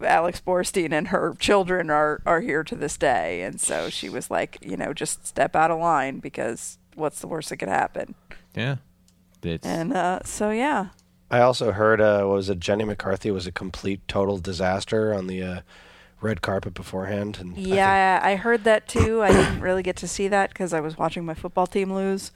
[0.00, 4.30] Alex Borstein and her children are are here to this day, and so she was
[4.30, 8.14] like, you know, just step out of line because what's the worst that could happen?
[8.54, 8.76] Yeah.
[9.42, 10.88] It's, And uh, so yeah,
[11.30, 15.26] I also heard, uh, what was it, Jenny McCarthy was a complete total disaster on
[15.26, 15.60] the uh,
[16.20, 17.36] red carpet beforehand.
[17.40, 19.22] And I think- yeah, I, heard that too.
[19.22, 22.32] I didn't really get to see that because I was watching my football team lose.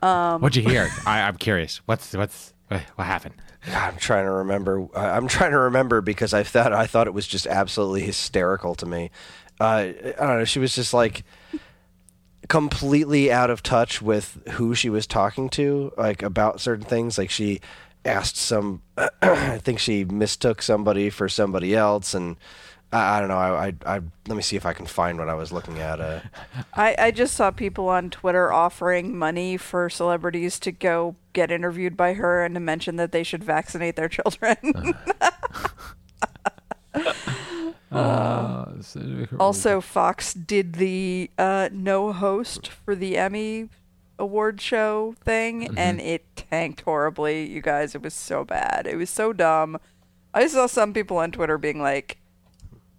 [0.00, 0.88] What'd you hear?
[1.06, 1.78] I, I'm curious.
[1.86, 3.34] What's what's what what happened?
[3.66, 4.86] God, I'm trying to remember.
[4.96, 8.74] I- I'm trying to remember because I thought I thought it was just absolutely hysterical
[8.76, 9.10] to me.
[9.60, 10.44] Uh, I don't know.
[10.46, 11.24] She was just like
[12.48, 17.18] completely out of touch with who she was talking to, like about certain things.
[17.18, 17.60] Like she
[18.04, 18.82] asked some,
[19.22, 22.36] I think she mistook somebody for somebody else, and
[22.92, 23.36] I, I don't know.
[23.36, 26.00] I, I, I let me see if I can find what I was looking at.
[26.00, 26.20] Uh,
[26.74, 31.96] I, I just saw people on Twitter offering money for celebrities to go get interviewed
[31.96, 34.56] by her and to mention that they should vaccinate their children.
[37.92, 38.66] Uh,
[39.40, 43.68] also, Fox did the uh, no host for the Emmy
[44.20, 47.46] award show thing, and it tanked horribly.
[47.46, 48.86] You guys, it was so bad.
[48.86, 49.78] It was so dumb.
[50.32, 52.18] I saw some people on Twitter being like,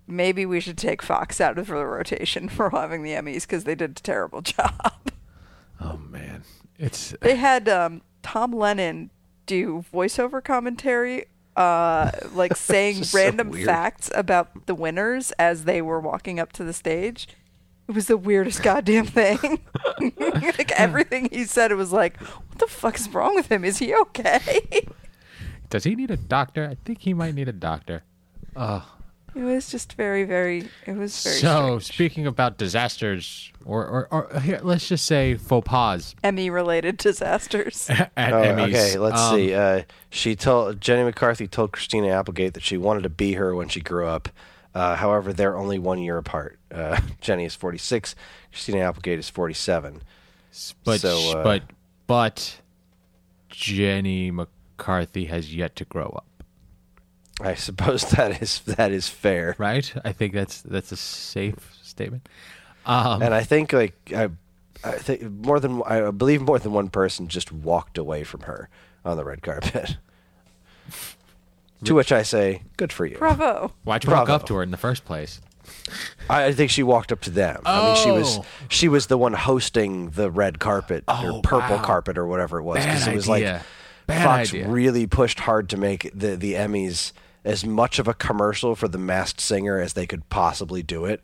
[0.08, 3.76] maybe we should take Fox out of the rotation for having the Emmys because they
[3.76, 5.12] did a terrible job.
[5.80, 6.44] oh man,
[6.78, 9.12] it's they had um, Tom Lennon
[9.46, 11.26] do voiceover commentary,
[11.56, 16.52] uh, like saying just so random facts about the winners as they were walking up
[16.54, 17.28] to the stage.
[17.92, 19.60] It was the weirdest goddamn thing.
[20.30, 23.66] like everything he said, it was like, "What the fuck is wrong with him?
[23.66, 24.88] Is he okay?"
[25.70, 26.66] does he need a doctor?
[26.72, 28.04] I think he might need a doctor.
[28.56, 28.90] Oh,
[29.36, 30.70] it was just very, very.
[30.86, 31.36] It was very.
[31.36, 31.84] so strange.
[31.94, 37.90] speaking about disasters, or or, or here, let's just say faux pas Emmy-related disasters.
[37.90, 38.70] at Oh, Emmys.
[38.70, 39.54] okay, let's Um, see.
[39.54, 43.68] Uh, she told Jenny McCarthy told Christina Applegate that she wanted to be her when
[43.68, 44.30] she grew up.
[44.74, 46.58] Uh, however, they're only one year apart.
[46.74, 48.16] Uh, Jenny is 46.
[48.52, 50.02] Christina Applegate is 47.
[50.84, 51.64] But So, uh, but
[52.08, 52.60] but
[53.50, 56.26] Jenny McCarthy has yet to grow up,
[57.42, 59.56] I suppose that is that is fair.
[59.58, 59.94] right?
[60.04, 62.28] I think that's that's a safe statement.
[62.86, 64.30] Um, And I think like I,
[64.84, 68.70] I think more than I believe more than one person just walked away from her
[69.06, 69.98] on the red carpet.
[71.86, 73.18] to which I say, good for you.
[73.18, 73.74] Bravo.
[73.84, 74.34] why'd you walk bravo.
[74.36, 75.42] up to her in the first place?
[76.30, 77.62] I I think she walked up to them.
[77.66, 78.46] I mean, she was Oh.
[78.70, 81.84] she was the one hosting the red carpet Oh, or purple wow.
[81.84, 83.54] carpet or whatever it was Bad it was idea.
[83.54, 83.62] like
[84.08, 84.68] Bad Fox idea.
[84.68, 87.12] really pushed hard to make the the Emmys
[87.44, 91.22] as much of a commercial for the Masked Singer as they could possibly do it.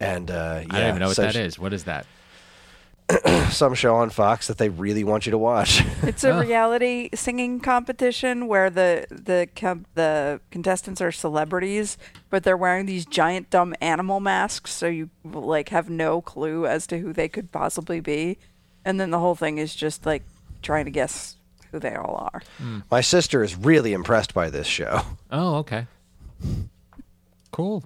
[0.00, 1.58] And uh, yeah, I don't even know what so that she- is.
[1.58, 2.06] What is that?
[3.50, 5.82] Some show on Fox that they really want you to watch.
[6.02, 6.40] It's a Oh.
[6.40, 11.96] reality singing competition where the the com- the contestants are celebrities,
[12.30, 16.86] but they're wearing these giant dumb animal masks, so you like have no clue as
[16.88, 18.36] to who they could possibly be,
[18.84, 20.22] and then the whole thing is just like
[20.62, 21.36] trying to guess
[21.72, 22.42] who they all are.
[22.58, 22.80] Hmm.
[22.90, 25.00] My sister is really impressed by this show.
[25.30, 25.86] Oh, okay.
[27.50, 27.84] Cool.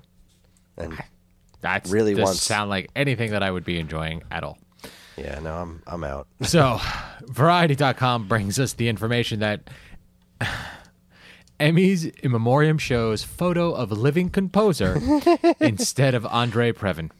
[0.76, 1.00] And
[1.60, 4.58] That Really doesn't wants- sound like anything that I would be enjoying at all.
[5.16, 6.26] Yeah, no, I'm I'm out.
[6.42, 6.80] So,
[7.22, 9.68] Variety.com brings us the information that
[11.60, 15.00] Emmys in Memoriam shows photo of living composer
[15.60, 17.10] instead of Andre Previn.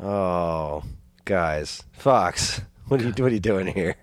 [0.00, 0.82] Oh,
[1.24, 3.96] guys, Fox, what are you what are you doing here?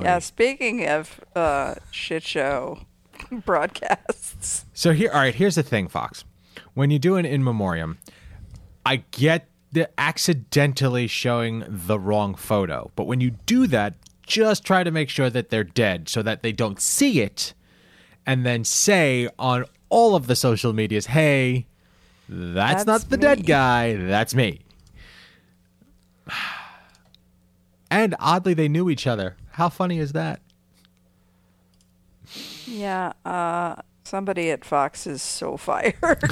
[0.00, 2.80] Yeah, speaking of uh, shit show
[3.30, 5.34] broadcasts, So here, all right.
[5.34, 6.24] Here's the thing, Fox.
[6.74, 7.98] When you do an in memoriam,
[8.86, 13.94] I get the accidentally showing the wrong photo, but when you do that,
[14.26, 17.54] just try to make sure that they're dead so that they don't see it,
[18.26, 21.66] and then say on all of the social medias, "Hey,
[22.28, 23.94] that's, That's not the me." dead guy.
[23.94, 24.60] That's me."
[27.90, 29.36] And oddly, they knew each other.
[29.50, 30.40] How funny is that?
[32.66, 33.74] yeah, uh,
[34.04, 35.94] somebody at Fox is so fired.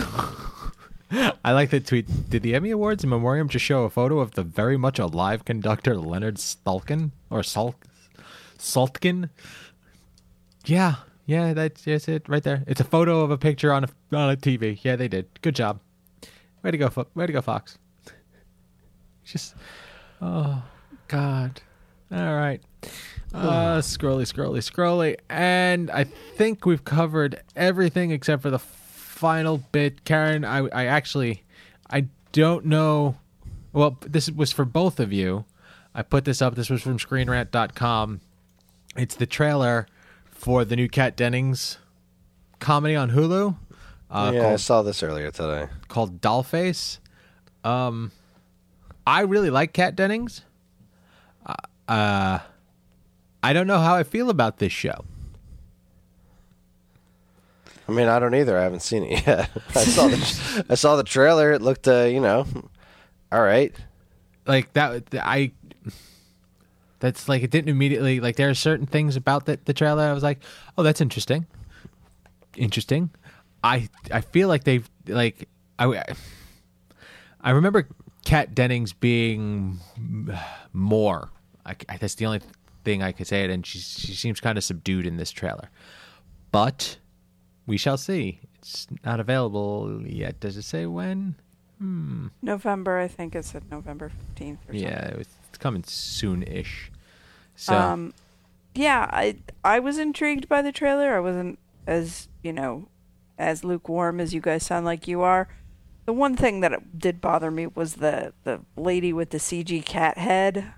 [1.45, 2.31] I like the tweet.
[2.31, 5.45] Did the Emmy Awards in Memoriam just show a photo of the very much alive
[5.45, 7.75] conductor Leonard Stulkin or Salt
[8.59, 9.31] Saltkin?
[10.67, 10.97] Yeah,
[11.27, 12.63] yeah, that's, that's it right there.
[12.67, 14.79] It's a photo of a picture on a on a TV.
[14.83, 15.27] Yeah, they did.
[15.43, 15.81] Good job.
[16.63, 17.79] Way to go, Fo- way to go, Fox.
[19.25, 19.55] Just,
[20.21, 20.63] oh
[21.09, 21.61] God.
[22.13, 22.61] All right.
[23.33, 28.59] Uh, scrolly, scrolly, scrolly, and I think we've covered everything except for the
[29.21, 30.05] final bit.
[30.05, 31.45] Karen, I, I actually,
[31.89, 33.17] I don't know.
[33.73, 35.45] Well, this was for both of you.
[35.95, 36.55] I put this up.
[36.55, 38.21] This was from ScreenRant.com.
[38.97, 39.87] It's the trailer
[40.31, 41.79] for the new Kat Dennings
[42.59, 43.57] comedy on Hulu
[44.11, 45.69] uh, yeah, I saw this earlier today.
[45.89, 46.99] called Dollface.
[47.63, 48.11] Um,
[49.07, 50.43] I really like Kat Dennings.
[51.47, 51.55] Uh,
[51.89, 52.39] uh,
[53.43, 55.05] I don't know how I feel about this show.
[57.91, 58.57] I mean, I don't either.
[58.57, 59.51] I haven't seen it yet.
[59.75, 61.53] I saw the I saw the trailer.
[61.53, 62.47] It looked, uh, you know,
[63.33, 63.75] all right.
[64.47, 65.53] Like that, I.
[67.01, 70.13] That's like it didn't immediately like there are certain things about the, the trailer I
[70.13, 70.41] was like,
[70.77, 71.47] oh, that's interesting,
[72.57, 73.09] interesting.
[73.65, 75.49] I I feel like they've like
[75.79, 76.05] I
[77.41, 77.89] I remember
[78.27, 79.79] Kat Dennings being
[80.75, 81.31] more.
[81.65, 82.41] I, I- that's the only
[82.85, 85.71] thing I could say it, and she she seems kind of subdued in this trailer.
[86.53, 86.99] But
[87.67, 88.41] we shall see.
[88.59, 90.41] It's not available yet.
[90.41, 91.37] Does it say when?
[92.43, 94.81] November, I think it said November 15th or something.
[94.83, 96.91] Yeah, it's coming soon-ish.
[97.57, 98.13] So Um,
[98.75, 101.15] yeah, I I was intrigued by the trailer.
[101.15, 102.89] I wasn't as you know
[103.39, 105.49] as lukewarm as you guys sound like you are.
[106.07, 110.19] The one thing that did bother me was the the lady with the CG cat
[110.19, 110.73] head.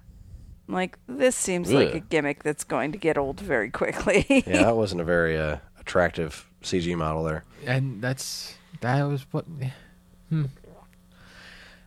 [0.68, 4.24] I'm like this seems like a gimmick that's going to get old very quickly.
[4.46, 7.44] Yeah, that wasn't a very uh, attractive CG model there.
[7.66, 9.44] and that's that was what
[10.28, 10.44] hmm.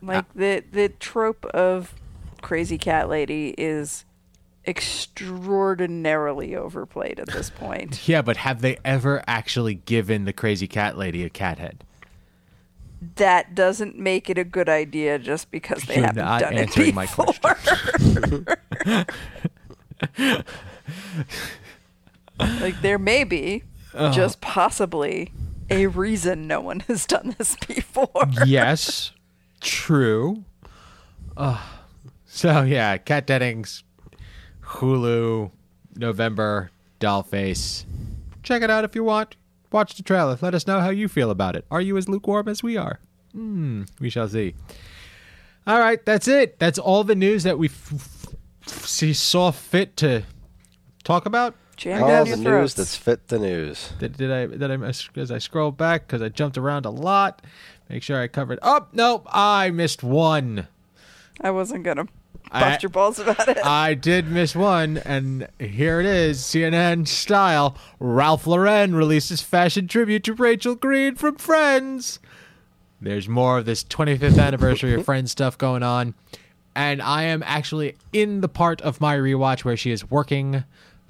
[0.02, 1.94] like the the trope of
[2.42, 4.04] crazy cat lady is
[4.66, 8.00] extraordinarily overplayed at this point.
[8.08, 11.84] Yeah, but have they ever actually given the crazy cat lady a cat head?
[13.16, 16.88] that doesn't make it a good idea just because they You're haven't not done answering
[16.88, 17.56] it my before.
[22.60, 23.62] like there may be
[23.96, 24.12] Uh-huh.
[24.14, 25.32] just possibly
[25.70, 28.08] a reason no one has done this before.
[28.44, 29.12] yes,
[29.60, 30.44] true.
[31.36, 31.60] Uh,
[32.24, 33.82] so yeah, Kat Dennings,
[34.62, 35.50] Hulu,
[35.96, 36.70] November,
[37.00, 37.84] Dollface.
[38.42, 39.36] Check it out if you want.
[39.72, 40.38] Watch the trailer.
[40.40, 41.64] Let us know how you feel about it.
[41.70, 43.00] Are you as lukewarm as we are?
[43.32, 44.54] Hmm, we shall see.
[45.66, 46.58] All right, that's it.
[46.58, 47.92] That's all the news that we f-
[48.66, 50.22] f- see saw fit to
[51.02, 51.54] talk about.
[51.76, 52.74] Jam All down the news throats.
[52.74, 53.92] that's fit the news.
[53.98, 54.74] Did, did I did I
[55.20, 57.42] as I scroll back because I jumped around a lot?
[57.90, 58.58] Make sure I covered.
[58.62, 60.68] Oh nope, I missed one.
[61.40, 62.06] I wasn't gonna
[62.50, 63.58] I- bust your balls about it.
[63.64, 67.76] I did miss one, and here it is, CNN style.
[68.00, 72.18] Ralph Lauren releases fashion tribute to Rachel Green from Friends.
[73.00, 76.14] There's more of this 25th anniversary of Friends stuff going on,
[76.74, 80.64] and I am actually in the part of my rewatch where she is working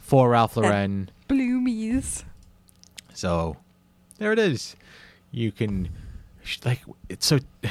[0.07, 1.11] for Ralph Lauren.
[1.29, 2.23] Bloomies.
[3.13, 3.57] So
[4.19, 4.77] there it is.
[5.33, 5.89] You can
[6.65, 7.41] like it's so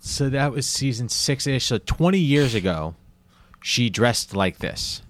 [0.00, 2.94] so that was season 6ish so 20 years ago
[3.62, 5.02] she dressed like this.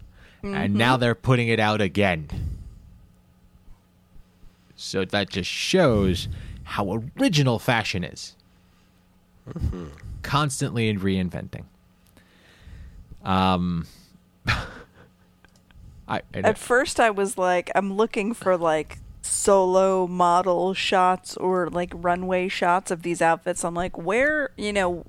[0.43, 2.29] And now they're putting it out again.
[4.77, 6.29] So that just shows
[6.65, 8.37] how original fashion is.
[9.49, 9.87] Mm-hmm.
[10.21, 11.65] Constantly reinventing.
[13.25, 13.87] Um
[16.09, 21.69] I, I At first, I was like, I'm looking for like solo model shots or
[21.69, 23.65] like runway shots of these outfits.
[23.65, 25.05] I'm like, where, you know,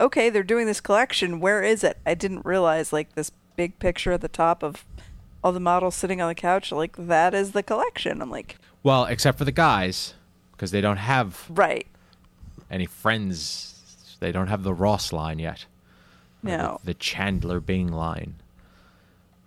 [0.00, 1.40] okay, they're doing this collection.
[1.40, 1.98] Where is it?
[2.06, 4.84] I didn't realize like this big picture at the top of
[5.42, 6.72] all the models sitting on the couch.
[6.72, 8.22] Like, that is the collection.
[8.22, 10.14] I'm like, well, except for the guys
[10.52, 11.86] because they don't have right.
[12.70, 14.16] any friends.
[14.20, 15.66] They don't have the Ross line yet.
[16.44, 16.80] Or the- No.
[16.84, 18.36] The, Chandler Bing line.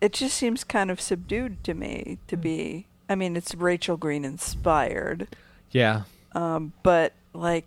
[0.01, 2.87] It just seems kind of subdued to me to be.
[3.09, 5.27] I mean, it's Rachel Green inspired,
[5.71, 6.03] Yeah,
[6.33, 7.65] um, but like,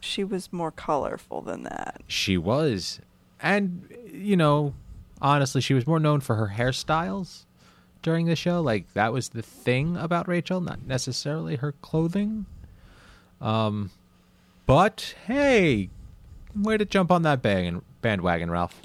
[0.00, 2.00] she was more colorful than that.
[2.08, 3.00] she was.
[3.40, 4.74] And, you know,
[5.20, 7.44] honestly, she was more known for her hairstyles
[8.02, 8.60] during the show.
[8.62, 12.46] Like, that was the thing about Rachel, not necessarily her clothing.
[13.42, 13.90] Um,
[14.66, 15.90] but, hey,
[16.56, 18.80] way to jump on that bandwagon, Ralph.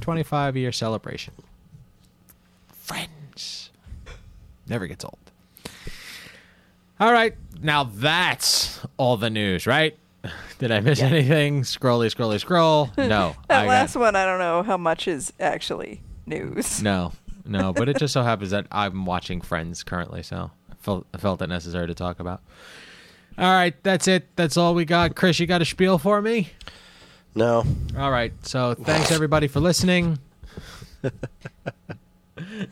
[0.00, 1.34] 25 year celebration.
[2.84, 3.70] Friends.
[4.68, 5.18] Never gets old.
[7.00, 9.96] All right, now that's all the news, right?
[10.58, 11.62] Did I miss anything?
[11.62, 12.90] Scrolly, scrolly, scroll.
[12.98, 13.34] No.
[13.48, 16.82] That I got- last one, I don't know how much is actually news.
[16.82, 17.12] no,
[17.46, 21.16] no, but it just so happens that I'm watching Friends currently, so I felt, I
[21.16, 22.42] felt it necessary to talk about.
[23.38, 24.28] All right, that's it.
[24.36, 25.16] That's all we got.
[25.16, 26.50] Chris, you got a spiel for me?
[27.34, 27.64] No,
[27.96, 30.18] All right, so thanks everybody for listening.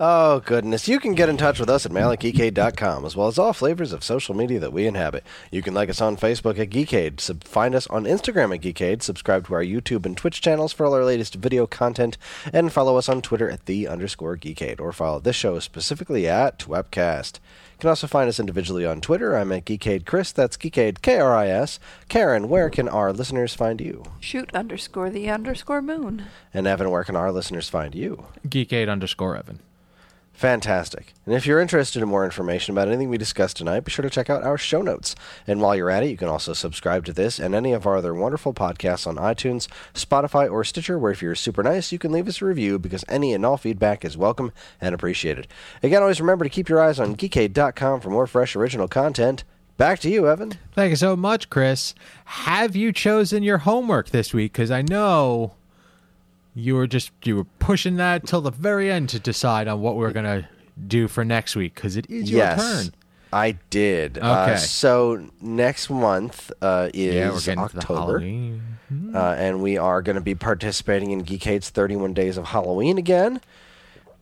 [0.00, 0.86] Oh, goodness.
[0.86, 3.52] You can get in touch with us at mail at geekade.com, as well as all
[3.52, 5.24] flavors of social media that we inhabit.
[5.50, 9.02] You can like us on Facebook at Geekade, sub- find us on Instagram at Geekade,
[9.02, 12.16] subscribe to our YouTube and Twitch channels for all our latest video content,
[12.52, 16.60] and follow us on Twitter at the underscore Geekade, or follow this show specifically at
[16.60, 17.40] Twepcast.
[17.72, 19.36] You can also find us individually on Twitter.
[19.36, 20.32] I'm at Geekade Chris.
[20.32, 21.78] That's Geekade K R I S.
[22.08, 24.02] Karen, where can our listeners find you?
[24.18, 26.24] Shoot underscore the underscore moon.
[26.52, 28.26] And Evan, where can our listeners find you?
[28.48, 29.60] Geekade underscore Evan.
[30.38, 31.14] Fantastic.
[31.26, 34.08] And if you're interested in more information about anything we discussed tonight, be sure to
[34.08, 35.16] check out our show notes.
[35.48, 37.96] And while you're at it, you can also subscribe to this and any of our
[37.96, 42.12] other wonderful podcasts on iTunes, Spotify, or Stitcher, where if you're super nice, you can
[42.12, 45.48] leave us a review because any and all feedback is welcome and appreciated.
[45.82, 49.42] Again, always remember to keep your eyes on geekade.com for more fresh original content.
[49.76, 50.54] Back to you, Evan.
[50.72, 51.96] Thank you so much, Chris.
[52.26, 54.52] Have you chosen your homework this week?
[54.52, 55.54] Because I know
[56.58, 59.96] you were just you were pushing that till the very end to decide on what
[59.96, 60.48] we are gonna
[60.86, 61.74] do for next week.
[61.74, 62.60] Because it is your yes.
[62.84, 62.94] turn.
[63.32, 64.18] I did.
[64.18, 64.56] Uh, Okay.
[64.56, 68.58] so next month uh, is Yeah, we're getting to the October.
[69.14, 73.42] Uh, and we are going to be participating in Geekade's 31 Days of Halloween again.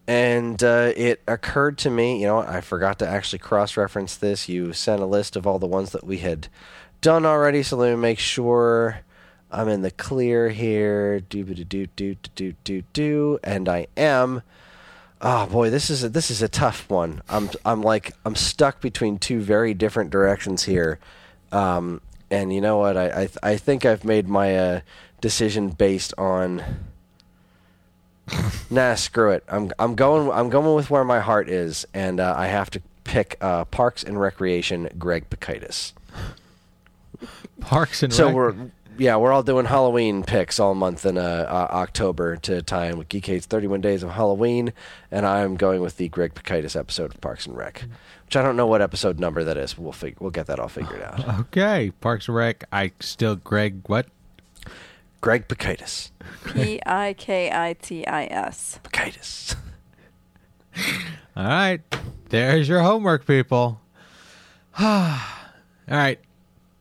[0.08, 4.48] And uh, it occurred to me, you know, I forgot to actually cross-reference this.
[4.48, 6.48] You sent a list of all the ones that we had
[7.00, 9.02] done already, so let me make sure
[9.50, 11.20] I'm in the clear here.
[11.20, 14.42] Do do do do do do do, and I am.
[15.20, 17.22] Oh boy, this is a, this is a tough one.
[17.28, 20.98] I'm I'm like I'm stuck between two very different directions here,
[21.52, 22.00] um,
[22.30, 22.96] and you know what?
[22.96, 24.80] I I, th- I think I've made my uh,
[25.20, 26.62] decision based on.
[28.70, 29.44] nah, screw it.
[29.48, 32.82] I'm I'm going I'm going with where my heart is, and uh, I have to
[33.04, 34.88] pick uh, Parks and Recreation.
[34.98, 35.92] Greg Pikitis.
[37.60, 38.54] Parks and So Rec- we're
[38.98, 42.98] yeah, we're all doing Halloween picks all month in uh, uh, October to tie in
[42.98, 44.72] with Geekade's 31 Days of Halloween,
[45.10, 47.84] and I'm going with the Greg Pikitis episode of Parks and Rec,
[48.24, 49.76] which I don't know what episode number that is.
[49.76, 51.28] We'll fig- we'll get that all figured out.
[51.40, 51.92] okay.
[52.00, 52.64] Parks and Rec.
[52.72, 53.82] I still Greg.
[53.86, 54.06] What?
[55.20, 56.10] Greg Pikitis.
[56.52, 58.78] P I K I T I S.
[58.84, 59.56] Pikitis.
[61.36, 61.80] All right.
[62.28, 63.80] There's your homework, people.
[64.78, 65.18] All
[65.88, 66.18] right.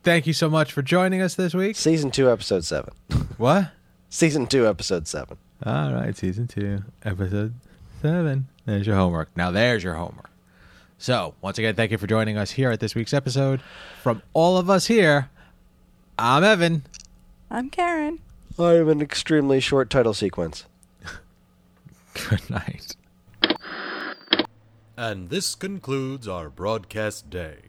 [0.06, 1.74] Thank you so much for joining us this week.
[1.74, 2.94] Season two, episode seven.
[3.38, 3.72] What?
[4.08, 5.36] Season two, episode seven.
[5.64, 7.54] All right, season two, episode
[8.00, 8.46] seven.
[8.66, 9.36] There's your homework.
[9.36, 10.30] Now, there's your homework.
[10.96, 13.60] So, once again, thank you for joining us here at this week's episode.
[14.00, 15.28] From all of us here,
[16.16, 16.84] I'm Evan.
[17.50, 18.20] I'm Karen.
[18.60, 20.66] I have an extremely short title sequence.
[22.30, 22.94] Good night.
[24.96, 27.65] And this concludes our broadcast day.